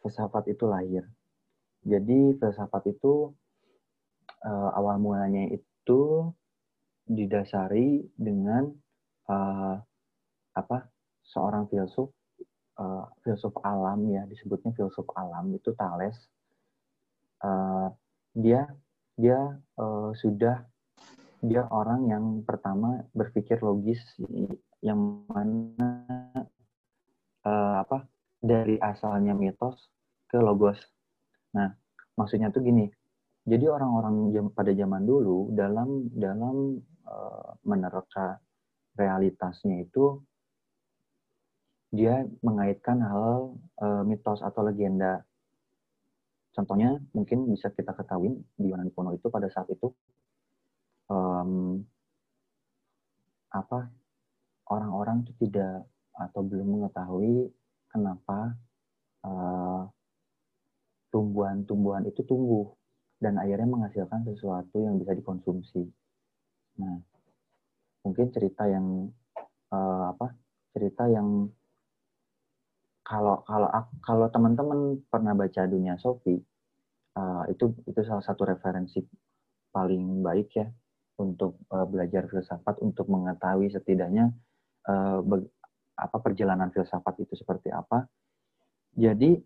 filsafat 0.00 0.48
itu 0.50 0.64
lahir. 0.66 1.04
Jadi 1.84 2.36
filsafat 2.36 2.92
itu 2.92 3.32
eh, 4.44 4.70
awal 4.76 5.00
mulanya 5.00 5.48
itu 5.48 6.28
didasari 7.08 8.04
dengan 8.16 8.68
eh, 9.28 9.76
apa? 10.56 10.78
Seorang 11.24 11.68
filsuf 11.70 12.10
eh, 12.80 13.04
filsuf 13.24 13.54
alam 13.64 14.08
ya 14.08 14.24
disebutnya 14.28 14.72
filsuf 14.76 15.08
alam 15.16 15.52
itu 15.56 15.72
Thales. 15.76 16.16
Eh, 17.40 17.88
dia 18.36 18.68
dia 19.16 19.40
eh, 19.56 20.10
sudah 20.16 20.64
dia 21.40 21.64
orang 21.72 22.04
yang 22.12 22.24
pertama 22.44 23.00
berpikir 23.16 23.64
logis 23.64 24.00
yang 24.84 25.24
mana 25.28 26.04
eh, 27.44 27.76
apa 27.80 28.04
dari 28.40 28.80
asalnya 28.80 29.36
mitos 29.36 29.76
ke 30.26 30.40
logos. 30.40 30.80
Nah, 31.54 31.68
maksudnya 32.16 32.48
tuh 32.48 32.64
gini. 32.64 32.88
Jadi 33.44 33.64
orang-orang 33.68 34.32
pada 34.52 34.72
zaman 34.72 35.04
dulu 35.04 35.52
dalam 35.52 36.08
dalam 36.12 36.80
eh, 37.08 37.50
menerka 37.68 38.40
realitasnya 38.96 39.84
itu 39.84 40.20
dia 41.90 42.24
mengaitkan 42.40 42.98
hal 43.04 43.56
eh, 43.80 44.02
mitos 44.08 44.40
atau 44.40 44.64
legenda. 44.64 45.20
Contohnya 46.50 46.98
mungkin 47.14 47.46
bisa 47.46 47.70
kita 47.70 47.94
ketahui 47.94 48.34
di 48.58 48.66
Yunani 48.72 48.90
kuno 48.90 49.14
itu 49.14 49.30
pada 49.30 49.46
saat 49.46 49.70
itu 49.70 49.86
em, 51.10 51.82
apa 53.50 53.90
orang-orang 54.70 55.26
itu 55.26 55.32
tidak 55.46 55.86
atau 56.14 56.40
belum 56.42 56.78
mengetahui 56.78 57.50
kenapa 57.90 58.54
eh, 59.26 59.82
tumbuhan-tumbuhan 61.10 62.06
itu 62.06 62.22
tumbuh 62.22 62.70
dan 63.20 63.36
akhirnya 63.36 63.68
menghasilkan 63.68 64.24
sesuatu 64.24 64.80
yang 64.80 64.96
bisa 64.96 65.12
dikonsumsi. 65.12 65.84
Nah, 66.80 66.96
mungkin 68.06 68.32
cerita 68.32 68.64
yang 68.70 69.10
eh, 69.74 70.04
apa? 70.16 70.32
Cerita 70.72 71.10
yang 71.10 71.50
kalau 73.04 73.42
kalau 73.42 73.68
kalau 74.00 74.26
teman-teman 74.30 75.02
pernah 75.10 75.34
baca 75.34 75.66
Dunia 75.66 75.98
Sofi, 75.98 76.38
eh, 77.18 77.44
itu 77.52 77.74
itu 77.84 78.00
salah 78.06 78.24
satu 78.24 78.46
referensi 78.46 79.02
paling 79.74 80.22
baik 80.24 80.48
ya 80.56 80.66
untuk 81.20 81.60
eh, 81.68 81.86
belajar 81.90 82.30
filsafat 82.30 82.80
untuk 82.80 83.10
mengetahui 83.10 83.68
setidaknya 83.74 84.32
bag- 85.28 85.52
apa 86.00 86.16
perjalanan 86.24 86.72
filsafat 86.72 87.20
itu 87.20 87.36
seperti 87.36 87.68
apa. 87.68 88.08
Jadi 88.96 89.36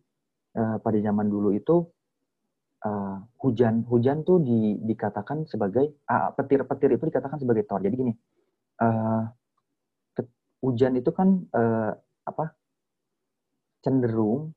eh, 0.54 0.76
pada 0.78 0.98
zaman 1.02 1.26
dulu 1.26 1.52
itu 1.52 1.84
eh, 2.86 3.16
hujan 3.42 3.82
hujan 3.90 4.22
tuh 4.22 4.38
di, 4.40 4.78
dikatakan 4.80 5.44
sebagai 5.50 5.98
petir-petir 6.38 6.94
itu 6.94 7.04
dikatakan 7.10 7.38
sebagai 7.42 7.66
tor. 7.66 7.82
Jadi 7.82 7.94
gini, 7.98 8.14
ke- 10.14 10.32
hujan 10.62 10.94
itu 10.96 11.10
kan 11.10 11.28
eh, 11.52 11.92
apa 12.24 12.44
cenderung 13.84 14.56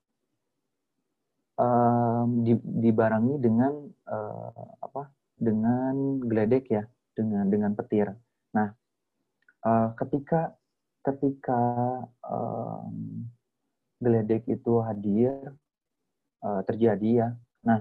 di- 2.45 2.67
dibarengi 2.85 3.35
dengan 3.41 3.73
eh, 3.89 4.65
apa 4.77 5.09
dengan 5.37 6.21
geledek 6.21 6.69
ya 6.69 6.83
dengan 7.17 7.49
dengan 7.49 7.71
petir. 7.73 8.13
Nah, 8.53 8.69
eh, 9.65 9.89
ketika 9.97 10.53
ketika 11.07 11.61
em, 12.27 13.27
geledek 14.03 14.43
itu 14.51 14.73
hadir 14.83 15.55
eh, 16.45 16.61
terjadi 16.67 17.09
ya. 17.25 17.29
Nah, 17.65 17.79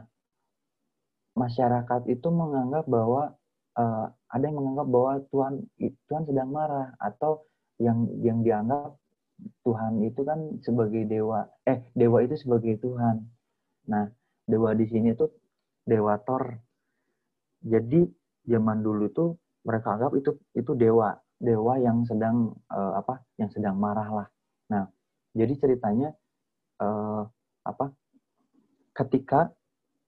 masyarakat 1.36 2.02
itu 2.08 2.28
menganggap 2.30 2.84
bahwa 2.88 3.34
eh, 3.76 4.06
ada 4.32 4.44
yang 4.46 4.58
menganggap 4.62 4.86
bahwa 4.88 5.12
Tuhan 5.30 5.54
Tuhan 6.08 6.22
sedang 6.24 6.50
marah 6.50 6.88
atau 7.02 7.44
yang 7.76 8.08
yang 8.24 8.40
dianggap 8.40 8.96
Tuhan 9.68 10.00
itu 10.00 10.20
kan 10.24 10.38
sebagai 10.64 11.04
dewa 11.04 11.44
eh 11.68 11.84
dewa 11.92 12.24
itu 12.24 12.40
sebagai 12.40 12.80
Tuhan. 12.80 13.20
Nah, 13.92 14.08
dewa 14.48 14.72
di 14.72 14.86
sini 14.88 15.12
tuh 15.12 15.28
dewa 15.84 16.16
Thor. 16.24 16.56
Jadi 17.66 18.06
zaman 18.46 18.80
dulu 18.80 19.10
tuh 19.12 19.28
mereka 19.66 19.98
anggap 19.98 20.14
itu 20.16 20.30
itu 20.54 20.72
dewa, 20.78 21.12
dewa 21.38 21.76
yang 21.80 22.04
sedang 22.08 22.54
eh, 22.70 22.92
apa? 22.96 23.22
Yang 23.40 23.60
sedang 23.60 23.76
marah 23.76 24.08
lah. 24.08 24.28
Nah, 24.72 24.84
jadi 25.36 25.54
ceritanya 25.58 26.12
eh, 26.80 27.22
apa? 27.66 27.92
Ketika 28.96 29.52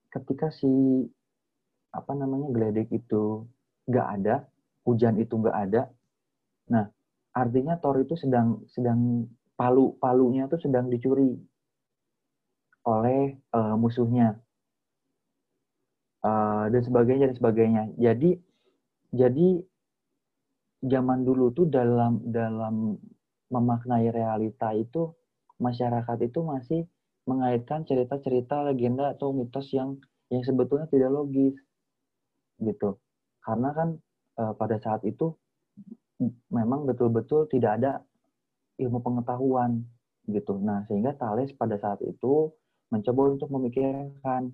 ketika 0.09 0.49
si 0.49 1.05
apa 1.93 2.12
namanya 2.16 2.49
geledek 2.53 2.89
itu 2.93 3.45
nggak 3.89 4.07
ada, 4.20 4.37
hujan 4.85 5.16
itu 5.20 5.35
nggak 5.37 5.59
ada. 5.68 5.83
Nah, 6.72 6.89
artinya 7.37 7.76
Thor 7.81 8.01
itu 8.01 8.16
sedang 8.16 8.64
sedang 8.72 9.29
palu 9.59 9.97
palunya 10.01 10.49
tuh 10.49 10.61
sedang 10.61 10.89
dicuri 10.89 11.37
oleh 12.89 13.37
eh, 13.37 13.74
musuhnya 13.76 14.41
Eh, 16.18 16.64
dan 16.74 16.83
sebagainya 16.83 17.31
dan 17.31 17.37
sebagainya. 17.39 17.83
Jadi 17.95 18.35
jadi 19.14 19.49
zaman 20.83 21.20
dulu 21.26 21.51
tuh 21.57 21.66
dalam 21.70 22.22
dalam 22.29 22.99
memaknai 23.55 24.07
realita 24.12 24.74
itu 24.76 25.14
masyarakat 25.59 26.18
itu 26.29 26.41
masih 26.45 26.81
mengaitkan 27.29 27.85
cerita-cerita 27.89 28.62
legenda 28.68 29.14
atau 29.14 29.35
mitos 29.35 29.68
yang 29.74 29.99
yang 30.33 30.43
sebetulnya 30.45 30.87
tidak 30.93 31.11
logis 31.12 31.55
gitu. 32.62 32.99
Karena 33.45 33.68
kan 33.74 33.89
eh, 34.41 34.53
pada 34.61 34.76
saat 34.83 35.03
itu 35.07 35.35
memang 36.51 36.87
betul-betul 36.89 37.47
tidak 37.51 37.79
ada 37.81 37.93
ilmu 38.83 38.99
pengetahuan 39.03 39.83
gitu. 40.29 40.59
Nah, 40.61 40.85
sehingga 40.91 41.14
Thales 41.16 41.55
pada 41.57 41.79
saat 41.81 42.01
itu 42.05 42.53
mencoba 42.93 43.22
untuk 43.37 43.49
memikirkan 43.53 44.53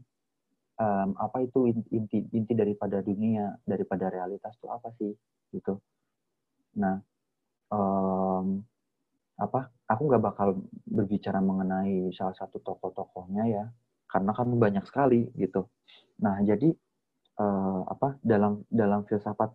em, 0.81 1.11
apa 1.19 1.39
itu 1.47 1.71
in- 1.71 1.89
inti 1.93 2.19
inti 2.35 2.53
daripada 2.57 3.01
dunia, 3.05 3.55
daripada 3.67 4.11
realitas 4.13 4.55
itu 4.59 4.69
apa 4.71 4.89
sih 4.99 5.13
gitu. 5.55 5.79
Nah, 6.77 6.97
em, 7.73 8.47
apa 9.35 9.67
aku 9.91 10.03
nggak 10.09 10.23
bakal 10.23 10.49
berbicara 10.87 11.43
mengenai 11.43 12.11
salah 12.15 12.37
satu 12.39 12.63
tokoh-tokohnya 12.63 13.45
ya 13.51 13.65
karena 14.07 14.31
kan 14.31 14.49
banyak 14.55 14.85
sekali 14.87 15.27
gitu. 15.35 15.67
Nah 16.23 16.39
jadi 16.47 16.71
uh, 17.43 17.83
apa 17.91 18.15
dalam 18.23 18.63
dalam 18.71 19.03
filsafat 19.11 19.51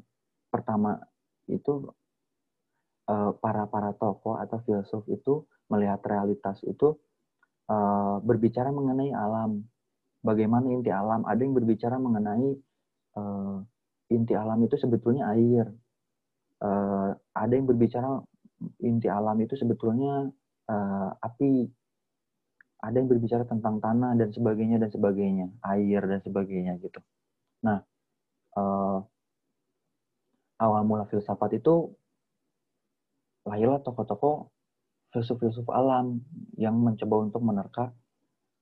pertama 0.52 1.00
itu 1.48 1.88
uh, 3.08 3.32
para 3.40 3.64
para 3.72 3.96
tokoh 3.96 4.36
atau 4.36 4.60
filsuf 4.68 5.08
itu 5.08 5.48
melihat 5.72 6.04
realitas 6.04 6.60
itu 6.68 7.00
uh, 7.72 8.20
berbicara 8.20 8.70
mengenai 8.76 9.16
alam. 9.16 9.64
Bagaimana 10.20 10.68
inti 10.76 10.92
alam? 10.92 11.24
Ada 11.24 11.40
yang 11.40 11.56
berbicara 11.56 11.96
mengenai 11.96 12.52
uh, 13.16 13.64
inti 14.12 14.36
alam 14.36 14.60
itu 14.60 14.76
sebetulnya 14.76 15.32
air 15.32 15.72
uh, 16.64 17.12
ada 17.36 17.54
yang 17.54 17.68
berbicara 17.68 18.20
inti 18.84 19.08
alam 19.08 19.40
itu 19.40 19.56
sebetulnya 19.56 20.28
uh, 20.68 21.10
api. 21.24 21.68
Ada 22.80 22.96
yang 23.04 23.12
berbicara 23.12 23.44
tentang 23.44 23.84
tanah 23.84 24.16
dan 24.16 24.32
sebagainya 24.32 24.80
dan 24.80 24.88
sebagainya 24.88 25.52
air 25.68 26.00
dan 26.00 26.24
sebagainya 26.24 26.80
gitu. 26.80 27.04
Nah 27.68 27.84
uh, 28.56 29.04
awal 30.64 30.82
mula 30.88 31.04
filsafat 31.12 31.60
itu 31.60 31.92
lahirlah 33.44 33.84
tokoh-tokoh 33.84 34.48
filsuf-filsuf 35.12 35.68
alam 35.74 36.24
yang 36.56 36.78
mencoba 36.80 37.16
untuk 37.28 37.42
menerka 37.44 37.92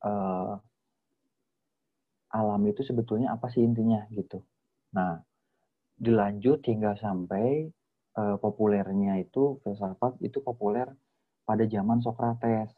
uh, 0.01 0.57
alam 2.33 2.61
itu 2.65 2.81
sebetulnya 2.81 3.37
apa 3.37 3.53
sih 3.53 3.61
intinya 3.61 4.01
gitu. 4.09 4.41
Nah 4.97 5.21
dilanjut 5.97 6.65
hingga 6.65 6.97
sampai 6.97 7.69
uh, 8.17 8.37
populernya 8.41 9.21
itu 9.21 9.61
filsafat 9.61 10.17
itu 10.25 10.41
populer 10.41 10.89
pada 11.47 11.63
zaman 11.69 12.01
Socrates 12.03 12.73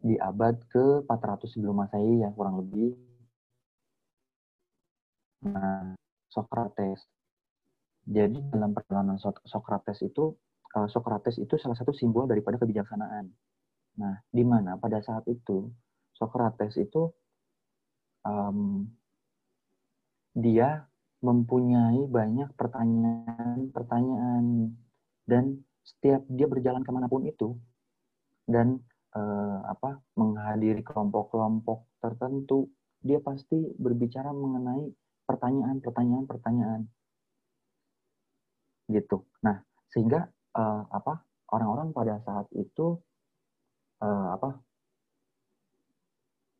di 0.00 0.16
abad 0.16 0.56
ke-400 0.72 1.44
sebelum 1.44 1.84
Masehi 1.84 2.24
ya 2.24 2.32
kurang 2.32 2.64
lebih. 2.64 2.96
Nah, 5.44 5.92
Socrates. 6.32 7.04
Jadi 8.08 8.40
dalam 8.48 8.72
perjalanan 8.72 9.20
Socrates 9.20 10.00
itu 10.00 10.32
uh, 10.72 10.88
Socrates 10.88 11.36
itu 11.36 11.60
salah 11.60 11.76
satu 11.76 11.92
simbol 11.92 12.24
daripada 12.24 12.56
kebijaksanaan. 12.56 13.28
Nah, 14.00 14.14
di 14.32 14.40
mana 14.40 14.80
pada 14.80 15.04
saat 15.04 15.28
itu 15.28 15.68
Socrates 16.16 16.80
itu 16.80 17.12
um, 18.24 18.88
dia 20.32 20.89
mempunyai 21.20 22.08
banyak 22.08 22.48
pertanyaan-pertanyaan. 22.56 24.72
Dan 25.24 25.60
setiap 25.84 26.24
dia 26.28 26.46
berjalan 26.48 26.84
ke 26.84 26.90
mana 26.92 27.08
pun 27.08 27.24
itu 27.24 27.56
dan 28.50 28.82
eh, 29.14 29.60
apa 29.66 30.02
menghadiri 30.18 30.82
kelompok-kelompok 30.82 31.86
tertentu 32.02 32.68
dia 33.00 33.22
pasti 33.22 33.56
berbicara 33.80 34.34
mengenai 34.34 34.90
pertanyaan-pertanyaan 35.24 36.26
pertanyaan 36.26 36.82
gitu. 38.90 39.24
Nah 39.46 39.62
sehingga 39.90 40.26
eh, 40.56 40.82
apa 40.90 41.22
orang-orang 41.54 41.94
pada 41.94 42.18
saat 42.22 42.46
itu 42.54 42.98
eh, 44.02 44.28
apa 44.36 44.58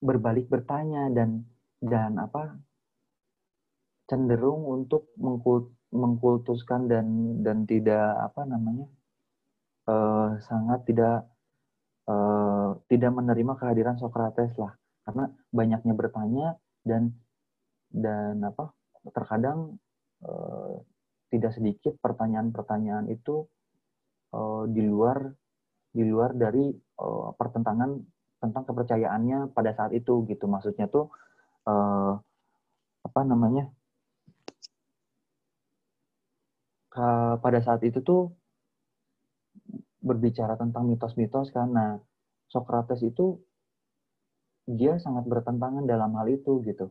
berbalik 0.00 0.48
bertanya 0.48 1.12
dan 1.12 1.44
dan 1.80 2.16
apa 2.16 2.56
cenderung 4.10 4.66
untuk 4.66 5.14
mengkult, 5.14 5.70
mengkultuskan 5.94 6.90
dan 6.90 7.38
dan 7.46 7.62
tidak 7.62 8.18
apa 8.18 8.42
namanya 8.42 8.90
uh, 9.86 10.34
sangat 10.42 10.82
tidak 10.82 11.30
uh, 12.10 12.74
tidak 12.90 13.14
menerima 13.14 13.54
kehadiran 13.54 13.94
Socrates 14.02 14.50
lah. 14.58 14.74
Karena 15.06 15.30
banyaknya 15.54 15.94
bertanya 15.94 16.46
dan 16.82 17.14
dan 17.94 18.42
apa 18.42 18.74
terkadang 19.14 19.78
uh, 20.26 20.82
tidak 21.30 21.54
sedikit 21.54 21.94
pertanyaan-pertanyaan 22.02 23.06
itu 23.06 23.46
uh, 24.34 24.66
di 24.66 24.82
luar 24.82 25.30
di 25.90 26.02
luar 26.02 26.34
dari 26.34 26.70
uh, 26.98 27.30
pertentangan 27.38 27.94
tentang 28.42 28.66
kepercayaannya 28.66 29.54
pada 29.54 29.70
saat 29.74 29.94
itu 29.94 30.26
gitu. 30.26 30.50
Maksudnya 30.50 30.90
tuh 30.90 31.10
uh, 31.70 32.18
apa 33.00 33.20
namanya 33.24 33.70
pada 37.38 37.62
saat 37.62 37.80
itu 37.86 38.02
tuh 38.02 38.34
berbicara 40.02 40.56
tentang 40.58 40.88
mitos-mitos 40.90 41.54
karena 41.54 42.00
Socrates 42.50 43.04
itu 43.06 43.38
dia 44.66 44.98
sangat 44.98 45.26
bertentangan 45.28 45.86
dalam 45.86 46.10
hal 46.18 46.26
itu 46.30 46.58
gitu. 46.66 46.90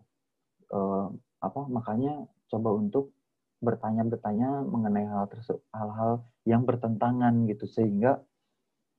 Uh, 0.70 1.10
apa 1.42 1.66
makanya 1.68 2.28
coba 2.48 2.76
untuk 2.76 3.12
bertanya-bertanya 3.60 4.64
mengenai 4.64 5.08
hal 5.10 5.28
hal-hal 5.76 6.24
yang 6.48 6.64
bertentangan 6.64 7.48
gitu. 7.52 7.66
Sehingga 7.68 8.24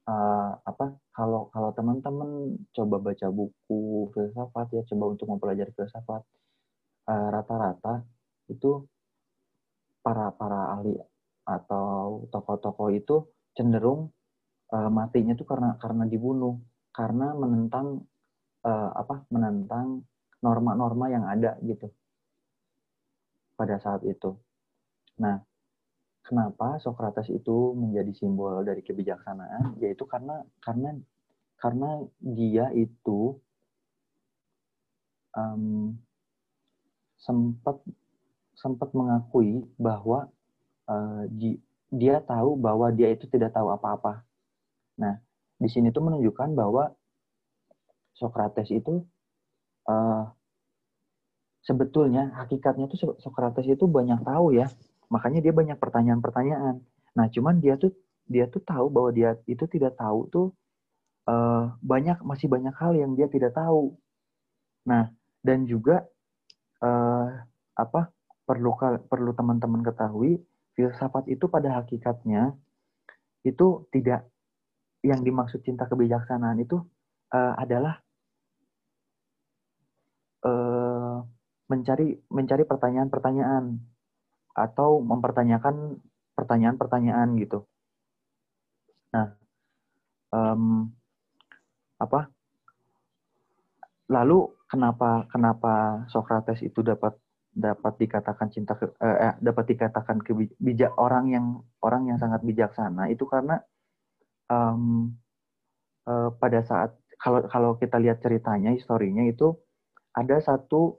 uh, 0.05 0.53
apa 0.65 1.01
kalau 1.17 1.49
kalau 1.55 1.71
teman-teman 1.73 2.61
coba 2.77 2.97
baca 3.01 3.27
buku 3.33 4.11
filsafat 4.13 4.67
ya 4.77 4.83
coba 4.93 5.05
untuk 5.17 5.27
mempelajari 5.33 5.73
filsafat 5.73 6.23
rata-rata 7.11 7.95
uh, 7.99 8.01
itu 8.53 8.87
para 10.01 10.33
para 10.35 10.77
ahli 10.77 10.97
atau 11.45 12.25
tokoh-tokoh 12.33 12.89
itu 12.95 13.17
cenderung 13.57 14.13
uh, 14.73 14.91
matinya 14.91 15.35
itu 15.35 15.45
karena 15.45 15.77
karena 15.77 16.05
dibunuh 16.07 16.61
karena 16.95 17.35
menentang 17.37 18.07
uh, 18.65 18.91
apa 18.97 19.25
menentang 19.31 20.05
norma-norma 20.41 21.07
yang 21.13 21.25
ada 21.29 21.57
gitu 21.61 21.93
pada 23.57 23.77
saat 23.77 24.01
itu. 24.09 24.41
Nah, 25.21 25.37
kenapa 26.25 26.81
Socrates 26.81 27.29
itu 27.29 27.77
menjadi 27.77 28.09
simbol 28.17 28.65
dari 28.65 28.81
kebijaksanaan? 28.81 29.77
Yaitu 29.85 30.09
karena 30.09 30.41
karena 30.65 30.97
karena 31.61 32.01
dia 32.25 32.73
itu 32.73 33.37
um, 35.37 35.93
sempat 37.21 37.77
sempat 38.61 38.93
mengakui 38.93 39.65
bahwa 39.81 40.29
uh, 40.85 41.25
di, 41.33 41.57
dia 41.89 42.21
tahu 42.21 42.61
bahwa 42.61 42.93
dia 42.93 43.09
itu 43.09 43.25
tidak 43.33 43.57
tahu 43.57 43.73
apa-apa. 43.73 44.21
Nah, 45.01 45.17
di 45.57 45.69
sini 45.73 45.89
tuh 45.89 46.05
menunjukkan 46.05 46.53
bahwa 46.53 46.93
Socrates 48.13 48.69
itu 48.69 49.01
uh, 49.89 50.29
sebetulnya 51.65 52.37
hakikatnya 52.37 52.85
tuh 52.93 53.17
Socrates 53.17 53.65
itu 53.65 53.89
banyak 53.89 54.21
tahu 54.21 54.53
ya. 54.53 54.69
Makanya 55.09 55.41
dia 55.41 55.57
banyak 55.57 55.81
pertanyaan-pertanyaan. 55.81 56.85
Nah, 57.17 57.27
cuman 57.33 57.65
dia 57.65 57.81
tuh 57.81 57.97
dia 58.29 58.47
tuh 58.47 58.63
tahu 58.63 58.93
bahwa 58.93 59.11
dia 59.11 59.35
itu 59.49 59.65
tidak 59.67 59.97
tahu 59.97 60.29
tuh 60.31 60.47
uh, 61.27 61.75
banyak 61.81 62.21
masih 62.23 62.47
banyak 62.47 62.77
hal 62.77 62.93
yang 62.93 63.17
dia 63.17 63.27
tidak 63.27 63.57
tahu. 63.57 63.97
Nah, 64.87 65.11
dan 65.41 65.65
juga 65.65 66.05
uh, 66.85 67.43
apa 67.75 68.13
perlu 68.51 68.75
perlu 69.07 69.31
teman-teman 69.31 69.87
ketahui 69.87 70.43
filsafat 70.75 71.31
itu 71.31 71.47
pada 71.47 71.79
hakikatnya 71.79 72.51
itu 73.47 73.87
tidak 73.95 74.27
yang 75.07 75.23
dimaksud 75.23 75.63
cinta 75.63 75.87
kebijaksanaan 75.87 76.59
itu 76.59 76.83
uh, 77.31 77.55
adalah 77.55 78.03
uh, 80.43 81.23
mencari 81.71 82.19
mencari 82.27 82.67
pertanyaan-pertanyaan 82.67 83.79
atau 84.59 84.99
mempertanyakan 84.99 86.03
pertanyaan-pertanyaan 86.35 87.39
gitu. 87.39 87.63
Nah, 89.15 89.39
um, 90.35 90.91
apa? 92.03 92.27
Lalu 94.11 94.51
kenapa 94.67 95.31
kenapa 95.31 96.03
Socrates 96.11 96.67
itu 96.67 96.83
dapat 96.83 97.15
dapat 97.51 97.99
dikatakan 97.99 98.49
cinta 98.55 98.79
eh, 98.79 98.89
eh, 99.07 99.35
dapat 99.43 99.65
dikatakan 99.75 100.23
kebijak 100.23 100.95
orang 100.95 101.35
yang 101.35 101.47
orang 101.83 102.07
yang 102.07 102.19
sangat 102.19 102.41
bijaksana 102.47 103.11
itu 103.11 103.27
karena 103.27 103.59
um, 104.47 105.11
uh, 106.07 106.31
pada 106.39 106.63
saat 106.63 106.95
kalau 107.19 107.45
kalau 107.51 107.71
kita 107.77 107.99
lihat 108.01 108.23
ceritanya 108.23 108.73
historinya 108.73 109.27
itu 109.27 109.53
ada 110.15 110.39
satu 110.41 110.99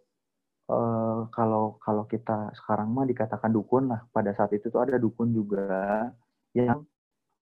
uh, 0.70 1.28
kalau 1.34 1.82
kalau 1.82 2.04
kita 2.06 2.54
sekarang 2.56 2.94
mah 2.94 3.08
dikatakan 3.08 3.52
dukun 3.52 3.92
lah. 3.92 4.06
Pada 4.14 4.32
saat 4.36 4.52
itu 4.56 4.70
tuh 4.70 4.84
ada 4.86 5.02
dukun 5.02 5.34
juga 5.34 6.12
yang 6.56 6.84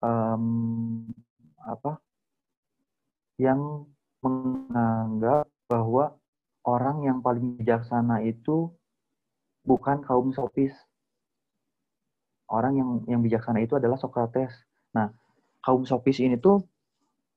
um, 0.01 1.05
apa 1.59 1.99
yang 3.39 3.87
menganggap 4.19 5.47
bahwa 5.67 6.15
orang 6.67 7.07
yang 7.07 7.19
paling 7.23 7.55
bijaksana 7.55 8.23
itu 8.27 8.71
bukan 9.69 10.01
kaum 10.01 10.33
sofis. 10.33 10.73
Orang 12.49 12.73
yang 12.81 12.89
yang 13.05 13.21
bijaksana 13.21 13.61
itu 13.61 13.77
adalah 13.77 14.01
Socrates. 14.01 14.49
Nah, 14.97 15.13
kaum 15.61 15.85
sofis 15.85 16.17
ini 16.17 16.41
tuh 16.41 16.65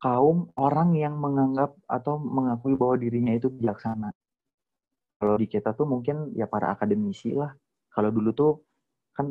kaum 0.01 0.49
orang 0.57 0.97
yang 0.97 1.20
menganggap 1.20 1.76
atau 1.85 2.16
mengakui 2.16 2.72
bahwa 2.80 2.97
dirinya 2.97 3.37
itu 3.37 3.53
bijaksana. 3.53 4.09
Kalau 5.20 5.37
di 5.37 5.47
kita 5.47 5.76
tuh 5.76 5.85
mungkin 5.85 6.33
ya 6.33 6.49
para 6.49 6.72
akademisi 6.72 7.37
lah. 7.37 7.53
Kalau 7.93 8.09
dulu 8.09 8.33
tuh 8.33 8.53
kan 9.12 9.28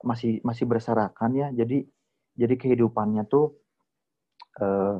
masih 0.00 0.40
masih 0.40 0.64
berserakan 0.64 1.36
ya. 1.36 1.52
Jadi 1.52 1.84
jadi 2.40 2.54
kehidupannya 2.56 3.28
tuh 3.28 3.52
eh, 4.56 4.96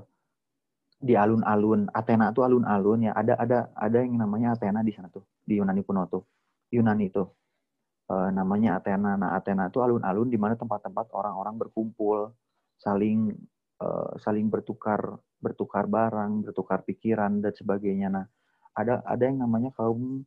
di 1.01 1.16
alun-alun. 1.16 1.88
Athena 1.88 2.36
tuh 2.36 2.45
alun-alun 2.45 3.09
ya. 3.09 3.16
Ada 3.16 3.41
ada 3.41 3.59
ada 3.72 3.99
yang 4.05 4.20
namanya 4.20 4.53
Athena 4.53 4.84
di 4.84 4.93
sana 4.93 5.09
tuh 5.09 5.24
di 5.41 5.57
Yunani 5.57 5.80
kuno 5.80 6.05
tuh. 6.05 6.20
Yunani 6.71 7.11
tuh 7.11 7.41
Eh, 8.11 8.31
namanya 8.35 8.83
Athena. 8.83 9.14
Nah 9.14 9.39
Athena 9.39 9.71
itu 9.71 9.79
alun-alun 9.87 10.27
di 10.27 10.35
mana 10.35 10.59
tempat-tempat 10.59 11.14
orang-orang 11.14 11.55
berkumpul, 11.62 12.35
saling 12.75 13.31
eh, 13.79 14.11
saling 14.18 14.51
bertukar 14.51 14.99
bertukar 15.39 15.87
barang, 15.87 16.43
bertukar 16.51 16.83
pikiran 16.83 17.39
dan 17.39 17.55
sebagainya. 17.55 18.09
Nah 18.11 18.27
ada 18.75 18.99
ada 19.07 19.23
yang 19.23 19.39
namanya 19.47 19.71
kaum 19.79 20.27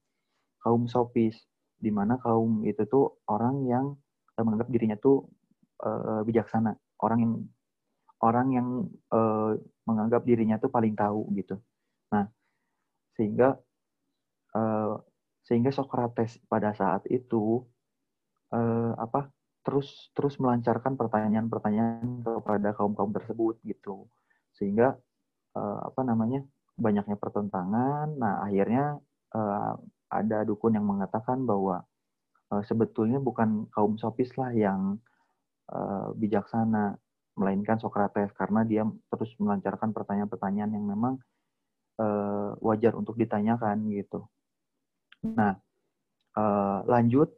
kaum 0.63 0.87
sofis 0.87 1.35
di 1.75 1.91
mana 1.91 2.15
kaum 2.23 2.63
itu 2.63 2.87
tuh 2.87 3.19
orang 3.27 3.67
yang 3.67 3.85
menganggap 4.39 4.69
dirinya 4.71 4.95
tuh 4.95 5.27
eh, 5.83 6.21
bijaksana 6.23 6.71
orang 7.03 7.19
yang 7.19 7.33
orang 8.23 8.47
yang 8.55 8.67
eh, 9.11 9.51
menganggap 9.83 10.23
dirinya 10.23 10.55
tuh 10.55 10.71
paling 10.71 10.95
tahu 10.95 11.27
gitu 11.35 11.59
nah 12.15 12.31
sehingga 13.19 13.59
eh, 14.55 14.93
sehingga 15.43 15.71
Socrates 15.75 16.39
pada 16.47 16.71
saat 16.71 17.03
itu 17.11 17.63
eh, 18.55 18.93
apa 18.95 19.27
terus 19.63 20.11
terus 20.15 20.39
melancarkan 20.39 20.95
pertanyaan-pertanyaan 20.99 22.23
kepada 22.23 22.75
kaum 22.75 22.95
kaum 22.95 23.11
tersebut 23.11 23.59
gitu. 23.67 24.07
Sehingga 24.55 24.95
eh, 25.55 25.79
apa 25.83 26.01
namanya 26.07 26.43
banyaknya 26.79 27.19
pertentangan. 27.19 28.15
Nah 28.15 28.43
akhirnya 28.47 28.99
eh, 29.35 29.73
ada 30.11 30.37
dukun 30.47 30.79
yang 30.79 30.87
mengatakan 30.87 31.43
bahwa 31.43 31.83
eh, 32.55 32.63
sebetulnya 32.63 33.19
bukan 33.19 33.67
kaum 33.71 33.99
sofis 33.99 34.31
lah 34.39 34.51
yang 34.55 34.99
eh, 35.71 36.07
bijaksana 36.15 36.95
melainkan 37.35 37.79
Socrates. 37.83 38.31
Karena 38.31 38.63
dia 38.63 38.87
terus 39.11 39.35
melancarkan 39.43 39.91
pertanyaan-pertanyaan 39.91 40.71
yang 40.71 40.85
memang 40.87 41.13
eh, 41.99 42.51
wajar 42.63 42.95
untuk 42.95 43.19
ditanyakan 43.19 43.91
gitu 43.91 44.23
nah 45.23 45.55
eh, 46.37 46.79
lanjut 46.87 47.29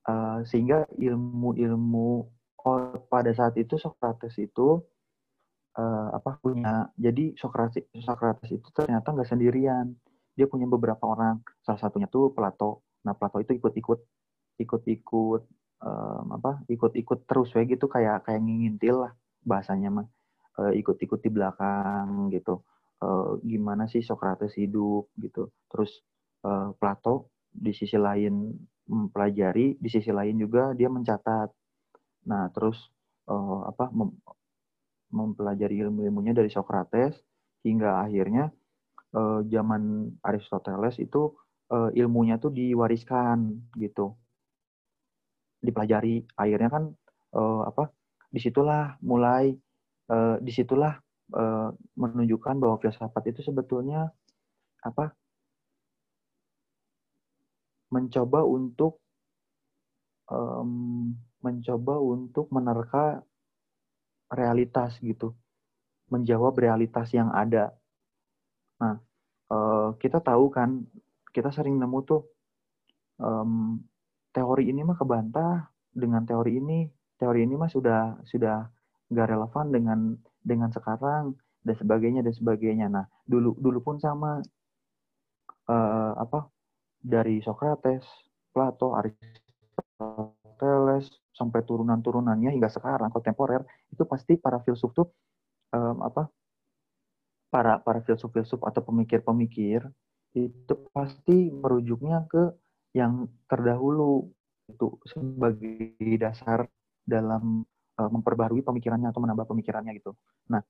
Uh, 0.00 0.40
sehingga 0.48 0.88
ilmu-ilmu 0.96 2.24
pada 3.12 3.30
saat 3.36 3.52
itu 3.60 3.76
Socrates 3.76 4.32
itu 4.40 4.80
uh, 5.76 6.08
apa 6.16 6.40
punya 6.40 6.88
jadi 6.96 7.36
Socrates 7.36 7.84
Socrates 8.00 8.48
itu 8.48 8.64
ternyata 8.72 9.12
nggak 9.12 9.28
sendirian. 9.28 9.92
Dia 10.32 10.48
punya 10.48 10.64
beberapa 10.64 11.04
orang 11.04 11.44
salah 11.60 11.80
satunya 11.84 12.08
tuh 12.08 12.32
Plato. 12.32 12.80
Nah 13.04 13.12
Plato 13.12 13.44
itu 13.44 13.60
ikut-ikut 13.60 14.00
ikut-ikut 14.56 15.42
um, 15.84 16.24
apa 16.32 16.64
ikut-ikut 16.72 17.28
terus 17.28 17.52
ya 17.52 17.62
gitu 17.68 17.84
kayak 17.84 18.24
kayak 18.24 18.40
ngintil 18.40 19.04
lah 19.04 19.12
bahasanya 19.44 19.88
mah. 20.00 20.06
Uh, 20.56 20.72
ikut-ikut 20.80 21.20
di 21.20 21.28
belakang 21.28 22.32
gitu. 22.32 22.64
Uh, 23.04 23.36
gimana 23.44 23.84
sih 23.84 24.00
Socrates 24.00 24.56
hidup 24.56 25.12
gitu. 25.20 25.52
Terus 25.68 25.92
uh, 26.44 26.72
Plato 26.76 27.30
di 27.50 27.74
sisi 27.74 27.98
lain 27.98 28.54
mempelajari, 28.90 29.78
di 29.78 29.88
sisi 29.90 30.10
lain 30.10 30.38
juga 30.38 30.74
dia 30.74 30.90
mencatat. 30.90 31.48
Nah, 32.26 32.50
terus 32.54 32.90
uh, 33.30 33.66
apa 33.70 33.90
mem 33.94 34.10
mempelajari 35.10 35.82
ilmu-ilmunya 35.82 36.38
dari 36.38 36.50
Socrates 36.54 37.18
hingga 37.66 37.98
akhirnya 38.06 38.54
uh, 39.14 39.42
zaman 39.42 40.14
Aristoteles 40.22 41.02
itu 41.02 41.34
uh, 41.74 41.90
ilmunya 41.94 42.38
tuh 42.38 42.54
diwariskan 42.54 43.58
gitu. 43.78 44.14
Dipelajari. 45.58 46.26
Akhirnya 46.38 46.70
kan 46.70 46.84
uh, 47.34 47.66
apa? 47.66 47.90
Di 48.30 48.38
situlah 48.38 48.94
mulai 49.02 49.50
uh, 50.14 50.38
di 50.38 50.52
situlah 50.54 50.94
uh, 51.34 51.74
menunjukkan 51.98 52.54
bahwa 52.62 52.78
filsafat 52.78 53.34
itu 53.34 53.42
sebetulnya 53.42 54.14
apa? 54.86 55.10
Mencoba 57.90 58.46
untuk 58.46 59.02
um, 60.30 61.10
mencoba 61.42 61.98
untuk 61.98 62.48
menerka 62.54 63.20
realitas 64.30 64.94
gitu, 65.02 65.34
menjawab 66.08 66.54
realitas 66.54 67.10
yang 67.10 67.34
ada. 67.34 67.74
Nah, 68.78 68.96
uh, 69.50 69.90
kita 69.98 70.22
tahu 70.22 70.48
kan, 70.54 70.86
kita 71.34 71.50
sering 71.50 71.76
nemu 71.76 71.98
tuh 72.06 72.22
um, 73.18 73.82
teori 74.30 74.70
ini 74.70 74.86
mah 74.86 74.94
kebantah 74.94 75.66
dengan 75.90 76.22
teori 76.22 76.62
ini, 76.62 76.86
teori 77.18 77.42
ini 77.42 77.54
mah 77.58 77.70
sudah 77.70 78.22
sudah 78.22 78.70
nggak 79.10 79.28
relevan 79.34 79.66
dengan 79.74 79.98
dengan 80.40 80.70
sekarang 80.70 81.34
dan 81.66 81.74
sebagainya 81.74 82.22
dan 82.22 82.34
sebagainya. 82.34 82.86
Nah, 82.86 83.04
dulu 83.26 83.58
dulu 83.58 83.82
pun 83.82 83.96
sama 83.98 84.38
uh, 85.66 86.12
apa 86.14 86.46
dari 87.00 87.40
Socrates, 87.40 88.04
Plato, 88.52 88.92
Aristoteles 88.96 91.08
sampai 91.32 91.64
turunan-turunannya 91.64 92.52
hingga 92.52 92.68
sekarang 92.68 93.08
kontemporer 93.08 93.64
itu 93.88 94.04
pasti 94.04 94.36
para 94.36 94.60
filsuf 94.60 94.92
tuh 94.92 95.08
um, 95.72 96.04
apa 96.04 96.28
para 97.50 97.82
para 97.82 98.00
filsuf-filsuf 98.04 98.62
atau 98.62 98.84
pemikir-pemikir 98.84 99.82
itu 100.36 100.74
pasti 100.94 101.50
merujuknya 101.50 102.22
ke 102.30 102.54
yang 102.94 103.26
terdahulu 103.50 104.30
itu 104.70 104.94
sebagai 105.10 106.14
dasar 106.20 106.70
dalam 107.02 107.66
uh, 107.98 108.10
memperbarui 108.10 108.62
pemikirannya 108.62 109.10
atau 109.10 109.18
menambah 109.18 109.50
pemikirannya 109.50 109.98
gitu. 109.98 110.14
Nah, 110.54 110.62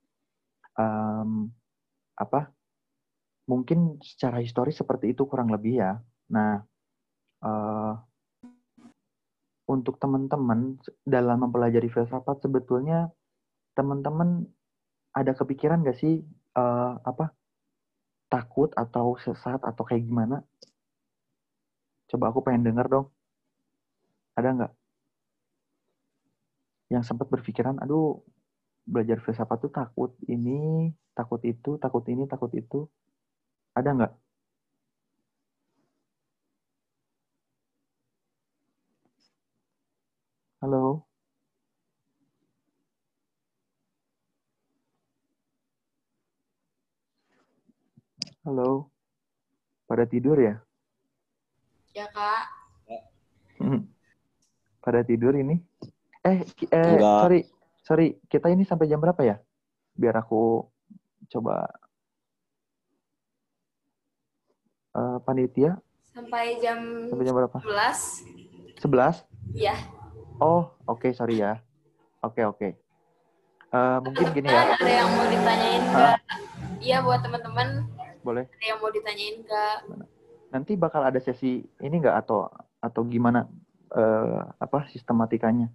um, 0.80 1.52
apa 2.16 2.48
mungkin 3.44 4.00
secara 4.00 4.40
historis 4.40 4.80
seperti 4.80 5.12
itu 5.12 5.28
kurang 5.28 5.52
lebih 5.52 5.84
ya. 5.84 6.00
Nah, 6.30 6.62
uh, 7.42 7.94
untuk 9.70 9.98
teman-teman 10.02 10.78
dalam 11.06 11.46
mempelajari 11.46 11.86
filsafat 11.90 12.42
sebetulnya 12.42 13.10
teman-teman 13.78 14.46
ada 15.14 15.30
kepikiran 15.34 15.86
gak 15.86 15.98
sih 15.98 16.22
uh, 16.58 16.98
apa 17.02 17.34
takut 18.30 18.70
atau 18.78 19.18
sesat 19.18 19.58
atau 19.58 19.82
kayak 19.82 20.06
gimana? 20.06 20.42
Coba 22.10 22.30
aku 22.30 22.42
pengen 22.46 22.66
denger 22.66 22.86
dong. 22.90 23.06
Ada 24.38 24.48
nggak? 24.54 24.72
Yang 26.90 27.04
sempat 27.06 27.26
berpikiran, 27.30 27.78
aduh 27.82 28.22
belajar 28.86 29.22
filsafat 29.22 29.58
tuh 29.62 29.72
takut 29.74 30.10
ini, 30.26 30.90
takut 31.14 31.38
itu, 31.46 31.78
takut 31.78 32.02
ini, 32.10 32.26
takut 32.26 32.50
itu. 32.54 32.86
Ada 33.74 33.94
nggak? 33.94 34.12
Halo. 40.60 41.08
Halo. 48.44 48.92
Pada 49.88 50.04
tidur 50.04 50.36
ya? 50.36 50.60
Ya, 51.96 52.04
Kak. 52.12 52.44
Pada 54.84 55.00
tidur 55.00 55.32
ini? 55.32 55.64
Eh, 56.28 56.44
eh 56.44 56.76
Enggak. 56.76 57.24
sorry. 57.24 57.40
Sorry, 57.80 58.20
kita 58.28 58.52
ini 58.52 58.68
sampai 58.68 58.84
jam 58.84 59.00
berapa 59.00 59.24
ya? 59.24 59.40
Biar 59.96 60.20
aku 60.20 60.68
coba 61.32 61.72
eh, 64.92 65.18
panitia 65.24 65.80
Sampai 66.12 66.60
jam 66.60 67.08
sampai 67.08 67.24
jam 67.24 67.32
berapa? 67.32 67.64
11. 67.64 68.28
11? 68.76 69.24
Ya. 69.56 69.99
Oh, 70.40 70.72
oke, 70.86 71.12
sorry 71.12 71.38
ya. 71.38 71.60
Oke, 72.20 72.40
oke. 72.42 72.68
Eh, 73.70 73.98
mungkin 74.02 74.26
gini 74.32 74.48
ya. 74.48 74.74
Ada 74.74 74.90
yang 74.90 75.08
mau 75.08 75.24
ditanyain 75.24 75.82
Hah? 75.86 76.16
Iya 76.80 76.96
buat 77.00 77.20
teman-teman 77.22 77.86
Boleh. 78.20 78.44
ada 78.48 78.64
yang 78.66 78.78
mau 78.80 78.90
ditanyain 78.90 79.36
ke 79.40 79.62
Nanti 80.50 80.74
bakal 80.74 81.06
ada 81.06 81.22
sesi 81.22 81.62
ini 81.78 81.94
nggak 81.94 82.26
atau 82.26 82.50
atau 82.80 83.06
gimana 83.06 83.46
eh, 83.90 84.40
apa 84.58 84.90
sistematikanya? 84.90 85.70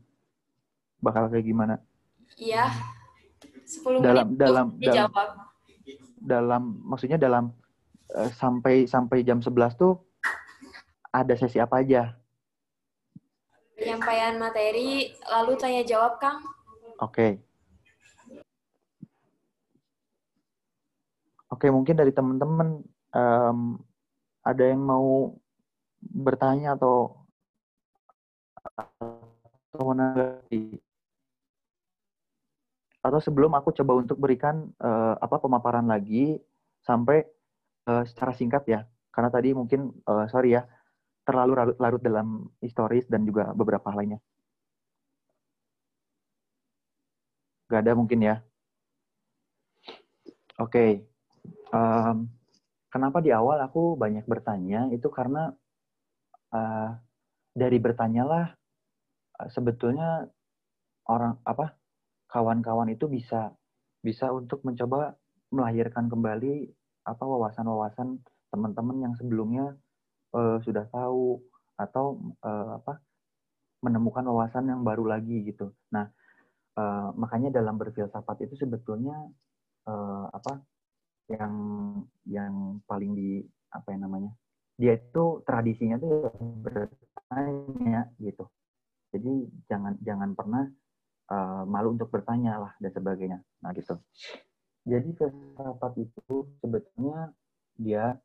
Bakal 0.99 1.31
kayak 1.31 1.45
gimana? 1.45 1.75
Iya. 2.35 2.67
10 3.63 4.03
Dalam- 4.03 4.27
menit 4.27 4.39
dalam- 4.39 4.69
untuk 4.73 4.81
dijawab. 4.83 5.27
Dalam 6.19 6.63
maksudnya 6.83 7.15
dalam 7.15 7.53
eh, 8.11 8.29
sampai 8.33 8.85
sampai 8.85 9.23
jam 9.23 9.39
11 9.39 9.77
tuh 9.77 10.03
ada 11.09 11.31
sesi 11.33 11.57
apa 11.57 11.79
aja? 11.79 12.17
penyampaian 13.85 14.41
materi, 14.41 15.13
lalu 15.29 15.53
tanya 15.61 15.85
jawab, 15.85 16.17
Kang. 16.17 16.41
Oke. 16.97 17.13
Okay. 17.13 17.31
Oke, 21.53 21.69
okay, 21.69 21.69
mungkin 21.69 21.93
dari 21.93 22.09
teman-teman 22.09 22.81
um, 23.13 23.77
ada 24.41 24.63
yang 24.65 24.81
mau 24.81 25.37
bertanya 26.01 26.73
atau 26.73 27.13
atau 28.73 29.83
menanggapi. 29.85 30.81
Atau 33.05 33.21
sebelum 33.21 33.53
aku 33.53 33.69
coba 33.69 34.01
untuk 34.01 34.17
berikan 34.17 34.73
uh, 34.81 35.13
apa 35.21 35.37
pemaparan 35.37 35.85
lagi 35.85 36.41
sampai 36.81 37.21
uh, 37.85 38.01
secara 38.01 38.33
singkat 38.33 38.65
ya, 38.65 38.81
karena 39.13 39.29
tadi 39.29 39.53
mungkin 39.53 39.93
uh, 40.09 40.25
sorry 40.25 40.57
ya 40.57 40.65
terlalu 41.27 41.75
larut, 41.81 42.01
dalam 42.01 42.47
historis 42.61 43.05
dan 43.09 43.25
juga 43.25 43.51
beberapa 43.57 43.89
hal 43.91 43.97
lainnya. 43.99 44.19
Gak 47.69 47.81
ada 47.81 47.93
mungkin 47.97 48.19
ya. 48.21 48.35
Oke 50.61 51.09
Em, 51.75 52.17
kenapa 52.93 53.19
di 53.19 53.31
awal 53.35 53.59
aku 53.59 53.99
banyak 53.99 54.25
bertanya? 54.25 54.87
Itu 54.93 55.11
karena 55.11 55.51
eh, 56.53 56.89
dari 57.55 57.77
bertanyalah 57.81 58.45
eh, 59.41 59.49
sebetulnya 59.51 60.23
orang 61.09 61.37
apa 61.45 61.75
kawan-kawan 62.31 62.89
itu 62.95 63.05
bisa 63.11 63.53
bisa 64.01 64.29
untuk 64.33 64.61
mencoba 64.65 65.17
melahirkan 65.53 66.09
kembali 66.09 66.69
apa 67.05 67.23
wawasan-wawasan 67.23 68.21
teman-teman 68.49 68.97
yang 69.09 69.13
sebelumnya 69.17 69.77
eh, 70.35 70.57
sudah 70.65 70.85
tahu 70.91 71.39
atau 71.79 72.05
eh, 72.43 72.69
apa 72.79 72.99
menemukan 73.83 74.25
wawasan 74.25 74.71
yang 74.71 74.81
baru 74.81 75.05
lagi 75.07 75.45
gitu. 75.47 75.71
Nah, 75.95 76.07
eh, 76.79 77.09
makanya 77.15 77.49
dalam 77.55 77.75
berfilsafat 77.79 78.47
itu 78.47 78.55
sebetulnya 78.59 79.15
eh, 79.87 80.25
apa 80.31 80.61
yang 81.31 81.53
yang 82.29 82.53
paling 82.85 83.17
di 83.17 83.41
apa 83.73 83.91
yang 83.91 84.05
namanya 84.05 84.31
dia 84.75 84.99
itu 84.99 85.41
tradisinya 85.47 85.95
tuh 85.97 86.09
ya 86.11 86.31
bertanya 86.35 88.01
gitu. 88.19 88.45
Jadi 89.15 89.47
jangan 89.71 89.95
jangan 90.03 90.35
pernah 90.35 90.67
uh, 91.31 91.63
malu 91.63 91.95
untuk 91.95 92.11
bertanya 92.11 92.59
lah 92.59 92.73
dan 92.83 92.91
sebagainya. 92.91 93.39
Nah 93.63 93.71
gitu. 93.71 93.95
Jadi 94.85 95.09
filsafat 95.15 95.93
itu 95.97 96.45
sebetulnya 96.59 97.31
dia 97.79 98.19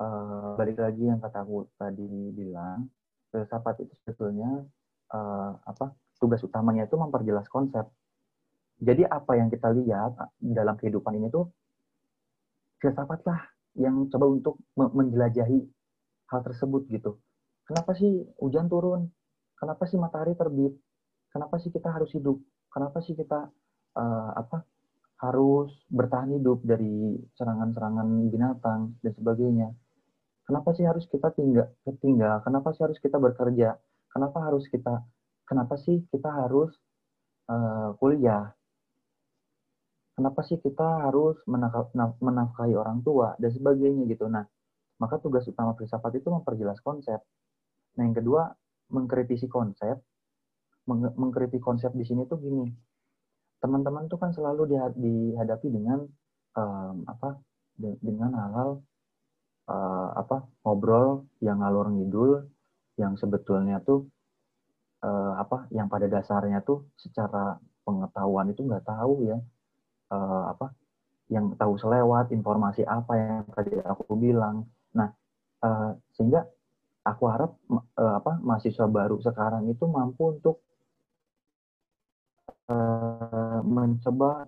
uh, 0.00 0.54
balik 0.56 0.78
lagi 0.80 1.04
yang 1.08 1.20
kata 1.20 1.44
aku 1.44 1.68
tadi 1.76 2.08
bilang 2.32 2.88
filsafat 3.32 3.84
itu 3.84 3.92
sebetulnya 4.04 4.64
uh, 5.12 5.52
apa 5.64 5.92
tugas 6.16 6.40
utamanya 6.44 6.88
itu 6.88 6.96
memperjelas 6.96 7.48
konsep. 7.52 7.84
Jadi 8.76 9.08
apa 9.08 9.40
yang 9.40 9.48
kita 9.48 9.72
lihat 9.72 10.20
dalam 10.40 10.76
kehidupan 10.76 11.16
ini 11.16 11.32
tuh 11.32 11.48
filsafatlah 12.80 13.40
yang 13.76 14.08
coba 14.12 14.26
untuk 14.28 14.60
menjelajahi 14.76 15.64
hal 16.32 16.40
tersebut 16.44 16.88
gitu. 16.92 17.16
Kenapa 17.64 17.96
sih 17.96 18.24
hujan 18.40 18.68
turun? 18.68 19.08
Kenapa 19.56 19.88
sih 19.88 19.96
matahari 19.96 20.36
terbit? 20.36 20.76
Kenapa 21.32 21.56
sih 21.60 21.72
kita 21.72 21.88
harus 21.88 22.12
hidup? 22.12 22.36
Kenapa 22.68 23.00
sih 23.00 23.16
kita 23.16 23.48
uh, 23.96 24.30
apa 24.36 24.64
harus 25.24 25.72
bertahan 25.88 26.36
hidup 26.36 26.60
dari 26.60 27.16
serangan-serangan 27.40 28.28
binatang 28.28 29.00
dan 29.00 29.12
sebagainya? 29.16 29.68
Kenapa 30.46 30.70
sih 30.78 30.86
harus 30.86 31.04
kita 31.10 31.34
tinggal 31.34 31.68
tinggal? 31.98 32.38
Kenapa 32.46 32.70
sih 32.72 32.86
harus 32.86 32.98
kita 33.02 33.18
bekerja? 33.18 33.74
Kenapa 34.10 34.38
harus 34.46 34.64
kita 34.70 35.02
kenapa 35.46 35.74
sih 35.82 36.06
kita 36.10 36.30
harus 36.30 36.70
uh, 37.50 37.94
kuliah? 37.98 38.56
kenapa 40.16 40.40
sih 40.48 40.56
kita 40.56 41.04
harus 41.04 41.36
menafkahi 42.24 42.72
orang 42.72 43.04
tua 43.04 43.36
dan 43.36 43.52
sebagainya 43.52 44.08
gitu. 44.08 44.26
Nah, 44.32 44.48
maka 44.96 45.20
tugas 45.20 45.44
utama 45.44 45.76
filsafat 45.76 46.16
itu 46.16 46.32
memperjelas 46.32 46.80
konsep. 46.80 47.20
Nah, 48.00 48.02
yang 48.02 48.16
kedua, 48.16 48.48
mengkritisi 48.88 49.46
konsep. 49.46 50.00
Meng 50.88 51.12
mengkritik 51.18 51.60
konsep 51.60 51.92
di 51.92 52.06
sini 52.08 52.24
tuh 52.24 52.40
gini. 52.40 52.64
Teman-teman 53.60 54.08
tuh 54.08 54.16
kan 54.16 54.32
selalu 54.32 54.70
dihadapi 54.96 55.68
dengan 55.68 56.00
um, 56.56 57.04
apa? 57.04 57.36
dengan 57.76 58.32
hal-hal 58.32 58.80
uh, 59.68 60.08
apa? 60.16 60.46
ngobrol 60.64 61.26
yang 61.42 61.62
ngalor 61.62 61.90
ngidul 61.92 62.46
yang 62.98 63.14
sebetulnya 63.20 63.82
tuh 63.82 64.06
uh, 65.04 65.38
apa? 65.38 65.68
yang 65.70 65.86
pada 65.86 66.06
dasarnya 66.10 66.62
tuh 66.62 66.86
secara 66.98 67.58
pengetahuan 67.86 68.50
itu 68.50 68.66
nggak 68.66 68.86
tahu 68.86 69.30
ya 69.30 69.38
uh, 70.10 70.44
apa 70.50 70.74
yang 71.26 71.58
tahu 71.58 71.74
selewat 71.78 72.30
informasi 72.30 72.86
apa 72.86 73.12
yang 73.18 73.42
tadi 73.50 73.74
aku 73.82 74.14
bilang. 74.14 74.62
Nah, 74.94 75.10
uh, 75.62 75.90
sehingga 76.14 76.46
aku 77.02 77.24
harap 77.26 77.58
uh, 77.70 78.14
apa 78.22 78.38
mahasiswa 78.42 78.86
baru 78.86 79.18
sekarang 79.22 79.66
itu 79.66 79.84
mampu 79.90 80.38
untuk 80.38 80.62
uh, 82.70 83.58
mencoba 83.66 84.46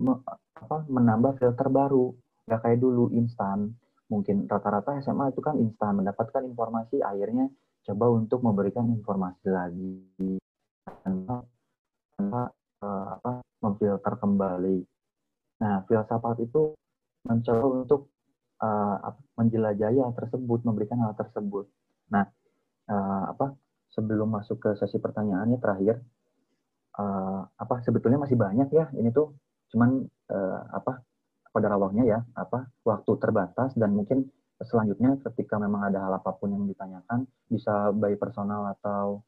me, 0.00 0.20
apa 0.56 0.84
menambah 0.88 1.40
filter 1.40 1.68
baru. 1.72 2.12
Gak 2.48 2.60
kayak 2.66 2.80
dulu 2.82 3.08
instan. 3.16 3.72
Mungkin 4.10 4.50
rata-rata 4.50 4.98
SMA 5.00 5.30
itu 5.30 5.40
kan 5.40 5.54
instan 5.56 6.02
mendapatkan 6.02 6.42
informasi 6.42 6.98
akhirnya 6.98 7.46
coba 7.86 8.06
untuk 8.10 8.42
memberikan 8.42 8.90
informasi 8.90 9.46
lagi. 9.48 9.96
Tanpa, 10.84 11.46
uh, 12.82 13.06
apa 13.16 13.40
memfilter 13.62 14.14
kembali. 14.18 14.78
Nah, 15.62 15.84
filsafat 15.86 16.42
itu 16.42 16.74
mencoba 17.28 17.66
untuk 17.68 18.10
uh, 18.64 19.12
menjelajahi 19.36 20.00
hal 20.00 20.12
tersebut, 20.16 20.64
memberikan 20.64 21.00
hal 21.04 21.12
tersebut. 21.14 21.68
Nah, 22.12 22.24
uh, 22.88 23.24
apa 23.30 23.54
sebelum 23.92 24.32
masuk 24.32 24.58
ke 24.58 24.70
sesi 24.80 24.96
pertanyaannya 24.96 25.58
terakhir, 25.60 26.00
uh, 26.96 27.44
apa 27.46 27.84
sebetulnya 27.84 28.18
masih 28.20 28.40
banyak 28.40 28.68
ya 28.72 28.88
ini 28.96 29.12
tuh, 29.12 29.36
cuman 29.70 30.04
uh, 30.32 30.60
apa 30.72 31.04
pada 31.50 31.70
Allahnya 31.74 32.04
ya, 32.06 32.18
apa 32.38 32.70
waktu 32.86 33.12
terbatas 33.18 33.74
dan 33.74 33.94
mungkin 33.94 34.30
selanjutnya 34.60 35.16
ketika 35.30 35.56
memang 35.56 35.88
ada 35.88 36.04
hal 36.04 36.12
apa 36.20 36.36
pun 36.36 36.52
yang 36.52 36.68
ditanyakan 36.68 37.24
bisa 37.48 37.90
by 37.96 38.12
personal 38.20 38.68
atau 38.76 39.24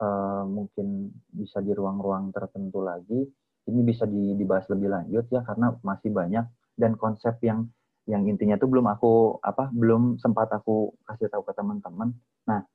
uh, 0.00 0.48
mungkin 0.48 1.12
bisa 1.28 1.60
di 1.60 1.76
ruang-ruang 1.76 2.32
tertentu 2.32 2.80
lagi 2.80 3.20
ini 3.68 3.80
bisa 3.84 4.08
dibahas 4.08 4.66
lebih 4.72 4.88
lanjut 4.90 5.28
ya 5.30 5.44
karena 5.44 5.76
masih 5.84 6.10
banyak 6.10 6.48
dan 6.74 6.96
konsep 6.98 7.36
yang 7.44 7.68
yang 8.10 8.26
intinya 8.26 8.58
tuh 8.58 8.66
belum 8.66 8.90
aku 8.90 9.38
apa 9.38 9.70
belum 9.70 10.18
sempat 10.18 10.50
aku 10.50 10.90
kasih 11.06 11.30
tahu 11.30 11.46
ke 11.46 11.54
teman-teman. 11.54 12.10
Nah, 12.50 12.66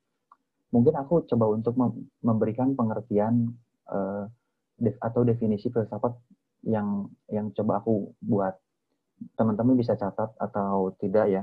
mungkin 0.72 0.96
aku 0.96 1.28
coba 1.28 1.52
untuk 1.52 1.76
memberikan 2.24 2.72
pengertian 2.72 3.52
uh, 3.92 4.24
atau 5.04 5.20
definisi 5.28 5.68
filsafat 5.68 6.16
yang 6.64 7.12
yang 7.28 7.52
coba 7.52 7.84
aku 7.84 8.16
buat. 8.24 8.56
Teman-teman 9.34 9.74
bisa 9.74 9.98
catat 9.98 10.34
atau 10.38 10.94
tidak 10.98 11.26
ya. 11.30 11.42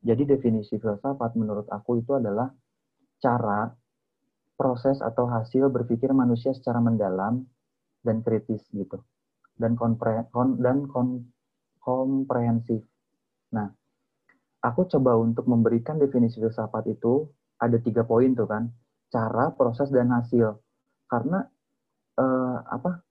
Jadi 0.00 0.24
definisi 0.24 0.80
filsafat 0.80 1.36
menurut 1.36 1.68
aku 1.68 2.00
itu 2.00 2.16
adalah 2.16 2.48
cara 3.20 3.68
proses 4.56 5.00
atau 5.04 5.28
hasil 5.28 5.68
berpikir 5.68 6.12
manusia 6.12 6.52
secara 6.56 6.80
mendalam 6.80 7.44
dan 8.00 8.24
kritis 8.24 8.64
gitu 8.72 9.00
dan 9.60 9.76
kompre, 9.76 10.24
kon, 10.32 10.56
dan 10.56 10.88
kon, 10.88 11.28
komprehensif. 11.84 12.80
Nah, 13.52 13.68
aku 14.64 14.88
coba 14.88 15.20
untuk 15.20 15.44
memberikan 15.44 16.00
definisi 16.00 16.40
filsafat 16.40 16.88
itu 16.88 17.28
ada 17.60 17.76
tiga 17.76 18.08
poin 18.08 18.32
tuh 18.32 18.48
kan, 18.48 18.72
cara, 19.12 19.52
proses, 19.52 19.92
dan 19.92 20.08
hasil. 20.16 20.56
Karena 21.04 21.44
eh, 22.16 22.58
apa? 22.64 23.04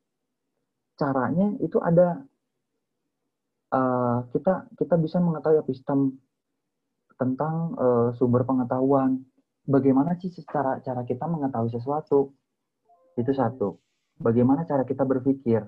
Caranya 0.98 1.54
itu 1.62 1.78
ada 1.80 2.26
eh, 3.74 4.18
kita 4.34 4.54
kita 4.78 4.96
bisa 4.98 5.18
mengetahui 5.22 5.62
epistem 5.62 6.18
tentang 7.20 7.76
eh, 7.78 8.10
sumber 8.18 8.44
pengetahuan. 8.46 9.22
Bagaimana 9.70 10.18
sih 10.18 10.34
cara 10.50 10.82
cara 10.82 11.06
kita 11.06 11.30
mengetahui 11.30 11.70
sesuatu? 11.70 12.34
Itu 13.20 13.32
satu 13.36 13.78
bagaimana 14.20 14.68
cara 14.68 14.84
kita 14.84 15.08
berpikir 15.08 15.64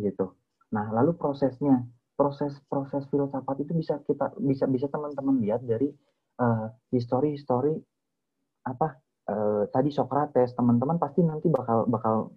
gitu. 0.00 0.32
Nah, 0.72 0.88
lalu 0.88 1.12
prosesnya, 1.14 1.84
proses-proses 2.16 3.04
filsafat 3.12 3.60
itu 3.60 3.76
bisa 3.76 4.00
kita 4.08 4.32
bisa 4.40 4.64
bisa 4.64 4.88
teman-teman 4.88 5.36
lihat 5.44 5.60
dari 5.62 5.92
uh, 6.40 6.72
history-history 6.88 7.76
apa 8.64 8.96
uh, 9.28 9.68
tadi 9.68 9.92
Socrates, 9.92 10.56
teman-teman 10.56 10.96
pasti 10.96 11.20
nanti 11.20 11.52
bakal 11.52 11.84
bakal 11.84 12.32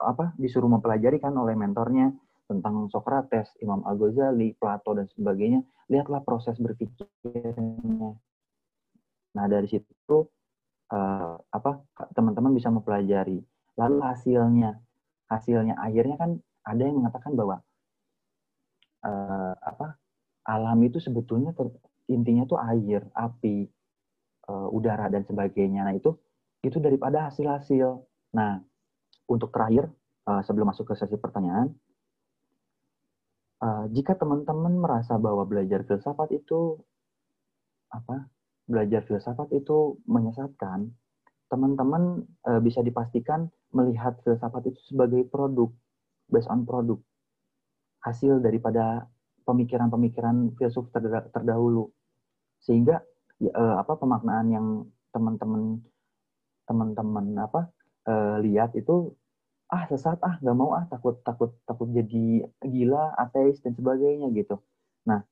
apa 0.00 0.32
disuruh 0.38 0.70
mempelajari 0.70 1.20
kan 1.20 1.34
oleh 1.36 1.58
mentornya 1.58 2.14
tentang 2.50 2.90
Socrates, 2.90 3.54
Imam 3.62 3.86
Al-Ghazali, 3.86 4.58
Plato 4.58 4.98
dan 4.98 5.06
sebagainya. 5.14 5.62
Lihatlah 5.86 6.26
proses 6.26 6.58
berpikirnya. 6.58 8.18
Nah, 9.30 9.46
dari 9.46 9.70
situ 9.70 10.26
uh, 10.90 11.34
apa 11.38 11.86
teman-teman 12.18 12.50
bisa 12.50 12.66
mempelajari. 12.74 13.38
Lalu 13.78 14.02
hasilnya 14.02 14.74
hasilnya 15.30 15.78
akhirnya 15.78 16.18
kan 16.18 16.42
ada 16.66 16.82
yang 16.82 17.00
mengatakan 17.00 17.38
bahwa 17.38 17.62
eh, 19.06 19.54
apa 19.54 19.96
alam 20.44 20.78
itu 20.82 20.98
sebetulnya 20.98 21.54
ter- 21.54 21.78
intinya 22.10 22.42
tuh 22.44 22.58
air, 22.58 23.06
api, 23.14 23.70
eh, 24.50 24.68
udara 24.74 25.06
dan 25.06 25.22
sebagainya. 25.22 25.86
Nah 25.86 25.94
itu 25.94 26.18
itu 26.66 26.82
daripada 26.82 27.30
hasil-hasil. 27.30 28.02
Nah 28.34 28.58
untuk 29.30 29.54
terakhir 29.54 29.86
eh, 30.26 30.42
sebelum 30.42 30.74
masuk 30.74 30.90
ke 30.90 30.94
sesi 30.98 31.14
pertanyaan, 31.14 31.70
eh, 33.60 33.84
jika 33.94 34.16
teman-teman 34.16 34.80
merasa 34.80 35.16
bahwa 35.20 35.44
belajar 35.44 35.84
filsafat 35.84 36.32
itu 36.34 36.80
apa 37.90 38.30
belajar 38.70 39.02
filsafat 39.02 39.50
itu 39.50 39.98
menyesatkan, 40.06 40.94
teman-teman 41.50 42.22
eh, 42.46 42.60
bisa 42.62 42.80
dipastikan 42.80 43.50
melihat 43.74 44.18
filsafat 44.22 44.70
itu 44.70 44.80
sebagai 44.94 45.26
produk, 45.26 45.70
based 46.30 46.46
on 46.46 46.62
produk, 46.62 46.98
hasil 48.06 48.38
daripada 48.38 49.10
pemikiran-pemikiran 49.44 50.54
filsuf 50.54 50.86
terda- 50.94 51.26
terdahulu, 51.34 51.90
sehingga 52.62 53.02
ya, 53.42 53.50
eh, 53.50 53.74
apa 53.82 53.98
pemaknaan 53.98 54.46
yang 54.54 54.66
teman-teman 55.10 55.82
teman-teman 56.70 57.26
apa 57.42 57.60
eh, 58.06 58.36
lihat 58.46 58.78
itu 58.78 59.10
ah 59.70 59.86
sesat 59.86 60.18
ah 60.26 60.34
nggak 60.42 60.56
mau 60.58 60.74
ah 60.74 60.84
takut 60.90 61.22
takut 61.22 61.54
takut 61.64 61.86
jadi 61.94 62.46
gila 62.62 63.14
ateis 63.16 63.62
dan 63.62 63.72
sebagainya 63.78 64.28
gitu. 64.34 64.58
Nah 65.06 65.22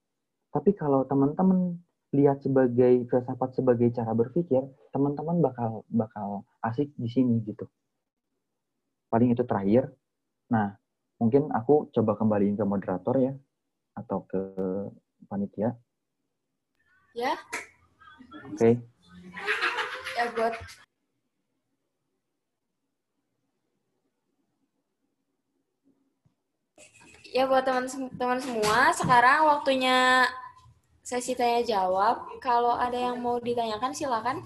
tapi 0.55 0.73
kalau 0.73 1.05
teman-teman 1.05 1.77
lihat 2.17 2.41
sebagai 2.41 3.05
filsafat 3.13 3.53
sebagai 3.53 3.93
cara 3.93 4.17
berpikir, 4.17 4.65
teman-teman 4.97 5.45
bakal 5.45 5.85
bakal 5.93 6.49
asik 6.65 6.89
di 6.97 7.09
sini 7.09 7.45
gitu. 7.45 7.69
Paling 9.13 9.37
itu 9.37 9.45
terakhir. 9.45 9.93
Nah, 10.49 10.77
mungkin 11.21 11.53
aku 11.53 11.93
coba 11.93 12.17
kembaliin 12.17 12.57
ke 12.57 12.65
moderator 12.65 13.17
ya 13.21 13.33
atau 13.93 14.25
ke 14.25 14.41
panitia. 15.29 15.77
Ya, 17.13 17.37
Oke. 18.49 18.81
ya 20.17 20.25
buat 20.33 20.55
Ya 27.29 27.45
buat 27.45 27.61
teman-teman 27.61 28.41
semua, 28.41 28.89
sekarang 28.97 29.45
waktunya 29.45 30.25
sesi 31.05 31.37
tanya 31.37 31.61
jawab. 31.61 32.25
Kalau 32.41 32.73
ada 32.73 32.97
yang 32.97 33.21
mau 33.21 33.37
ditanyakan 33.37 33.93
silakan. 33.93 34.41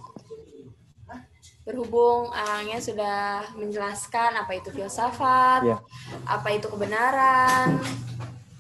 Berhubung 1.62 2.26
orangnya 2.34 2.82
sudah 2.82 3.46
menjelaskan 3.54 4.34
apa 4.34 4.50
itu 4.58 4.74
filsafat, 4.74 5.62
Iya. 5.62 5.78
apa 6.26 6.48
itu 6.50 6.66
kebenaran, 6.66 7.78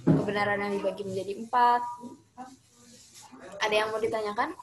kebenaran 0.06 0.62
yang 0.62 0.72
dibagi 0.78 1.02
menjadi 1.02 1.34
empat. 1.42 1.82
Ada 3.58 3.74
yang 3.74 3.88
mau 3.90 3.98
ditanyakan? 3.98 4.54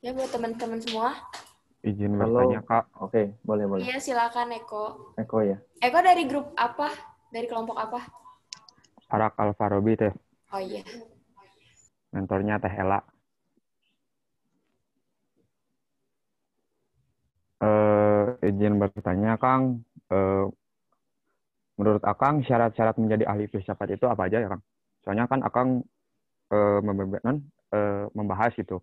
Ya 0.00 0.16
buat 0.16 0.32
teman-teman 0.32 0.80
semua. 0.80 1.12
Izin 1.84 2.16
Halo. 2.16 2.40
bertanya, 2.40 2.60
Kak. 2.64 2.84
Oke, 3.04 3.36
boleh 3.44 3.68
boleh. 3.68 3.84
Iya 3.84 4.00
silakan 4.00 4.48
Eko. 4.56 5.12
Eko 5.20 5.44
ya. 5.44 5.60
Eko 5.84 5.98
dari 6.00 6.24
grup 6.24 6.56
apa? 6.56 6.88
Dari 7.28 7.44
kelompok 7.44 7.76
apa? 7.76 8.00
Arak 9.12 9.36
Alfarobi 9.36 10.00
teh, 10.00 10.12
Oh 10.54 10.62
iya. 10.62 10.80
mentornya 12.16 12.56
Teh 12.62 12.72
Ela. 12.72 13.04
Eh, 17.60 18.48
izin 18.48 18.80
bertanya, 18.80 19.36
Kang. 19.36 19.84
Eh, 20.08 20.46
menurut 21.76 22.00
Akang, 22.08 22.40
syarat-syarat 22.40 22.96
menjadi 22.96 23.28
ahli 23.28 23.52
filsafat 23.52 24.00
itu 24.00 24.08
apa 24.08 24.32
aja 24.32 24.40
ya, 24.40 24.48
Kang? 24.48 24.62
Soalnya 25.04 25.24
kan 25.28 25.40
Akang 25.44 25.68
eh, 26.48 26.80
eh, 26.80 28.04
membahas 28.16 28.56
itu. 28.56 28.80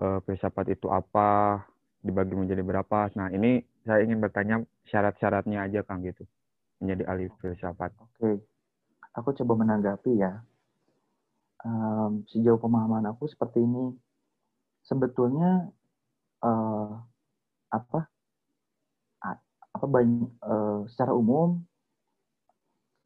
Eh, 0.00 0.18
filsafat 0.24 0.72
itu 0.72 0.88
apa, 0.88 1.60
dibagi 2.00 2.32
menjadi 2.32 2.64
berapa. 2.64 3.12
Nah, 3.20 3.28
ini 3.36 3.60
saya 3.84 4.00
ingin 4.00 4.16
bertanya 4.16 4.64
syarat-syaratnya 4.88 5.68
aja, 5.68 5.84
Kang, 5.84 6.00
gitu. 6.00 6.24
Menjadi 6.80 7.04
ahli 7.04 7.28
filsafat. 7.36 7.92
Oke. 8.00 8.40
Aku 9.12 9.36
coba 9.36 9.60
menanggapi 9.60 10.16
ya. 10.16 10.40
Em, 11.60 12.24
sejauh 12.32 12.56
pemahaman 12.56 13.12
aku 13.12 13.28
seperti 13.28 13.60
ini. 13.60 13.92
Sebetulnya 14.88 15.68
eh, 16.40 16.92
apa 17.68 18.08
apa 19.70 19.86
banyak 19.86 20.30
eh, 20.34 20.80
secara 20.90 21.12
umum 21.14 21.62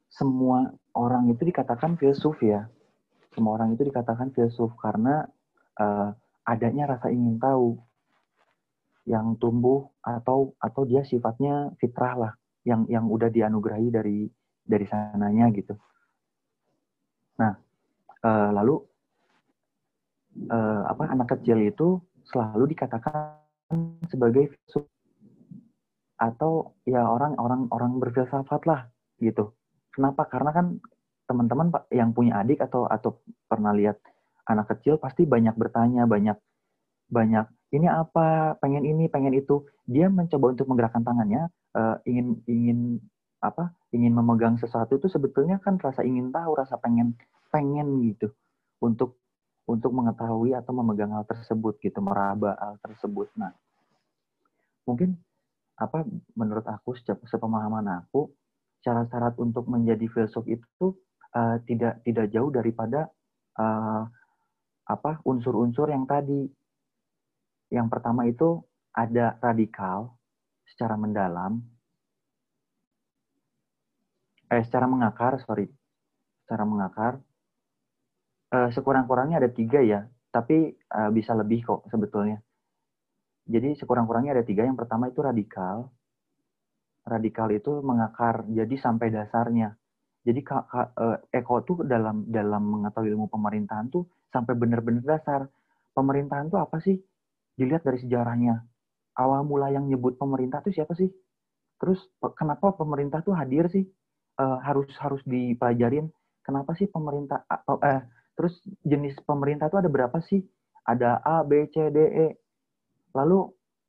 semua 0.09 0.71
orang 0.95 1.27
itu 1.29 1.43
dikatakan 1.43 1.99
filsuf 1.99 2.39
ya. 2.39 2.71
Semua 3.35 3.59
orang 3.59 3.75
itu 3.75 3.83
dikatakan 3.83 4.31
filsuf 4.31 4.71
karena 4.79 5.27
eh, 5.75 6.09
adanya 6.45 6.95
rasa 6.95 7.09
ingin 7.09 7.41
tahu 7.41 7.77
yang 9.05 9.37
tumbuh 9.37 9.85
atau 10.01 10.53
atau 10.57 10.81
dia 10.85 11.05
sifatnya 11.05 11.73
fitrah 11.77 12.13
lah 12.17 12.33
yang 12.65 12.89
yang 12.89 13.05
udah 13.05 13.29
dianugerahi 13.29 13.89
dari 13.93 14.25
dari 14.65 14.85
sananya 14.89 15.45
gitu. 15.53 15.77
Nah, 17.37 17.53
eh, 18.25 18.49
lalu 18.49 18.81
eh, 20.49 20.81
apa 20.89 21.03
anak 21.13 21.37
kecil 21.37 21.61
itu 21.61 22.01
selalu 22.25 22.73
dikatakan 22.73 23.37
sebagai 24.09 24.49
filsuf 24.49 24.89
atau 26.15 26.73
ya 26.87 27.05
orang-orang 27.05 27.69
orang 27.69 27.91
berfilsafat 28.01 28.65
lah 28.65 28.89
gitu. 29.21 29.53
Kenapa? 29.93 30.25
Karena 30.25 30.51
kan 30.51 30.81
teman-teman 31.25 31.69
yang 31.93 32.13
punya 32.13 32.41
adik 32.41 32.61
atau 32.61 32.89
atau 32.89 33.21
pernah 33.49 33.73
lihat 33.73 33.97
anak 34.45 34.77
kecil 34.77 35.01
pasti 35.01 35.25
banyak 35.25 35.53
bertanya, 35.57 36.05
banyak 36.05 36.37
banyak 37.09 37.45
ini 37.73 37.87
apa, 37.89 38.55
pengen 38.61 38.85
ini, 38.85 39.09
pengen 39.11 39.35
itu. 39.35 39.65
Dia 39.85 40.07
mencoba 40.09 40.53
untuk 40.55 40.65
menggerakkan 40.69 41.03
tangannya, 41.05 41.49
eh, 41.75 41.95
ingin 42.09 42.41
ingin 42.47 42.79
apa? 43.43 43.73
Ingin 43.93 44.13
memegang 44.15 44.55
sesuatu 44.57 44.97
itu 44.97 45.07
sebetulnya 45.11 45.61
kan 45.61 45.77
rasa 45.81 46.01
ingin 46.05 46.31
tahu, 46.33 46.55
rasa 46.57 46.79
pengen 46.79 47.17
pengen 47.53 48.01
gitu 48.05 48.31
untuk 48.81 49.17
untuk 49.65 49.91
mengetahui 49.93 50.53
atau 50.53 50.71
memegang 50.77 51.13
hal 51.13 51.25
tersebut 51.25 51.81
gitu, 51.81 51.97
meraba 52.01 52.53
hal 52.61 52.75
tersebut. 52.85 53.29
Nah, 53.37 53.53
mungkin 54.85 55.17
apa 55.75 56.07
menurut 56.39 56.63
aku 56.63 56.95
sepemahaman 57.27 58.05
aku 58.05 58.31
syarat-syarat 58.85 59.35
untuk 59.43 59.67
menjadi 59.67 60.07
filsuf 60.07 60.45
itu 60.47 60.95
eh, 61.35 61.57
tidak 61.67 61.99
tidak 62.05 62.31
jauh 62.31 62.53
daripada 62.53 63.09
eh, 63.59 64.03
apa 64.85 65.21
unsur-unsur 65.25 65.89
yang 65.89 66.05
tadi. 66.05 66.45
Yang 67.73 67.87
pertama 67.89 68.29
itu 68.29 68.61
ada 68.93 69.35
radikal 69.41 70.13
secara 70.69 70.95
mendalam. 70.95 71.59
Eh 74.53 74.61
secara 74.61 74.85
mengakar 74.85 75.41
sorry. 75.41 75.65
Secara 76.45 76.63
mengakar. 76.63 77.17
Eh, 78.53 78.69
sekurang-kurangnya 78.71 79.41
ada 79.41 79.49
tiga 79.49 79.81
ya 79.81 80.05
tapi 80.29 80.75
eh, 80.77 81.09
bisa 81.15 81.33
lebih 81.33 81.65
kok 81.65 81.81
sebetulnya. 81.89 82.37
Jadi 83.45 83.77
sekurang-kurangnya 83.77 84.37
ada 84.37 84.45
tiga. 84.45 84.65
Yang 84.65 84.85
pertama 84.85 85.09
itu 85.09 85.21
radikal. 85.21 85.89
Radikal 87.05 87.49
itu 87.53 87.81
mengakar. 87.81 88.45
Jadi 88.49 88.75
sampai 88.77 89.13
dasarnya 89.13 89.73
jadi 90.25 90.41
Kak, 90.41 90.63
eh, 91.03 91.17
Eko 91.39 91.55
tuh 91.67 91.77
dalam 91.85 92.25
dalam 92.27 92.63
mengetahui 92.65 93.13
ilmu 93.13 93.27
pemerintahan 93.29 93.87
tuh 93.93 94.03
sampai 94.33 94.53
benar-benar 94.57 95.03
dasar. 95.05 95.41
Pemerintahan 95.95 96.51
tuh 96.51 96.59
apa 96.59 96.77
sih? 96.83 96.97
Dilihat 97.59 97.85
dari 97.87 97.99
sejarahnya. 98.03 98.55
Awal 99.17 99.41
mula 99.47 99.71
yang 99.71 99.85
nyebut 99.87 100.17
pemerintah 100.19 100.59
tuh 100.65 100.73
siapa 100.75 100.93
sih? 100.97 101.09
Terus 101.81 101.99
kenapa 102.39 102.73
pemerintah 102.75 103.19
tuh 103.23 103.35
hadir 103.37 103.67
sih? 103.71 103.85
Eh, 104.35 104.57
harus 104.67 104.89
harus 104.99 105.21
dipelajarin 105.23 106.11
kenapa 106.43 106.75
sih 106.75 106.87
pemerintah 106.91 107.47
apa- 107.47 107.79
eh 107.87 108.01
terus 108.35 108.59
jenis 108.83 109.15
pemerintah 109.23 109.71
tuh 109.71 109.79
ada 109.83 109.89
berapa 109.91 110.19
sih? 110.25 110.43
Ada 110.87 111.23
A 111.23 111.41
B 111.47 111.65
C 111.71 111.75
D 111.93 111.97
E. 111.99 112.27
Lalu 113.15 113.39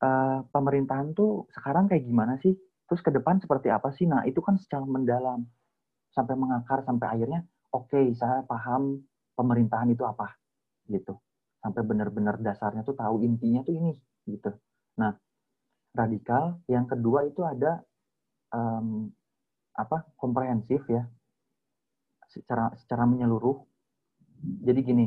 eh, 0.06 0.38
pemerintahan 0.54 1.08
tuh 1.16 1.48
sekarang 1.56 1.88
kayak 1.90 2.04
gimana 2.06 2.34
sih? 2.44 2.54
Terus 2.86 3.00
ke 3.02 3.10
depan 3.10 3.42
seperti 3.42 3.68
apa 3.72 3.90
sih? 3.96 4.06
Nah 4.06 4.22
itu 4.28 4.38
kan 4.44 4.54
secara 4.60 4.84
mendalam 4.86 5.42
sampai 6.16 6.32
mengakar 6.32 6.80
sampai 6.88 7.06
akhirnya 7.12 7.44
oke 7.76 8.01
saya 8.16 8.40
paham 8.48 9.05
pemerintahan 9.36 9.93
itu 9.93 10.01
apa 10.09 10.32
gitu. 10.88 11.20
Sampai 11.60 11.84
benar-benar 11.84 12.40
dasarnya 12.40 12.80
tuh 12.80 12.97
tahu 12.97 13.20
intinya 13.20 13.60
tuh 13.60 13.76
ini 13.76 13.93
gitu. 14.24 14.48
Nah 14.97 15.12
radikal 15.93 16.64
yang 16.72 16.88
kedua 16.88 17.28
itu 17.28 17.44
ada 17.44 17.84
em, 18.56 19.12
apa 19.76 20.09
komprehensif 20.16 20.80
ya. 20.88 21.05
Secara 22.32 22.72
secara 22.80 23.05
menyeluruh. 23.05 23.60
Jadi 24.64 24.80
gini 24.80 25.06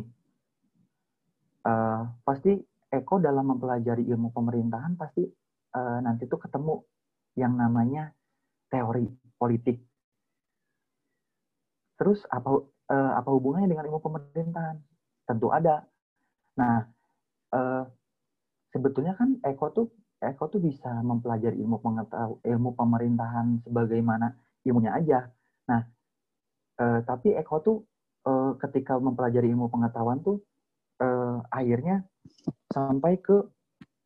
eh, 1.66 2.02
pasti 2.22 2.54
Eko 2.90 3.22
dalam 3.22 3.54
mempelajari 3.54 4.02
ilmu 4.10 4.34
pemerintahan 4.34 4.94
pasti 4.98 5.26
eh, 5.74 6.00
nanti 6.06 6.30
tuh 6.30 6.38
ketemu 6.38 6.86
yang 7.38 7.54
namanya 7.58 8.14
teori 8.70 9.06
politik. 9.38 9.89
Terus 12.00 12.24
apa 12.32 12.64
eh, 12.90 13.12
apa 13.20 13.30
hubungannya 13.30 13.68
dengan 13.68 13.86
ilmu 13.92 14.00
pemerintahan? 14.00 14.80
Tentu 15.28 15.52
ada. 15.52 15.84
Nah, 16.56 16.88
eh, 17.54 17.84
sebetulnya 18.72 19.20
kan 19.20 19.36
Eko 19.44 19.68
tuh 19.76 19.88
Eko 20.20 20.48
tuh 20.48 20.64
bisa 20.64 21.04
mempelajari 21.04 21.60
ilmu 21.60 21.80
pengetahu, 21.84 22.44
ilmu 22.44 22.76
pemerintahan 22.76 23.64
sebagaimana 23.68 24.32
ilmunya 24.64 24.96
aja. 24.96 25.28
Nah, 25.68 25.84
eh, 26.80 27.00
tapi 27.04 27.36
Eko 27.36 27.56
tuh 27.60 27.78
eh, 28.24 28.52
ketika 28.64 28.96
mempelajari 28.96 29.52
ilmu 29.52 29.68
pengetahuan 29.68 30.24
tuh 30.24 30.40
eh, 31.04 31.38
akhirnya 31.52 32.04
sampai 32.72 33.20
ke 33.20 33.38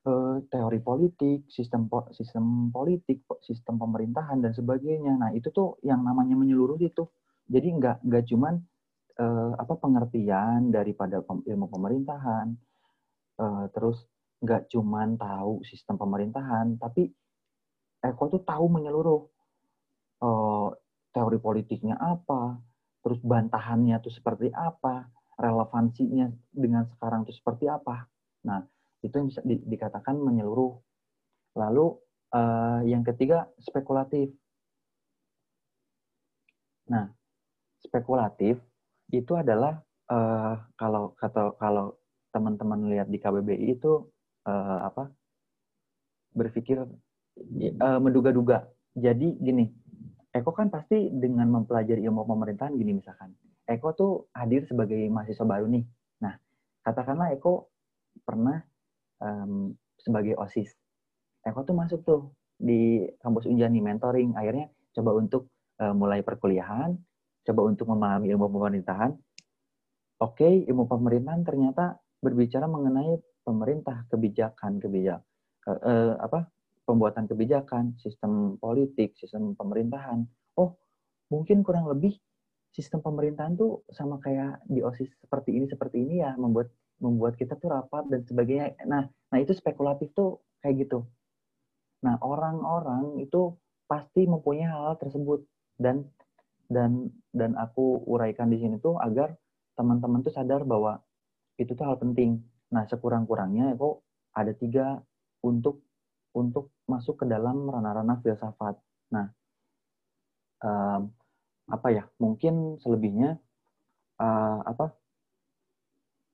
eh, 0.09 0.37
teori 0.49 0.79
politik, 0.81 1.45
sistem 1.49 1.85
po- 1.89 2.09
sistem 2.09 2.69
politik, 2.73 3.21
po- 3.25 3.41
sistem 3.45 3.77
pemerintahan 3.77 4.41
dan 4.41 4.53
sebagainya. 4.53 5.13
Nah, 5.17 5.29
itu 5.37 5.53
tuh 5.53 5.77
yang 5.85 6.01
namanya 6.01 6.33
menyeluruh 6.33 6.81
itu. 6.81 7.05
Jadi 7.47 7.67
nggak 7.79 7.97
nggak 8.07 8.23
cuman 8.31 8.55
eh, 9.19 9.51
apa 9.59 9.73
pengertian 9.77 10.71
daripada 10.73 11.21
ilmu 11.23 11.67
pemerintahan, 11.69 12.47
eh, 13.41 13.65
terus 13.75 13.97
nggak 14.43 14.67
cuman 14.73 15.15
tahu 15.15 15.63
sistem 15.63 15.95
pemerintahan, 15.99 16.75
tapi 16.79 17.11
Eko 18.03 18.27
tuh 18.27 18.43
tahu 18.43 18.65
menyeluruh 18.67 19.21
eh, 20.23 20.69
teori 21.13 21.37
politiknya 21.39 21.95
apa, 21.99 22.57
terus 23.05 23.19
bantahannya 23.21 23.95
tuh 24.03 24.13
seperti 24.13 24.49
apa, 24.51 25.07
relevansinya 25.39 26.27
dengan 26.51 26.83
sekarang 26.95 27.23
tuh 27.27 27.35
seperti 27.35 27.65
apa. 27.69 28.07
Nah, 28.47 28.59
itu 29.03 29.13
yang 29.13 29.27
bisa 29.29 29.41
di- 29.45 29.63
dikatakan 29.63 30.15
menyeluruh. 30.19 30.73
Lalu 31.59 31.85
eh, 32.33 32.79
yang 32.89 33.03
ketiga 33.05 33.45
spekulatif. 33.61 34.33
Nah, 36.89 37.07
spekulatif 37.83 38.57
itu 39.11 39.33
adalah 39.35 39.83
eh, 40.09 40.55
kalau 40.79 41.13
kata 41.19 41.53
kalau 41.59 41.99
teman-teman 42.33 42.89
lihat 42.89 43.07
di 43.11 43.21
KBBI 43.21 43.77
itu 43.77 44.09
eh, 44.47 44.79
apa 44.81 45.11
berpikir 46.33 46.81
eh, 46.81 47.99
menduga-duga. 48.01 48.65
Jadi 48.93 49.37
gini, 49.41 49.65
Eko 50.33 50.49
kan 50.49 50.73
pasti 50.73 51.13
dengan 51.13 51.45
mempelajari 51.61 52.01
ilmu 52.01 52.25
pemerintahan 52.25 52.73
gini 52.73 52.97
misalkan. 52.97 53.37
Eko 53.69 53.93
tuh 53.93 54.11
hadir 54.33 54.65
sebagai 54.65 54.97
mahasiswa 55.13 55.45
baru 55.45 55.69
nih. 55.69 55.85
Nah, 56.25 56.33
katakanlah 56.81 57.33
Eko 57.37 57.69
pernah 58.25 58.61
em, 59.21 59.77
sebagai 60.01 60.33
OSIS. 60.37 60.73
Eko 61.45 61.61
tuh 61.63 61.75
masuk 61.77 61.99
tuh 62.01 62.21
di 62.57 63.05
kampus 63.21 63.45
Unjani 63.45 63.77
mentoring. 63.77 64.33
Akhirnya 64.33 64.73
coba 64.97 65.21
untuk 65.21 65.53
eh, 65.77 65.93
mulai 65.93 66.25
perkuliahan, 66.25 66.97
coba 67.43 67.61
untuk 67.67 67.91
memahami 67.91 68.31
ilmu 68.31 68.47
pemerintahan. 68.47 69.11
Oke, 70.23 70.47
ilmu 70.47 70.87
pemerintahan 70.87 71.43
ternyata 71.43 71.99
berbicara 72.23 72.65
mengenai 72.71 73.19
pemerintah, 73.43 74.07
kebijakan, 74.07 74.79
kebijakan 74.79 75.21
eh, 75.67 75.79
eh, 75.83 76.13
apa 76.19 76.47
pembuatan 76.83 77.27
kebijakan, 77.27 77.95
sistem 77.99 78.59
politik, 78.59 79.15
sistem 79.15 79.55
pemerintahan. 79.55 80.23
Oh, 80.59 80.75
mungkin 81.31 81.63
kurang 81.63 81.87
lebih 81.87 82.19
sistem 82.73 82.99
pemerintahan 82.99 83.55
tuh 83.55 83.87
sama 83.91 84.19
kayak 84.19 84.63
di 84.67 84.83
OSIS 84.83 85.07
seperti 85.23 85.55
ini 85.55 85.65
seperti 85.69 86.03
ini 86.03 86.25
ya 86.25 86.33
membuat 86.35 86.73
membuat 86.99 87.37
kita 87.39 87.55
tuh 87.59 87.71
rapat 87.71 88.07
dan 88.11 88.23
sebagainya. 88.27 88.75
Nah, 88.87 89.07
nah 89.07 89.37
itu 89.39 89.51
spekulatif 89.55 90.11
tuh 90.15 90.43
kayak 90.63 90.87
gitu. 90.87 91.03
Nah, 92.03 92.19
orang-orang 92.19 93.23
itu 93.23 93.55
pasti 93.87 94.27
mempunyai 94.27 94.67
hal, 94.67 94.95
-hal 94.95 94.95
tersebut 94.99 95.43
dan 95.79 96.07
dan 96.73 97.13
dan 97.29 97.53
aku 97.55 98.01
uraikan 98.09 98.49
di 98.49 98.57
sini 98.57 98.81
tuh 98.81 98.97
agar 98.97 99.37
teman-teman 99.77 100.25
tuh 100.25 100.33
sadar 100.33 100.65
bahwa 100.65 101.01
itu 101.57 101.73
tuh 101.77 101.85
hal 101.85 101.97
penting. 102.01 102.41
Nah, 102.73 102.89
sekurang-kurangnya 102.89 103.77
kok 103.77 104.01
ada 104.33 104.51
tiga 104.57 104.97
untuk 105.45 105.85
untuk 106.33 106.73
masuk 106.89 107.21
ke 107.21 107.25
dalam 107.29 107.69
ranah-ranah 107.69 108.17
filsafat. 108.25 108.75
Nah, 109.13 109.29
um, 110.65 111.13
apa 111.69 111.87
ya? 111.93 112.03
Mungkin 112.17 112.81
selebihnya 112.81 113.37
uh, 114.17 114.59
apa? 114.65 114.97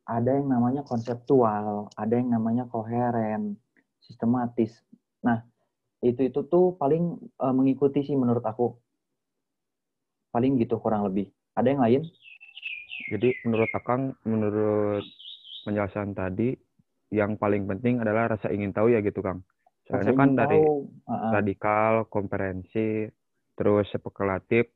Ada 0.09 0.41
yang 0.41 0.49
namanya 0.49 0.81
konseptual, 0.87 1.93
ada 1.93 2.13
yang 2.17 2.33
namanya 2.33 2.65
koheren, 2.65 3.61
sistematis. 4.01 4.73
Nah, 5.21 5.45
itu 6.01 6.31
itu 6.31 6.39
tuh 6.49 6.73
paling 6.79 7.19
uh, 7.37 7.53
mengikuti 7.53 8.01
sih 8.01 8.17
menurut 8.17 8.41
aku. 8.41 8.73
Paling 10.29 10.61
gitu 10.61 10.77
kurang 10.77 11.05
lebih. 11.09 11.29
Ada 11.57 11.67
yang 11.73 11.81
lain? 11.81 12.01
Jadi 13.09 13.29
menurut 13.45 13.71
Akang, 13.73 14.13
menurut 14.21 15.01
penjelasan 15.65 16.13
tadi, 16.13 16.53
yang 17.09 17.35
paling 17.41 17.65
penting 17.65 17.97
adalah 17.99 18.37
rasa 18.37 18.53
ingin 18.53 18.69
tahu 18.69 18.93
ya 18.93 19.01
gitu 19.01 19.25
Kang. 19.25 19.41
Soalnya 19.89 20.13
kan 20.13 20.37
dari 20.37 20.61
tahu, 20.61 20.85
radikal, 21.33 22.05
komprehensi, 22.05 23.09
terus 23.57 23.89
spekulatif, 23.89 24.69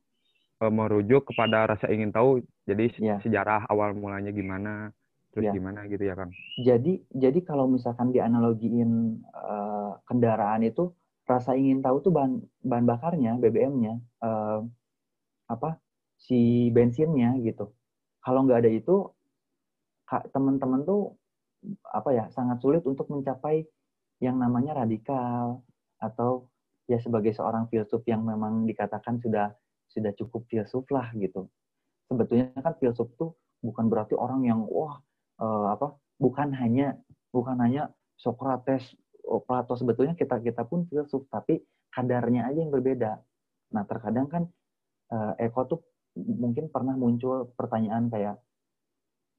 eh, 0.58 0.74
merujuk 0.74 1.30
kepada 1.30 1.70
rasa 1.70 1.94
ingin 1.94 2.10
tahu. 2.10 2.42
Jadi 2.66 2.98
Ya. 2.98 3.22
sejarah 3.22 3.70
awal 3.70 3.94
mulanya 3.94 4.34
gimana, 4.34 4.90
terus 5.30 5.50
Ya. 5.50 5.54
gimana 5.54 5.86
gitu 5.86 6.02
ya 6.02 6.18
Kang. 6.18 6.34
jadi 6.62 7.02
jadi 7.10 7.40
kalau 7.42 7.66
misalkan 7.66 8.14
dianalogiin 8.14 9.22
uh, 9.34 9.98
kendaraan 10.06 10.62
itu 10.62 10.94
rasa 11.26 11.58
ingin 11.58 11.82
tahu 11.82 12.06
tuh 12.06 12.14
bahan 12.14 12.38
bahan 12.62 12.86
bakarnya 12.86 13.32
BBM-nya 13.42 13.98
uh, 14.22 14.62
apa 15.54 15.78
si 16.18 16.70
bensinnya 16.74 17.38
gitu. 17.44 17.72
Kalau 18.24 18.48
nggak 18.48 18.64
ada 18.64 18.72
itu 18.72 19.12
teman-teman 20.32 20.86
tuh 20.86 21.18
apa 21.90 22.10
ya 22.12 22.26
sangat 22.36 22.60
sulit 22.60 22.84
untuk 22.84 23.08
mencapai 23.10 23.64
yang 24.20 24.38
namanya 24.40 24.84
radikal 24.84 25.64
atau 26.00 26.48
ya 26.88 27.00
sebagai 27.00 27.32
seorang 27.32 27.72
filsuf 27.72 28.04
yang 28.04 28.24
memang 28.24 28.68
dikatakan 28.68 29.20
sudah 29.24 29.56
sudah 29.88 30.12
cukup 30.16 30.44
filsuf 30.52 30.84
lah 30.92 31.12
gitu. 31.16 31.48
Sebetulnya 32.12 32.52
kan 32.60 32.76
filsuf 32.80 33.12
tuh 33.16 33.36
bukan 33.64 33.88
berarti 33.88 34.16
orang 34.16 34.44
yang 34.44 34.60
wah 34.68 35.00
eh, 35.40 35.68
apa 35.72 35.96
bukan 36.20 36.52
hanya 36.56 37.00
bukan 37.32 37.58
hanya 37.64 37.90
Socrates, 38.20 38.94
oh, 39.26 39.42
Plato 39.42 39.76
sebetulnya 39.76 40.14
kita 40.16 40.40
kita 40.40 40.64
pun 40.64 40.86
filsuf 40.88 41.26
tapi 41.28 41.64
kadarnya 41.92 42.48
aja 42.48 42.60
yang 42.60 42.72
berbeda. 42.72 43.20
Nah 43.74 43.84
terkadang 43.88 44.28
kan 44.30 44.44
eh, 45.14 45.34
Eko 45.46 45.62
tuh 45.70 45.80
mungkin 46.18 46.70
pernah 46.74 46.98
muncul 46.98 47.54
pertanyaan 47.54 48.10
kayak 48.10 48.38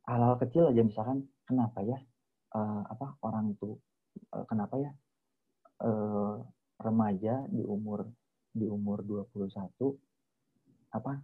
hal-hal 0.06 0.36
kecil 0.38 0.70
aja 0.70 0.82
misalkan 0.86 1.26
kenapa 1.48 1.82
ya 1.82 1.98
eh, 2.54 2.82
apa 2.88 3.18
orang 3.26 3.58
tuh 3.58 3.78
eh, 4.34 4.44
kenapa 4.46 4.74
ya 4.78 4.90
eh, 5.82 6.34
remaja 6.78 7.34
di 7.50 7.62
umur 7.66 8.06
di 8.54 8.66
umur 8.70 9.02
21 9.02 9.74
apa 10.94 11.18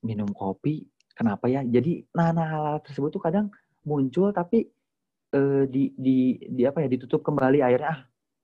minum 0.00 0.28
kopi 0.32 0.84
kenapa 1.14 1.46
ya? 1.48 1.62
Jadi 1.64 2.04
nah, 2.12 2.34
nah 2.34 2.46
hal-hal 2.48 2.78
tersebut 2.84 3.10
tuh 3.14 3.22
kadang 3.22 3.48
muncul 3.86 4.34
tapi 4.34 4.68
eh, 5.32 5.64
di 5.70 5.94
di 5.96 6.40
di 6.40 6.62
apa 6.64 6.84
ya 6.84 6.88
ditutup 6.90 7.22
kembali 7.24 7.60
akhirnya 7.60 7.88
ah 7.94 8.00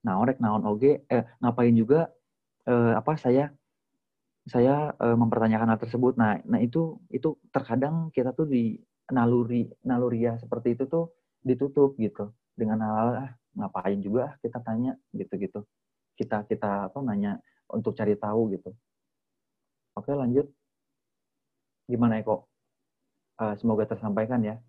naon 0.06 0.24
rek 0.30 0.38
naon 0.40 0.64
oge 0.64 1.04
eh, 1.08 1.24
ngapain 1.42 1.74
juga 1.76 2.08
eh, 2.64 2.92
apa 2.96 3.16
saya 3.20 3.52
saya 4.50 4.92
eh, 4.98 5.16
mempertanyakan 5.16 5.70
hal 5.74 5.80
tersebut. 5.80 6.18
Nah 6.18 6.42
nah 6.44 6.58
itu 6.58 6.98
itu 7.14 7.38
terkadang 7.54 8.10
kita 8.10 8.34
tuh 8.34 8.50
di 8.50 8.76
naluri 9.14 9.70
naluriah 9.86 10.36
seperti 10.42 10.74
itu 10.74 10.84
tuh 10.90 11.14
ditutup 11.46 11.94
gitu. 11.96 12.34
Dengan 12.58 12.82
hal-hal 12.84 13.08
ah 13.30 13.30
ngapain 13.56 13.98
juga 14.02 14.20
ah, 14.30 14.32
kita 14.42 14.58
tanya 14.66 14.92
gitu-gitu. 15.14 15.62
Kita 16.18 16.44
kita 16.50 16.90
apa 16.90 16.98
nanya 17.06 17.38
untuk 17.70 17.94
cari 17.94 18.18
tahu 18.18 18.50
gitu. 18.58 18.70
Oke 19.94 20.12
lanjut. 20.12 20.50
Gimana 21.90 22.22
Eko 22.22 22.50
Eh, 23.40 23.54
semoga 23.56 23.88
tersampaikan 23.88 24.44
ya. 24.44 24.60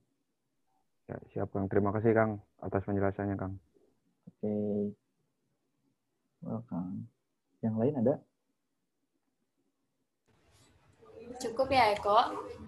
Ya, 1.11 1.19
siap 1.35 1.51
Kang. 1.51 1.67
Terima 1.67 1.91
kasih 1.91 2.15
Kang 2.15 2.39
atas 2.63 2.87
penjelasannya 2.87 3.35
Kang. 3.35 3.59
oke. 4.31 4.55
Welcome. 6.39 7.11
Yang 7.59 7.75
lain 7.75 7.95
ada 7.99 8.13
Cukup 11.41 11.67
ya 11.73 11.89
Eko. 11.97 12.19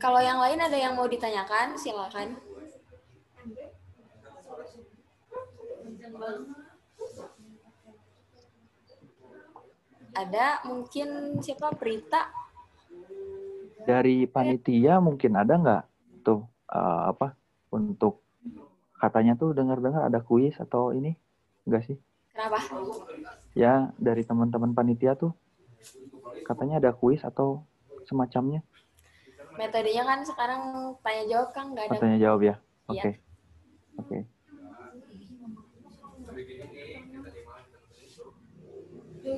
Kalau 0.01 0.17
yang 0.17 0.41
lain 0.41 0.57
ada 0.57 0.73
yang 0.73 0.97
mau 0.97 1.05
ditanyakan, 1.05 1.77
silakan. 1.77 2.33
Ada 10.13 10.61
mungkin 10.65 11.41
siapa 11.41 11.73
Prita? 11.77 12.43
dari 13.83 14.25
panitia 14.25 15.03
mungkin 15.03 15.35
ada 15.35 15.53
nggak 15.59 15.83
tuh 16.23 16.47
eh, 16.71 17.01
apa 17.11 17.35
untuk 17.75 18.23
katanya 18.97 19.35
tuh 19.35 19.51
dengar-dengar 19.51 20.07
ada 20.07 20.23
kuis 20.23 20.55
atau 20.55 20.95
ini 20.95 21.19
enggak 21.67 21.83
sih? 21.91 21.97
Kenapa? 22.31 22.59
Ya 23.53 23.91
dari 23.99 24.23
teman-teman 24.23 24.71
panitia 24.71 25.13
tuh 25.19 25.35
katanya 26.47 26.79
ada 26.79 26.91
kuis 26.95 27.21
atau 27.21 27.67
semacamnya. 28.07 28.61
Metodenya 29.53 30.03
kan 30.05 30.19
sekarang 30.25 30.61
tanya 31.05 31.23
jawab 31.29 31.49
kan 31.53 31.65
nggak 31.71 31.85
ada. 31.87 31.93
Katanya 31.97 32.17
jawab 32.19 32.41
ya. 32.41 32.55
Oke. 32.89 33.11
Iya. 33.11 33.13
Oke. 34.01 34.17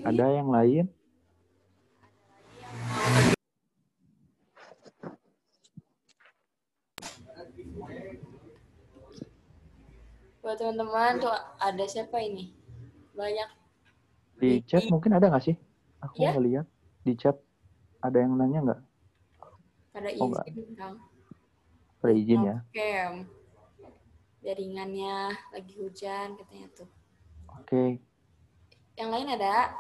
Ada 0.06 0.26
yang 0.40 0.50
lain? 0.50 0.86
Buat 10.42 10.62
teman-teman 10.62 11.18
tuh 11.18 11.34
ada 11.58 11.84
siapa 11.90 12.22
ini? 12.22 12.54
Banyak. 13.18 13.50
Di 14.38 14.62
chat 14.68 14.86
mungkin 14.94 15.18
ada 15.18 15.32
nggak 15.32 15.42
sih? 15.42 15.56
Aku 16.06 16.22
Iya. 16.22 16.38
nggak 16.38 16.46
lihat. 16.46 16.66
Di 17.02 17.14
chat 17.18 17.36
ada 18.06 18.18
yang 18.22 18.34
nanya 18.38 18.60
nggak? 18.62 18.82
Pada 19.96 20.10
Oh, 20.20 20.28
izin 20.28 20.70
Kang. 20.76 20.96
Pada 22.04 22.14
izin 22.14 22.42
ya. 22.44 22.58
Oke. 22.62 22.92
Jaringannya 24.46 25.34
lagi 25.56 25.74
hujan 25.80 26.38
katanya 26.38 26.68
tuh. 26.76 26.90
Oke. 27.58 27.98
Yang 28.94 29.10
lain 29.10 29.28
ada 29.34 29.74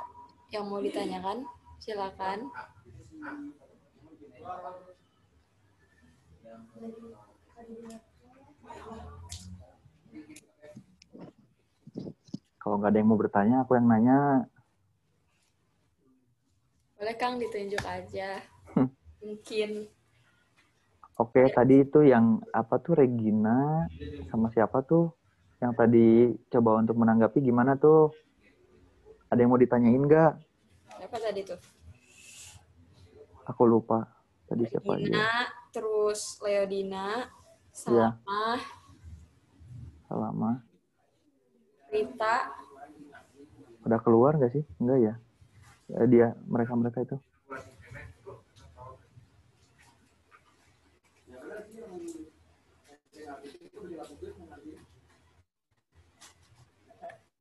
yang 0.49 0.65
mau 0.65 0.81
ditanyakan? 0.81 1.45
Silakan. 1.77 2.49
Kalau 12.57 12.81
nggak 12.81 12.89
ada 12.89 12.97
yang 12.97 13.09
mau 13.13 13.19
bertanya, 13.21 13.61
aku 13.61 13.77
yang 13.77 13.85
nanya. 13.85 14.49
Boleh 17.05 17.21
Kang 17.21 17.37
ditunjuk 17.37 17.85
aja. 17.85 18.41
Hmm. 18.73 18.89
Mungkin 19.21 19.85
Oke, 21.21 21.45
tadi 21.53 21.85
itu 21.85 22.01
yang 22.01 22.41
apa 22.49 22.81
tuh 22.81 22.97
Regina 22.97 23.85
sama 24.33 24.49
siapa 24.49 24.81
tuh 24.81 25.13
yang 25.61 25.77
tadi 25.77 26.33
coba 26.49 26.81
untuk 26.81 26.97
menanggapi 26.97 27.45
gimana 27.45 27.77
tuh? 27.77 28.09
Ada 29.29 29.37
yang 29.37 29.53
mau 29.53 29.61
ditanyain 29.61 30.01
nggak? 30.01 30.33
siapa 30.97 31.17
tadi 31.21 31.45
tuh? 31.45 31.61
Aku 33.53 33.69
lupa. 33.69 34.09
Tadi 34.49 34.65
siapa 34.65 34.97
aja? 34.97 35.05
Dina, 35.05 35.29
terus 35.69 36.41
Leodina, 36.41 37.29
Iya. 37.85 38.17
Salma, 38.17 38.57
Lama. 40.09 40.51
Rita, 41.93 42.49
Udah 43.85 43.99
keluar 44.01 44.41
nggak 44.41 44.57
sih? 44.57 44.65
Enggak 44.81 44.99
ya? 45.05 45.15
Eh, 45.85 46.07
dia, 46.09 46.33
mereka-mereka 46.49 47.05
itu. 47.05 47.17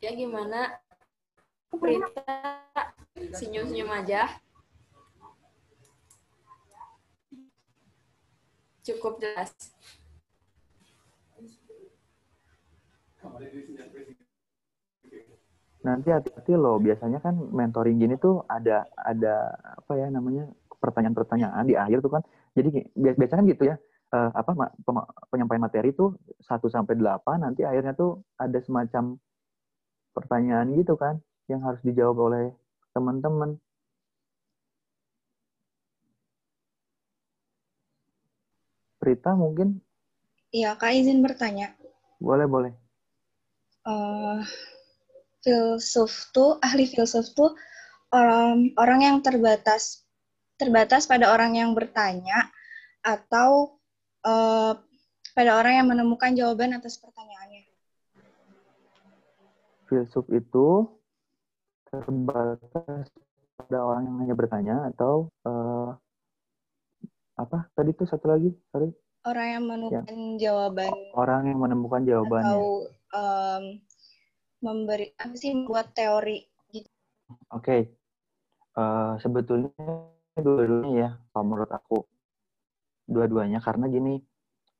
ya 0.04 0.12
gimana? 0.12 0.76
Rita, 1.80 2.60
senyum-senyum 3.32 3.88
aja. 3.88 4.28
Cukup 8.84 9.16
jelas. 9.16 9.72
Nanti 15.84 16.08
hati-hati 16.10 16.52
loh. 16.56 16.76
Biasanya 16.80 17.20
kan 17.20 17.34
mentoring 17.36 18.00
gini 18.00 18.16
tuh 18.16 18.40
ada 18.48 18.88
ada 18.96 19.52
apa 19.78 19.92
ya 20.00 20.08
namanya 20.08 20.48
pertanyaan-pertanyaan 20.80 21.64
di 21.68 21.74
akhir 21.76 21.98
tuh 22.04 22.12
kan. 22.18 22.22
Jadi 22.56 22.68
bi- 22.72 23.16
biasanya 23.16 23.40
kan 23.40 23.46
gitu 23.48 23.64
ya. 23.72 23.76
eh, 24.14 24.30
apa 24.30 24.54
penyampaian 25.26 25.58
materi 25.58 25.90
tuh 25.90 26.14
1 26.38 26.70
sampai 26.70 26.94
8 26.94 27.42
nanti 27.42 27.66
akhirnya 27.66 27.98
tuh 27.98 28.22
ada 28.38 28.62
semacam 28.62 29.18
pertanyaan 30.14 30.70
gitu 30.78 30.94
kan 30.94 31.18
yang 31.50 31.58
harus 31.66 31.82
dijawab 31.82 32.16
oleh 32.22 32.44
teman-teman. 32.94 33.58
Prita 39.02 39.34
mungkin 39.34 39.82
Iya, 40.54 40.78
Kak 40.78 40.94
izin 40.94 41.18
bertanya. 41.26 41.74
boleh 42.22 42.46
boleh. 42.46 42.72
Eh, 43.82 44.38
filsuf 45.44 46.32
tuh, 46.32 46.56
ahli 46.64 46.88
filsuf 46.88 47.36
tuh 47.36 47.52
orang, 48.10 48.72
orang 48.80 49.00
yang 49.04 49.16
terbatas 49.20 50.02
terbatas 50.56 51.04
pada 51.04 51.34
orang 51.34 51.58
yang 51.58 51.76
bertanya 51.76 52.48
atau 53.04 53.76
eh, 54.24 54.72
pada 55.34 55.50
orang 55.58 55.82
yang 55.82 55.88
menemukan 55.90 56.32
jawaban 56.32 56.78
atas 56.78 56.96
pertanyaannya. 56.96 57.68
Filsuf 59.90 60.24
itu 60.32 60.88
terbatas 61.90 63.12
pada 63.54 63.78
orang 63.84 64.08
yang 64.08 64.16
hanya 64.24 64.34
bertanya 64.34 64.76
atau 64.94 65.28
eh, 65.44 65.90
apa 67.34 67.66
tadi 67.74 67.90
tuh 67.94 68.06
satu 68.06 68.30
lagi 68.30 68.50
sorry 68.70 68.90
Orang 69.24 69.48
yang 69.48 69.64
menemukan 69.64 70.18
jawaban 70.36 70.92
orang 71.16 71.42
yang 71.50 71.58
menemukan 71.58 72.02
jawabannya. 72.04 72.46
atau 72.46 72.62
em, 73.10 73.64
memberi 74.64 75.12
apa 75.20 75.36
sih 75.36 75.52
membuat 75.52 75.92
teori 75.92 76.40
gitu. 76.72 76.88
Oke, 77.52 77.92
Eh, 78.74 79.14
sebetulnya 79.22 79.70
dua-duanya 80.34 80.90
ya, 80.98 81.10
kalau 81.30 81.44
menurut 81.46 81.70
aku 81.70 81.98
dua-duanya 83.06 83.62
karena 83.62 83.86
gini, 83.86 84.18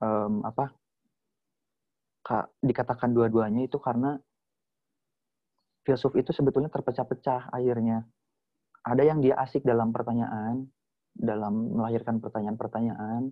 em, 0.03 0.35
apa? 0.43 0.75
Kak, 2.27 2.51
dikatakan 2.59 3.15
dua-duanya 3.15 3.63
itu 3.69 3.79
karena 3.79 4.19
filsuf 5.87 6.17
itu 6.19 6.35
sebetulnya 6.35 6.73
terpecah-pecah 6.75 7.55
akhirnya. 7.55 8.03
Ada 8.83 9.03
yang 9.07 9.23
dia 9.23 9.39
asik 9.39 9.63
dalam 9.63 9.95
pertanyaan, 9.95 10.67
dalam 11.15 11.71
melahirkan 11.79 12.19
pertanyaan-pertanyaan, 12.19 13.31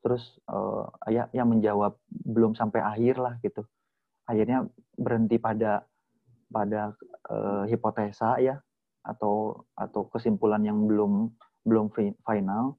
terus 0.00 0.40
eh, 0.48 0.84
ya 1.12 1.28
yang 1.36 1.52
menjawab 1.52 2.00
belum 2.08 2.56
sampai 2.56 2.80
akhir 2.80 3.20
lah 3.20 3.36
gitu. 3.44 3.60
Akhirnya 4.28 4.66
berhenti 4.96 5.36
pada 5.40 5.82
pada 6.52 6.92
eh, 7.32 7.64
hipotesa 7.72 8.38
ya 8.38 8.60
atau 9.02 9.66
atau 9.74 10.06
kesimpulan 10.12 10.62
yang 10.62 10.86
belum 10.86 11.32
belum 11.66 11.90
fi- 11.94 12.16
final. 12.22 12.78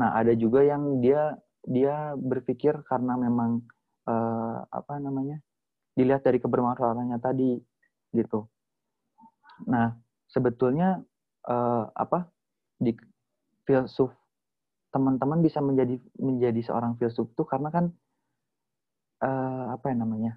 Nah, 0.00 0.16
ada 0.16 0.32
juga 0.36 0.64
yang 0.64 1.00
dia 1.00 1.36
dia 1.66 2.14
berpikir 2.16 2.84
karena 2.86 3.18
memang 3.18 3.60
eh, 4.08 4.58
apa 4.70 4.96
namanya? 5.02 5.40
dilihat 5.96 6.28
dari 6.28 6.36
kebermanfaatannya 6.36 7.16
tadi 7.24 7.56
gitu. 8.12 8.44
Nah, 9.64 9.96
sebetulnya 10.28 11.00
eh, 11.48 11.84
apa 11.96 12.28
di 12.76 12.92
filsuf 13.64 14.12
teman-teman 14.92 15.40
bisa 15.40 15.64
menjadi 15.64 15.96
menjadi 16.20 16.60
seorang 16.68 17.00
filsuf 17.00 17.32
tuh 17.32 17.48
karena 17.48 17.72
kan 17.72 17.84
eh, 19.24 19.64
apa 19.72 19.84
ya 19.88 19.96
namanya? 19.96 20.32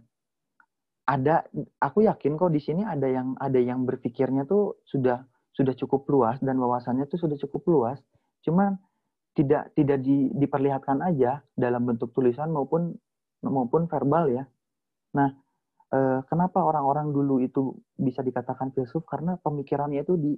Ada 1.10 1.41
aku 1.81 2.06
yakin 2.06 2.38
kok 2.38 2.53
di 2.53 2.61
sini 2.61 2.86
ada 2.86 3.10
yang 3.10 3.34
ada 3.41 3.57
yang 3.57 3.81
berpikirnya 3.90 4.45
tuh 4.45 4.77
sudah 4.86 5.26
sudah 5.57 5.73
cukup 5.73 6.06
luas 6.14 6.38
dan 6.45 6.61
wawasannya 6.61 7.10
tuh 7.10 7.18
sudah 7.18 7.36
cukup 7.41 7.65
luas. 7.65 7.98
Cuman 8.45 8.77
tidak 9.34 9.73
tidak 9.73 10.06
di, 10.06 10.30
diperlihatkan 10.38 11.02
aja 11.02 11.41
dalam 11.57 11.90
bentuk 11.90 12.14
tulisan 12.14 12.53
maupun 12.53 12.94
maupun 13.41 13.90
verbal 13.90 14.30
ya. 14.30 14.45
Nah 15.18 15.34
eh, 15.90 16.19
kenapa 16.30 16.61
orang-orang 16.61 17.10
dulu 17.10 17.41
itu 17.41 17.73
bisa 17.98 18.22
dikatakan 18.22 18.69
filsuf? 18.77 19.02
Karena 19.10 19.34
pemikirannya 19.41 20.06
itu 20.06 20.14
di, 20.14 20.34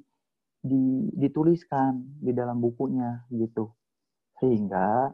di 0.63 1.11
dituliskan 1.19 2.23
di 2.23 2.31
dalam 2.31 2.63
bukunya 2.63 3.27
gitu. 3.27 3.75
Sehingga 4.39 5.11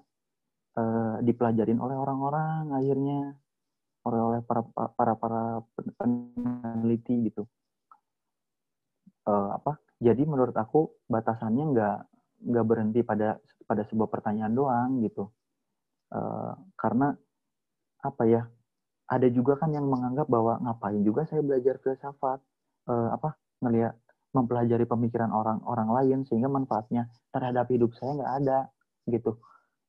eh, 0.77 1.15
dipelajarin 1.25 1.81
oleh 1.81 1.97
orang-orang 1.97 2.77
akhirnya 2.77 3.33
oleh 4.13 4.41
para 4.45 4.61
para 4.71 5.13
para 5.17 5.41
peneliti 5.99 7.31
gitu. 7.31 7.43
Eh, 9.27 9.49
apa? 9.57 9.79
Jadi 9.99 10.23
menurut 10.23 10.55
aku 10.55 11.03
batasannya 11.09 11.63
nggak 11.73 11.97
nggak 12.47 12.65
berhenti 12.69 13.01
pada 13.03 13.41
pada 13.67 13.83
sebuah 13.89 14.09
pertanyaan 14.13 14.53
doang 14.55 14.89
gitu. 15.03 15.31
Eh, 16.13 16.53
karena 16.79 17.11
apa 18.03 18.23
ya? 18.27 18.43
Ada 19.07 19.27
juga 19.31 19.55
kan 19.59 19.71
yang 19.71 19.87
menganggap 19.87 20.27
bahwa 20.27 20.59
ngapain 20.63 20.99
juga 21.03 21.23
saya 21.29 21.39
belajar 21.43 21.79
filsafat 21.79 22.39
Eh, 22.87 23.09
apa? 23.11 23.35
Ngelihat 23.63 23.93
mempelajari 24.31 24.85
pemikiran 24.87 25.31
orang 25.35 25.59
orang 25.67 25.89
lain 25.91 26.19
sehingga 26.27 26.47
manfaatnya 26.47 27.11
terhadap 27.35 27.67
hidup 27.67 27.91
saya 27.99 28.15
nggak 28.15 28.33
ada 28.43 28.59
gitu. 29.11 29.31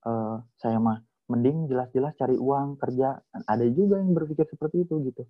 Eh, 0.06 0.36
saya 0.58 0.78
mah 0.82 0.98
mending 1.28 1.68
jelas-jelas 1.68 2.16
cari 2.16 2.34
uang 2.34 2.80
kerja. 2.80 3.20
Ada 3.44 3.68
juga 3.70 4.00
yang 4.00 4.16
berpikir 4.16 4.48
seperti 4.48 4.88
itu 4.88 5.12
gitu. 5.12 5.28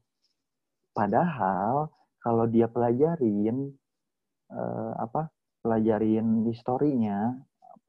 Padahal 0.95 1.91
kalau 2.23 2.47
dia 2.47 2.71
pelajarin 2.71 3.75
eh, 4.51 4.93
apa 4.99 5.31
pelajarin 5.63 6.47
historinya 6.49 7.35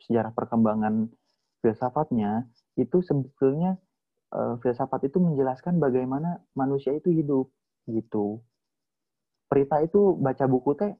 sejarah 0.05 0.33
perkembangan 0.33 1.09
filsafatnya 1.61 2.49
itu 2.77 3.01
sebetulnya 3.05 3.77
eh, 4.33 4.55
filsafat 4.61 5.09
itu 5.09 5.17
menjelaskan 5.21 5.77
bagaimana 5.77 6.41
manusia 6.57 6.93
itu 6.97 7.13
hidup 7.13 7.47
gitu. 7.89 8.41
Prita 9.49 9.81
itu 9.81 10.13
baca 10.17 10.45
buku 10.45 10.77
teh 10.77 10.93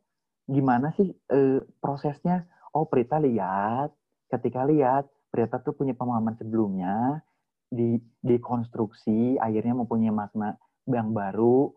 gimana 0.50 0.94
sih 0.98 1.10
eh, 1.30 1.62
prosesnya? 1.82 2.46
Oh 2.74 2.86
Prita 2.86 3.18
lihat. 3.22 3.94
Ketika 4.30 4.62
lihat 4.66 5.10
Prita 5.30 5.62
tuh 5.62 5.78
punya 5.78 5.94
pemahaman 5.94 6.36
sebelumnya 6.38 7.22
di 7.70 8.02
dikonstruksi 8.26 9.38
akhirnya 9.38 9.78
mempunyai 9.86 10.10
makna 10.10 10.58
yang 10.90 11.14
baru 11.14 11.70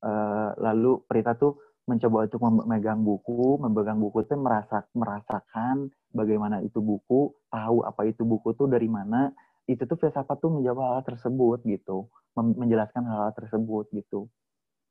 eh, 0.00 0.50
lalu 0.60 1.04
Prita 1.04 1.36
tuh 1.36 1.60
mencoba 1.86 2.26
untuk 2.26 2.40
memegang 2.42 3.04
buku 3.04 3.60
memegang 3.62 4.00
buku 4.00 4.24
itu 4.26 4.34
merasa 4.34 4.82
merasakan 4.96 5.92
bagaimana 6.10 6.64
itu 6.64 6.82
buku 6.82 7.30
tahu 7.52 7.86
apa 7.86 8.08
itu 8.08 8.26
buku 8.26 8.56
tuh 8.58 8.66
dari 8.66 8.90
mana 8.90 9.30
itu 9.70 9.82
tuh 9.86 9.98
filsafat 9.98 10.38
tuh 10.38 10.50
menjawab 10.50 10.82
hal, 10.82 10.92
-hal 10.98 11.04
tersebut 11.04 11.58
gitu 11.68 12.10
menjelaskan 12.36 13.08
hal, 13.08 13.18
hal 13.28 13.32
tersebut 13.32 13.88
gitu. 13.96 14.28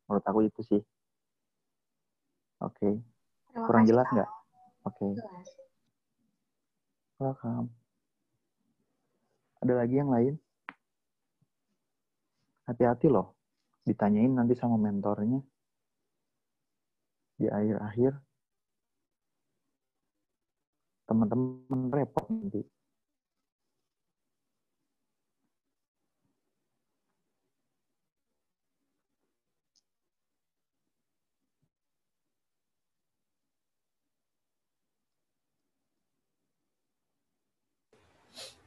Menurut 0.09 0.25
aku 0.25 0.39
itu 0.49 0.61
sih. 0.65 0.81
Oke. 2.63 2.81
Okay. 2.81 2.93
kurang 3.55 3.87
jelas 3.87 4.07
nggak? 4.11 4.29
Oke. 4.83 5.15
Okay. 5.15 5.43
welcome 7.15 7.84
ada 9.65 9.81
lagi 9.81 9.97
yang 9.97 10.13
lain? 10.13 10.37
Hati-hati 12.69 13.09
loh 13.09 13.33
ditanyain 13.81 14.29
nanti 14.29 14.53
sama 14.53 14.77
mentornya. 14.77 15.41
Di 17.41 17.49
akhir-akhir 17.49 18.13
teman-teman 21.09 21.93
repot 21.93 22.25
nanti 22.29 22.61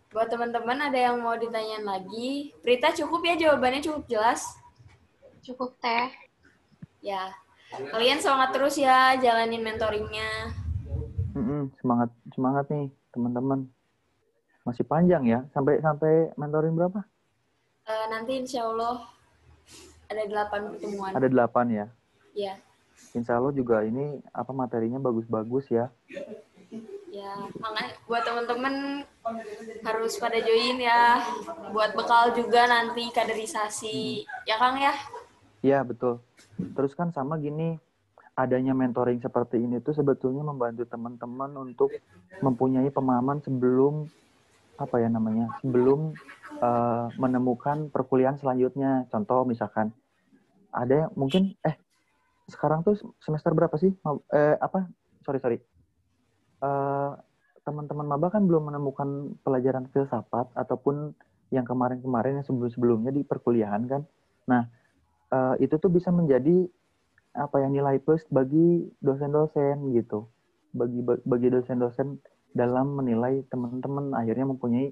Buat 0.09 0.33
teman-teman 0.33 0.81
ada 0.81 0.97
yang 0.97 1.21
mau 1.21 1.37
ditanyain 1.37 1.85
lagi? 1.85 2.57
Prita 2.65 2.97
cukup 2.97 3.21
ya 3.29 3.35
jawabannya 3.37 3.85
cukup 3.85 4.09
jelas? 4.09 4.41
Cukup 5.45 5.77
teh. 5.85 6.09
Ya, 7.05 7.37
kalian 7.93 8.17
semangat 8.17 8.57
terus 8.57 8.81
ya 8.81 9.21
jalanin 9.21 9.61
mentoringnya. 9.61 10.57
Mm-mm, 11.37 11.69
semangat 11.77 12.09
semangat 12.33 12.65
nih 12.73 12.89
teman-teman. 13.13 13.69
Masih 14.65 14.81
panjang 14.89 15.29
ya 15.29 15.45
sampai 15.53 15.77
sampai 15.85 16.33
mentoring 16.41 16.73
berapa? 16.73 17.05
Uh, 17.85 18.07
nanti 18.09 18.41
insya 18.41 18.65
Allah 18.65 19.05
ada 20.09 20.25
delapan 20.25 20.73
pertemuan. 20.73 21.13
Ada 21.13 21.29
delapan 21.29 21.67
ya? 21.69 21.87
Iya. 22.33 22.55
Insya 23.13 23.37
Allah 23.37 23.53
juga 23.53 23.85
ini 23.85 24.25
apa 24.33 24.57
materinya 24.57 24.97
bagus-bagus 25.05 25.69
ya 25.69 25.93
ya 27.09 27.33
makanya 27.57 27.93
buat 28.05 28.23
teman-teman 28.25 28.75
harus 29.85 30.13
pada 30.21 30.39
join 30.41 30.79
ya. 30.81 31.23
Buat 31.73 31.97
bekal 31.97 32.37
juga 32.37 32.69
nanti 32.69 33.09
kaderisasi. 33.13 34.25
Ya 34.45 34.57
Kang 34.61 34.77
ya? 34.77 34.95
Iya 35.65 35.83
betul. 35.85 36.23
Terus 36.57 36.93
kan 36.95 37.11
sama 37.11 37.41
gini 37.41 37.77
adanya 38.39 38.71
mentoring 38.71 39.19
seperti 39.19 39.59
ini 39.59 39.83
tuh 39.83 39.97
sebetulnya 39.97 40.47
membantu 40.47 40.87
teman-teman 40.87 41.51
untuk 41.59 41.91
mempunyai 42.39 42.87
pemahaman 42.95 43.43
sebelum 43.43 44.07
apa 44.79 45.03
ya 45.03 45.11
namanya 45.11 45.51
sebelum 45.59 46.15
uh, 46.63 47.11
menemukan 47.19 47.91
perkuliahan 47.91 48.39
selanjutnya. 48.39 49.11
Contoh 49.11 49.43
misalkan 49.43 49.91
ada 50.71 51.09
yang 51.09 51.11
mungkin 51.19 51.59
eh 51.67 51.75
sekarang 52.49 52.87
tuh 52.87 52.95
semester 53.19 53.51
berapa 53.53 53.75
sih? 53.75 53.91
Eh 54.31 54.57
apa? 54.61 54.87
Sorry 55.27 55.43
sorry 55.43 55.78
eh, 56.63 57.13
teman-teman 57.69 58.09
maba 58.09 58.33
kan 58.33 58.49
belum 58.49 58.73
menemukan 58.73 59.37
pelajaran 59.45 59.93
filsafat 59.93 60.49
ataupun 60.57 61.13
yang 61.53 61.69
kemarin-kemarin 61.69 62.41
yang 62.41 62.47
sebelum-sebelumnya 62.49 63.13
di 63.13 63.25
perkuliahan 63.29 63.85
kan. 63.85 64.03
Nah, 64.49 64.69
uh, 65.33 65.55
itu 65.61 65.77
tuh 65.77 65.93
bisa 65.93 66.09
menjadi 66.09 66.69
apa 67.37 67.57
yang 67.61 67.77
nilai 67.77 68.01
plus 68.01 68.25
bagi 68.33 68.89
dosen-dosen 69.05 69.93
gitu. 69.93 70.29
Bagi 70.73 71.01
bagi 71.05 71.49
dosen-dosen 71.53 72.21
dalam 72.53 72.97
menilai 72.97 73.45
teman-teman 73.53 74.17
akhirnya 74.17 74.49
mempunyai 74.49 74.89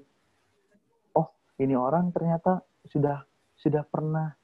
oh, 1.17 1.33
ini 1.57 1.73
orang 1.73 2.13
ternyata 2.13 2.61
sudah 2.85 3.25
sudah 3.57 3.81
pernah 3.89 4.37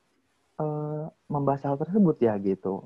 uh, 0.58 1.06
membahas 1.30 1.70
hal 1.70 1.78
tersebut 1.78 2.18
ya 2.22 2.38
gitu. 2.42 2.82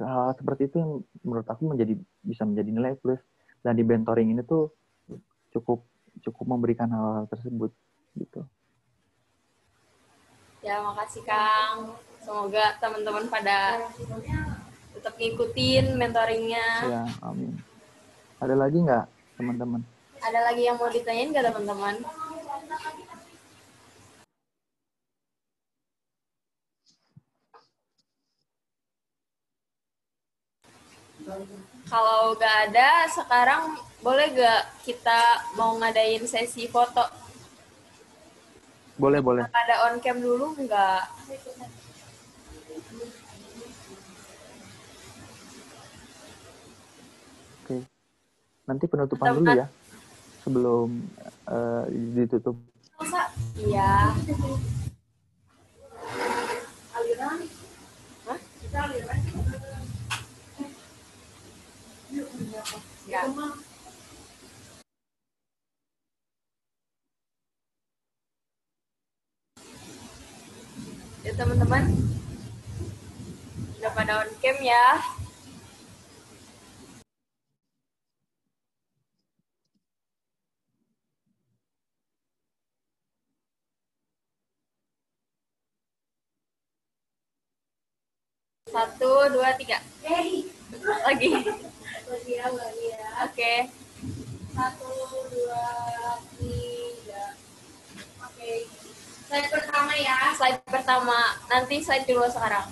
Hal 0.00 0.36
seperti 0.36 0.68
itu 0.68 0.76
yang 0.80 0.92
menurut 1.24 1.48
aku 1.48 1.68
menjadi 1.68 1.96
bisa 2.24 2.44
menjadi 2.44 2.70
nilai 2.72 2.92
plus 3.00 3.20
dan 3.64 3.72
di 3.72 3.82
mentoring 3.82 4.36
ini 4.36 4.44
tuh 4.44 4.68
cukup 5.56 5.80
cukup 6.20 6.44
memberikan 6.44 6.86
hal, 6.92 7.24
-hal 7.24 7.26
tersebut 7.32 7.72
gitu. 8.20 8.44
Ya, 10.60 10.80
makasih 10.80 11.24
Kang. 11.24 11.96
Semoga 12.24 12.76
teman-teman 12.80 13.28
pada 13.28 13.84
tetap 14.96 15.12
ngikutin 15.20 16.00
mentoringnya. 16.00 16.68
Ya, 16.88 17.04
amin. 17.20 17.52
Ada 18.40 18.56
lagi 18.56 18.80
nggak 18.80 19.04
teman-teman? 19.36 19.80
Ada 20.24 20.40
lagi 20.40 20.62
yang 20.64 20.80
mau 20.80 20.88
ditanyain 20.88 21.28
nggak 21.32 21.52
teman-teman? 21.52 22.00
Kalau 31.84 32.32
nggak 32.34 32.56
ada, 32.70 33.04
sekarang 33.12 33.76
boleh 34.00 34.32
nggak 34.32 34.62
kita 34.84 35.20
mau 35.56 35.76
ngadain 35.76 36.24
sesi 36.24 36.64
foto? 36.68 37.04
Boleh, 38.94 39.18
boleh. 39.18 39.42
Ada 39.50 39.90
on 39.90 39.98
cam 39.98 40.22
dulu 40.22 40.54
nggak? 40.54 41.02
Oke. 47.64 47.76
Nanti 48.70 48.84
penutupan 48.86 49.26
Teman. 49.34 49.38
dulu 49.42 49.50
ya. 49.58 49.66
Sebelum 50.46 50.88
uh, 51.50 51.84
ditutup. 52.14 52.56
Iya. 53.58 54.14
Aliran? 56.94 57.38
Hah? 58.30 58.38
Kita 58.62 58.78
aliran. 58.84 59.33
Ya. 62.14 63.26
Ya 71.26 71.32
teman-teman, 71.34 71.90
udah 73.82 73.90
pada 73.98 74.22
on 74.22 74.30
cam 74.38 74.54
ya. 74.62 75.02
Satu, 88.70 89.34
dua, 89.34 89.50
tiga. 89.58 89.82
Lagi. 91.02 91.30
Lagi 92.14 92.38
ya. 92.38 92.46
Oke. 93.26 93.54
Satu, 94.54 94.86
dua, 95.34 95.66
tiga. 96.38 97.24
Oke. 98.22 98.70
Slide 99.26 99.50
pertama 99.50 99.92
ya. 99.98 100.30
Slide 100.38 100.62
pertama. 100.62 101.18
Nanti 101.50 101.82
slide 101.82 102.06
dulu 102.06 102.30
sekarang. 102.30 102.70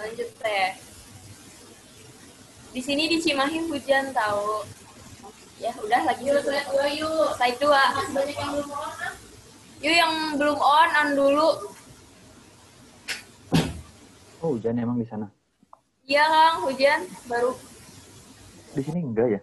Lanjut 0.00 0.30
teh. 0.40 0.80
Di 2.72 2.80
sini 2.80 3.12
di 3.12 3.20
Cimahi 3.20 3.68
hujan 3.68 4.16
tahu. 4.16 4.64
Ya 5.60 5.76
udah 5.76 6.08
lagi 6.08 6.24
yuk 6.24 6.40
slide 6.40 6.68
dua 6.72 6.86
yuk. 6.88 7.28
Slide 7.36 7.58
dua. 7.60 7.82
Banyak 8.16 8.32
yang 8.32 8.52
belum 8.56 8.72
on. 8.72 8.92
Ah. 8.96 9.12
Yuk 9.84 9.92
yang 9.92 10.12
belum 10.40 10.56
on 10.56 10.90
on 10.96 11.08
dulu. 11.12 11.50
Oh 14.40 14.56
hujan 14.56 14.80
emang 14.80 14.96
di 14.96 15.04
sana? 15.04 15.35
Iya 16.06 16.22
Kang, 16.22 16.70
hujan 16.70 17.00
baru. 17.26 17.50
Di 18.78 18.80
sini 18.86 19.02
enggak 19.02 19.28
ya? 19.34 19.40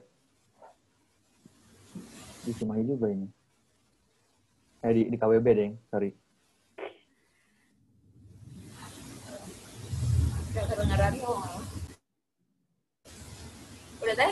di 2.44 2.52
Cimahi 2.56 2.84
juga 2.84 3.08
ini. 3.08 3.28
Eh 4.84 4.92
di, 4.92 5.02
di 5.12 5.18
KWB 5.20 5.48
deh, 5.56 5.72
sorry. 5.92 6.12
Gak 10.56 10.66
kedengeran 10.72 11.14
kok. 11.20 11.40
Udah? 14.04 14.32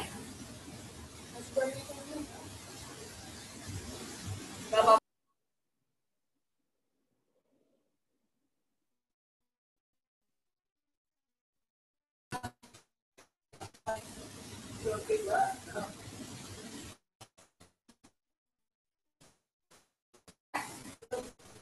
Gak 4.72 4.80
apa 4.80 5.02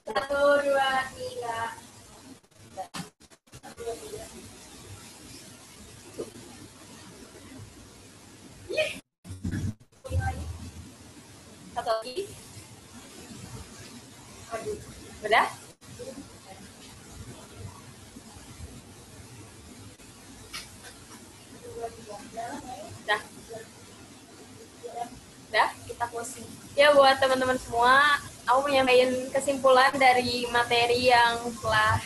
Satu, 0.09 0.41
dua, 0.65 0.89
tiga. 1.13 1.59
Satu 11.75 11.89
lagi. 11.95 12.17
Aduh. 14.49 14.77
Udah? 15.23 15.45
Udah. 22.99 23.21
Udah, 25.49 25.69
kita 25.87 26.05
closing. 26.11 26.47
Ya 26.77 26.93
teman-teman 27.19 27.59
semua, 27.59 28.15
aku 28.47 28.71
menyampaikan 28.71 29.11
kesimpulan 29.35 29.91
dari 29.99 30.47
materi 30.49 31.11
yang 31.11 31.37
telah 31.59 31.99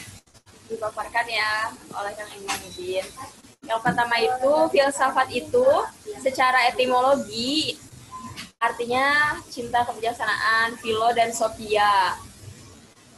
dipaparkan 0.65 1.27
ya 1.30 1.69
oleh 1.94 2.11
Kang 2.18 2.34
Imanuddin. 2.34 3.06
Yang 3.64 3.80
pertama 3.80 4.15
itu 4.19 4.53
filsafat 4.73 5.30
itu 5.31 5.68
secara 6.19 6.68
etimologi 6.68 7.80
artinya 8.60 9.38
cinta 9.52 9.85
kebijaksanaan, 9.85 10.80
filo 10.81 11.14
dan 11.14 11.31
sophia. 11.31 12.18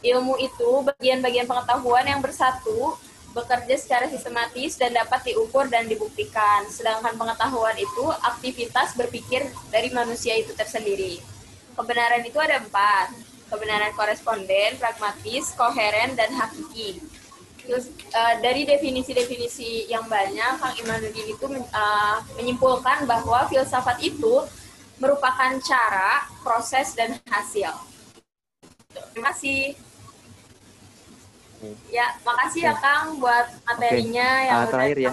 Ilmu 0.04 0.38
itu 0.38 0.70
bagian-bagian 0.86 1.50
pengetahuan 1.50 2.06
yang 2.06 2.20
bersatu, 2.22 2.94
bekerja 3.34 3.74
secara 3.78 4.06
sistematis 4.06 4.78
dan 4.78 4.94
dapat 4.94 5.32
diukur 5.32 5.66
dan 5.66 5.86
dibuktikan. 5.86 6.66
Sedangkan 6.70 7.14
pengetahuan 7.14 7.74
itu 7.78 8.04
aktivitas 8.22 8.94
berpikir 8.94 9.46
dari 9.70 9.90
manusia 9.90 10.34
itu 10.34 10.54
tersendiri. 10.54 11.35
Kebenaran 11.76 12.24
itu 12.24 12.38
ada 12.40 12.56
empat. 12.58 13.12
Kebenaran 13.46 13.94
koresponden, 13.94 14.74
pragmatis, 14.80 15.54
koheren, 15.54 16.18
dan 16.18 16.34
hakiki. 16.34 16.98
Terus 17.62 17.90
uh, 18.14 18.34
dari 18.42 18.66
definisi-definisi 18.66 19.86
yang 19.86 20.06
banyak, 20.10 20.58
Kang 20.58 20.74
Imanuddin 20.82 21.30
itu 21.30 21.46
uh, 21.70 22.18
menyimpulkan 22.38 23.06
bahwa 23.06 23.46
filsafat 23.46 24.02
itu 24.02 24.42
merupakan 24.98 25.52
cara, 25.62 26.26
proses, 26.42 26.96
dan 26.98 27.14
hasil. 27.30 27.70
Terima 29.12 29.30
kasih. 29.30 29.76
Ya, 31.90 32.12
makasih 32.22 32.68
ya 32.68 32.74
Kang 32.78 33.16
buat 33.18 33.46
materinya 33.64 34.28
Oke. 34.28 34.46
yang 34.46 34.56
Ah, 34.56 34.62
udah 34.62 34.72
terakhir 34.72 34.96
ya. 34.98 35.10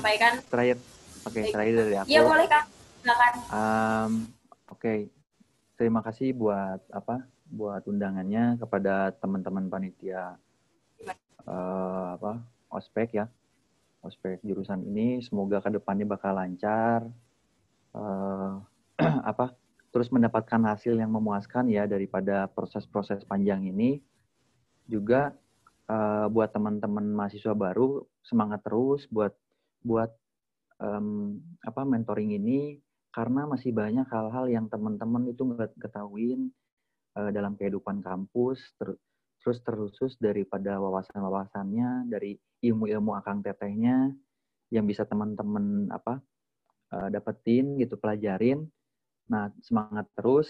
Terakhir. 0.50 0.78
Oke, 1.24 1.40
terakhir 1.54 1.74
dari 1.74 1.96
aku. 2.02 2.08
Iya 2.10 2.22
boleh 2.26 2.46
Kang, 2.50 2.66
silakan. 3.02 3.34
Um, 3.50 4.12
Oke, 4.74 5.13
terima 5.84 6.00
kasih 6.00 6.32
buat 6.32 6.80
apa? 6.96 7.28
Buat 7.52 7.84
undangannya 7.92 8.56
kepada 8.56 9.12
teman-teman 9.20 9.68
panitia 9.68 10.40
eh, 11.44 12.08
apa? 12.16 12.40
Ospek 12.72 13.20
ya, 13.20 13.28
ospek 14.00 14.40
jurusan 14.48 14.80
ini. 14.88 15.20
Semoga 15.20 15.60
ke 15.60 15.76
depannya 15.76 16.08
bakal 16.08 16.40
lancar. 16.40 17.04
eh, 18.00 18.54
apa? 19.32 19.52
Terus 19.92 20.08
mendapatkan 20.08 20.64
hasil 20.72 20.96
yang 20.96 21.12
memuaskan 21.12 21.68
ya 21.68 21.84
daripada 21.84 22.48
proses-proses 22.48 23.28
panjang 23.28 23.68
ini. 23.68 24.00
Juga 24.88 25.36
eh, 25.92 26.28
buat 26.32 26.48
teman-teman 26.56 27.12
mahasiswa 27.12 27.52
baru 27.52 28.08
semangat 28.24 28.64
terus 28.64 29.04
buat 29.12 29.36
buat 29.84 30.16
em, 30.80 31.44
apa 31.60 31.84
mentoring 31.84 32.40
ini 32.40 32.80
karena 33.14 33.46
masih 33.46 33.70
banyak 33.70 34.10
hal-hal 34.10 34.50
yang 34.50 34.66
teman-teman 34.68 35.30
itu 35.30 35.46
nggak 35.46 35.78
ketahuin 35.78 36.50
eh, 37.16 37.32
dalam 37.32 37.54
kehidupan 37.54 38.02
kampus 38.02 38.60
ter- 38.82 39.00
terus 39.44 39.60
terusus 39.62 40.18
daripada 40.18 40.80
wawasan-wawasannya 40.82 42.10
dari 42.10 42.40
ilmu-ilmu 42.64 43.14
akang 43.14 43.44
tetehnya 43.46 44.10
yang 44.74 44.90
bisa 44.90 45.06
teman-teman 45.06 45.94
apa 45.94 46.20
eh, 46.92 47.08
dapetin 47.14 47.78
gitu 47.78 47.96
pelajarin. 48.02 48.66
Nah 49.30 49.54
semangat 49.62 50.10
terus. 50.18 50.50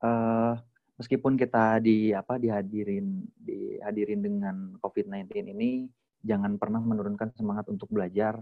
Eh 0.00 0.54
meskipun 0.96 1.36
kita 1.36 1.76
di 1.84 2.12
apa 2.16 2.40
dihadirin 2.40 3.20
dihadirin 3.36 4.20
dengan 4.24 4.56
COVID-19 4.80 5.52
ini 5.52 5.84
jangan 6.24 6.56
pernah 6.56 6.80
menurunkan 6.80 7.36
semangat 7.36 7.68
untuk 7.68 7.92
belajar 7.92 8.40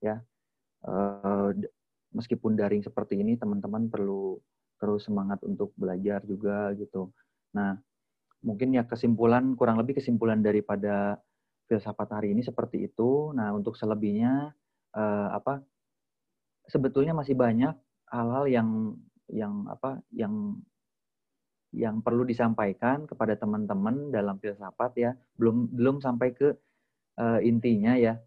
ya 0.00 0.16
meskipun 2.12 2.56
daring 2.56 2.84
seperti 2.84 3.20
ini 3.20 3.36
teman-teman 3.36 3.88
perlu 3.88 4.38
terus 4.80 5.06
semangat 5.06 5.38
untuk 5.46 5.70
belajar 5.78 6.24
juga 6.26 6.74
gitu. 6.74 7.12
Nah, 7.54 7.78
mungkin 8.42 8.74
ya 8.74 8.82
kesimpulan 8.82 9.54
kurang 9.54 9.78
lebih 9.78 10.02
kesimpulan 10.02 10.42
daripada 10.42 11.18
filsafat 11.70 12.18
hari 12.18 12.34
ini 12.34 12.42
seperti 12.42 12.90
itu. 12.90 13.30
Nah, 13.32 13.54
untuk 13.54 13.78
selebihnya 13.78 14.50
eh, 14.98 15.28
apa 15.30 15.62
sebetulnya 16.66 17.14
masih 17.14 17.38
banyak 17.38 17.74
hal-hal 18.10 18.44
yang 18.50 18.68
yang 19.30 19.64
apa 19.70 20.02
yang 20.12 20.58
yang 21.72 22.04
perlu 22.04 22.28
disampaikan 22.28 23.08
kepada 23.08 23.32
teman-teman 23.38 24.12
dalam 24.12 24.36
filsafat 24.42 24.92
ya. 24.98 25.10
Belum 25.38 25.70
belum 25.72 26.02
sampai 26.04 26.34
ke 26.36 26.52
eh, 27.22 27.40
intinya 27.46 27.96
ya. 27.96 28.18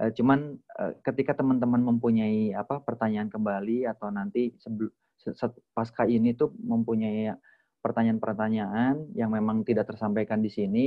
Eh, 0.00 0.10
cuman 0.16 0.56
eh, 0.56 0.92
ketika 1.04 1.36
teman-teman 1.36 1.84
mempunyai 1.84 2.56
apa 2.56 2.80
pertanyaan 2.80 3.28
kembali 3.28 3.84
atau 3.84 4.08
nanti 4.08 4.56
pasca 5.76 6.08
ini 6.08 6.32
tuh 6.32 6.48
mempunyai 6.64 7.28
pertanyaan-pertanyaan 7.84 9.12
yang 9.12 9.28
memang 9.28 9.66
tidak 9.68 9.92
tersampaikan 9.92 10.40
di 10.40 10.48
sini, 10.48 10.84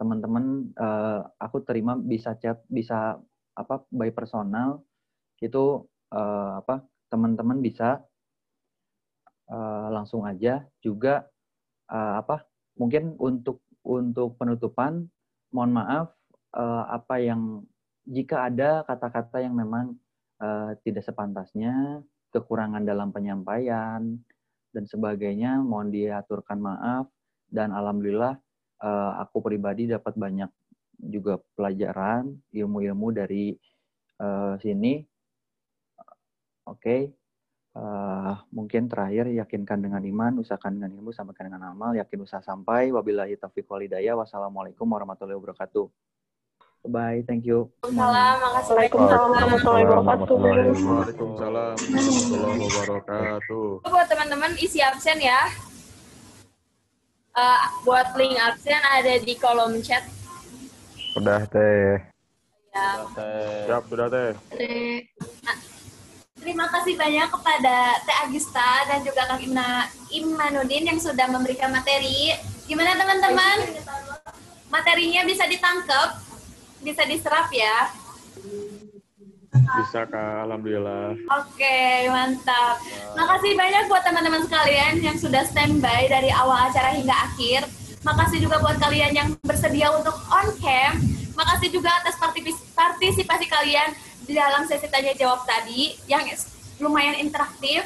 teman-teman 0.00 0.72
eh, 0.72 1.20
aku 1.36 1.60
terima 1.68 2.00
bisa 2.00 2.32
chat, 2.40 2.64
bisa 2.72 3.20
apa 3.56 3.84
by 3.92 4.12
personal 4.12 4.84
itu 5.40 5.84
apa 6.12 6.84
teman-teman 7.12 7.60
bisa 7.60 8.04
langsung 9.92 10.28
aja 10.28 10.64
juga 10.80 11.24
apa 11.88 12.44
mungkin 12.76 13.16
untuk 13.16 13.64
untuk 13.84 14.36
penutupan 14.36 15.08
mohon 15.56 15.72
maaf 15.72 16.12
apa 16.92 17.16
yang 17.20 17.64
jika 18.06 18.48
ada 18.48 18.86
kata-kata 18.86 19.42
yang 19.42 19.54
memang 19.58 19.98
eh, 20.40 20.72
tidak 20.86 21.04
sepantasnya, 21.04 22.02
kekurangan 22.30 22.82
dalam 22.86 23.10
penyampaian 23.10 24.02
dan 24.70 24.84
sebagainya, 24.86 25.60
mohon 25.60 25.90
diaturkan 25.90 26.58
maaf. 26.62 27.10
Dan 27.46 27.74
alhamdulillah 27.74 28.34
eh, 28.82 29.12
aku 29.22 29.42
pribadi 29.42 29.90
dapat 29.90 30.14
banyak 30.14 30.50
juga 30.96 31.38
pelajaran, 31.58 32.30
ilmu-ilmu 32.54 33.08
dari 33.12 33.52
eh, 34.22 34.54
sini. 34.62 35.02
Oke, 36.66 37.14
Eh, 37.76 38.34
mungkin 38.56 38.88
terakhir 38.88 39.28
yakinkan 39.36 39.84
dengan 39.84 40.00
iman, 40.00 40.40
usahakan 40.40 40.80
dengan 40.80 40.96
ilmu, 40.96 41.12
sampaikan 41.12 41.52
dengan 41.52 41.76
amal, 41.76 41.92
yakin 41.92 42.24
usaha 42.24 42.40
sampai. 42.40 42.88
Wabillahi 42.88 43.36
taufiq 43.36 43.68
walhidayah. 43.68 44.16
Wassalamualaikum 44.16 44.88
warahmatullahi 44.88 45.36
wabarakatuh. 45.36 45.84
Bye, 46.86 47.26
thank 47.26 47.42
you. 47.42 47.66
Waalaikumsalam, 47.82 48.34
makasih. 48.38 48.72
Waalaikumsalam 48.78 49.26
warahmatullahi 49.26 49.84
wabarakatuh. 49.90 50.36
Waalaikumsalam 50.38 51.74
warahmatullahi 51.74 52.60
wabarakatuh. 52.62 53.66
Buat 53.82 54.06
teman-teman 54.06 54.52
isi 54.62 54.78
absen 54.78 55.18
ya. 55.18 55.50
Eh, 57.36 57.60
buat 57.84 58.16
link 58.16 58.38
absen 58.38 58.80
ada 58.80 59.12
di 59.20 59.34
kolom 59.36 59.76
chat 59.84 60.00
Udah 61.16 61.44
teh. 61.44 62.00
ya. 62.72 62.88
Siap, 63.66 63.82
sudah 63.88 64.06
teh. 64.08 64.30
Nah, 65.44 65.56
terima 66.36 66.68
kasih 66.68 66.92
banyak 66.92 67.28
kepada 67.28 67.76
Teh 68.04 68.16
Agista 68.24 68.84
dan 68.84 69.00
juga 69.00 69.24
Kang 69.24 69.40
Imna 69.40 69.88
Imanuddin 70.12 70.84
yang 70.84 71.00
sudah 71.00 71.24
memberikan 71.28 71.72
materi. 71.72 72.36
Gimana 72.68 72.94
teman-teman? 72.94 73.80
Materinya 74.68 75.24
bisa 75.24 75.48
ditangkap, 75.48 76.20
bisa 76.80 77.02
diserap 77.04 77.48
ya. 77.52 77.90
Bisa 79.56 80.06
kak, 80.06 80.46
alhamdulillah. 80.46 81.16
Oke, 81.42 82.06
mantap. 82.12 82.78
Makasih 83.18 83.56
banyak 83.58 83.84
buat 83.90 84.02
teman-teman 84.04 84.44
sekalian 84.46 85.00
yang 85.02 85.16
sudah 85.18 85.42
standby 85.48 86.06
dari 86.06 86.30
awal 86.30 86.70
acara 86.70 86.94
hingga 86.94 87.12
akhir. 87.12 87.66
Makasih 88.06 88.38
juga 88.46 88.62
buat 88.62 88.78
kalian 88.78 89.12
yang 89.16 89.28
bersedia 89.42 89.90
untuk 89.90 90.14
on 90.30 90.54
cam. 90.62 91.02
Makasih 91.34 91.68
juga 91.74 91.90
atas 91.98 92.14
partis- 92.16 92.62
partisipasi 92.72 93.50
kalian 93.50 93.90
di 94.22 94.38
dalam 94.38 94.62
sesi 94.70 94.86
tanya 94.86 95.12
jawab 95.18 95.42
tadi 95.42 95.98
yang 96.06 96.22
lumayan 96.78 97.18
interaktif. 97.18 97.82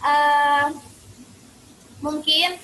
Eh, 0.00 0.66
mungkin 2.00 2.58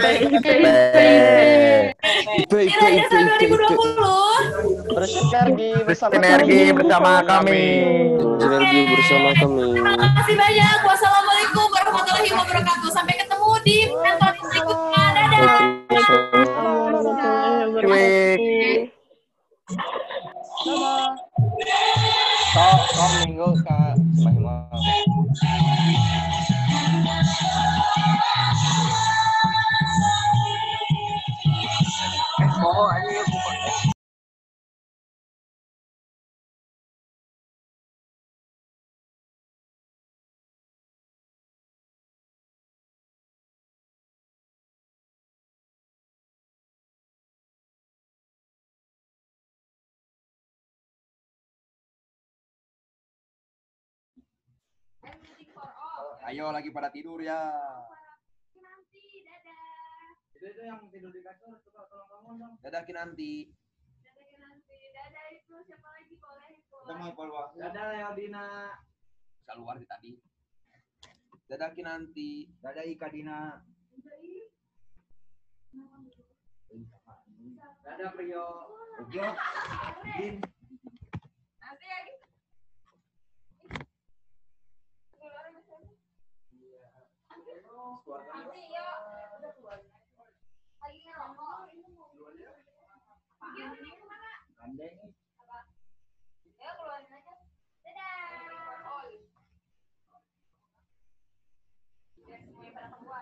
IP, 0.00 0.46
IP. 0.48 0.96
Nilai 2.48 2.96
dasar 3.04 3.36
2020. 3.36 4.96
Bersinergi 4.96 5.70
bersama 5.84 6.12
Sinergi 6.16 6.72
bersama 6.72 7.20
kami. 7.28 7.64
Sinergi 8.40 8.80
bersama 8.96 9.30
kami. 9.36 9.76
Terima 9.76 10.08
kasih 10.16 10.34
banyak. 10.40 10.78
Wassalamualaikum 10.88 11.68
warahmatullahi 11.68 12.32
wabarakatuh. 12.32 12.88
Sampai 12.88 13.14
ketemu 13.20 13.50
di 13.60 13.76
mentor 13.92 14.32
berikutnya. 14.40 15.04
Dadah. 15.12 15.60
Wih. 22.50 22.58
Sok, 22.58 22.82
sok 22.98 23.10
minggu 23.22 23.48
kak 23.62 23.94
Mahima. 24.26 24.66
Oh, 32.58 32.90
ayo 32.90 33.22
Ayo 56.30 56.54
lagi 56.54 56.70
pada 56.70 56.94
tidur 56.94 57.18
ya. 57.18 57.42
Nanti, 58.54 59.02
dadah. 59.26 60.14
Itu 60.30 60.46
itu 60.46 60.62
yang 60.62 60.86
tidur 60.86 61.10
di 61.10 61.26
kasur, 61.26 61.58
coba 61.58 61.90
tolong 61.90 62.06
bangun 62.06 62.34
dong. 62.38 62.54
Dadah 62.62 62.86
Kinanti. 62.86 63.50
Dadah 63.98 64.24
Kinanti. 64.30 64.78
Dadah 64.94 65.26
itu 65.34 65.54
siapa 65.66 65.90
lagi 65.90 66.14
boleh 66.22 66.54
itu. 66.54 66.70
Kita 66.86 66.94
mau 66.94 67.10
evaluasi. 67.10 67.58
Dadah 67.58 68.14
Aldina. 68.14 68.46
Bisa 69.42 69.58
luar 69.58 69.82
di 69.82 69.86
tadi. 69.90 70.14
Dadah 71.50 71.70
Kinanti. 71.74 72.46
Dadah 72.62 72.84
Ika 72.86 73.10
Dina. 73.10 73.66
Dadah 77.82 78.08
Priyo. 78.14 78.46
Priyo. 79.02 79.26
Din. 80.14 80.59
nanti 87.90 88.62
ya 88.70 88.86
udah 89.34 89.50
keluar 89.58 89.78
lagi 90.80 90.98
ngerokok. 91.02 91.58
Gandeng. 94.60 94.98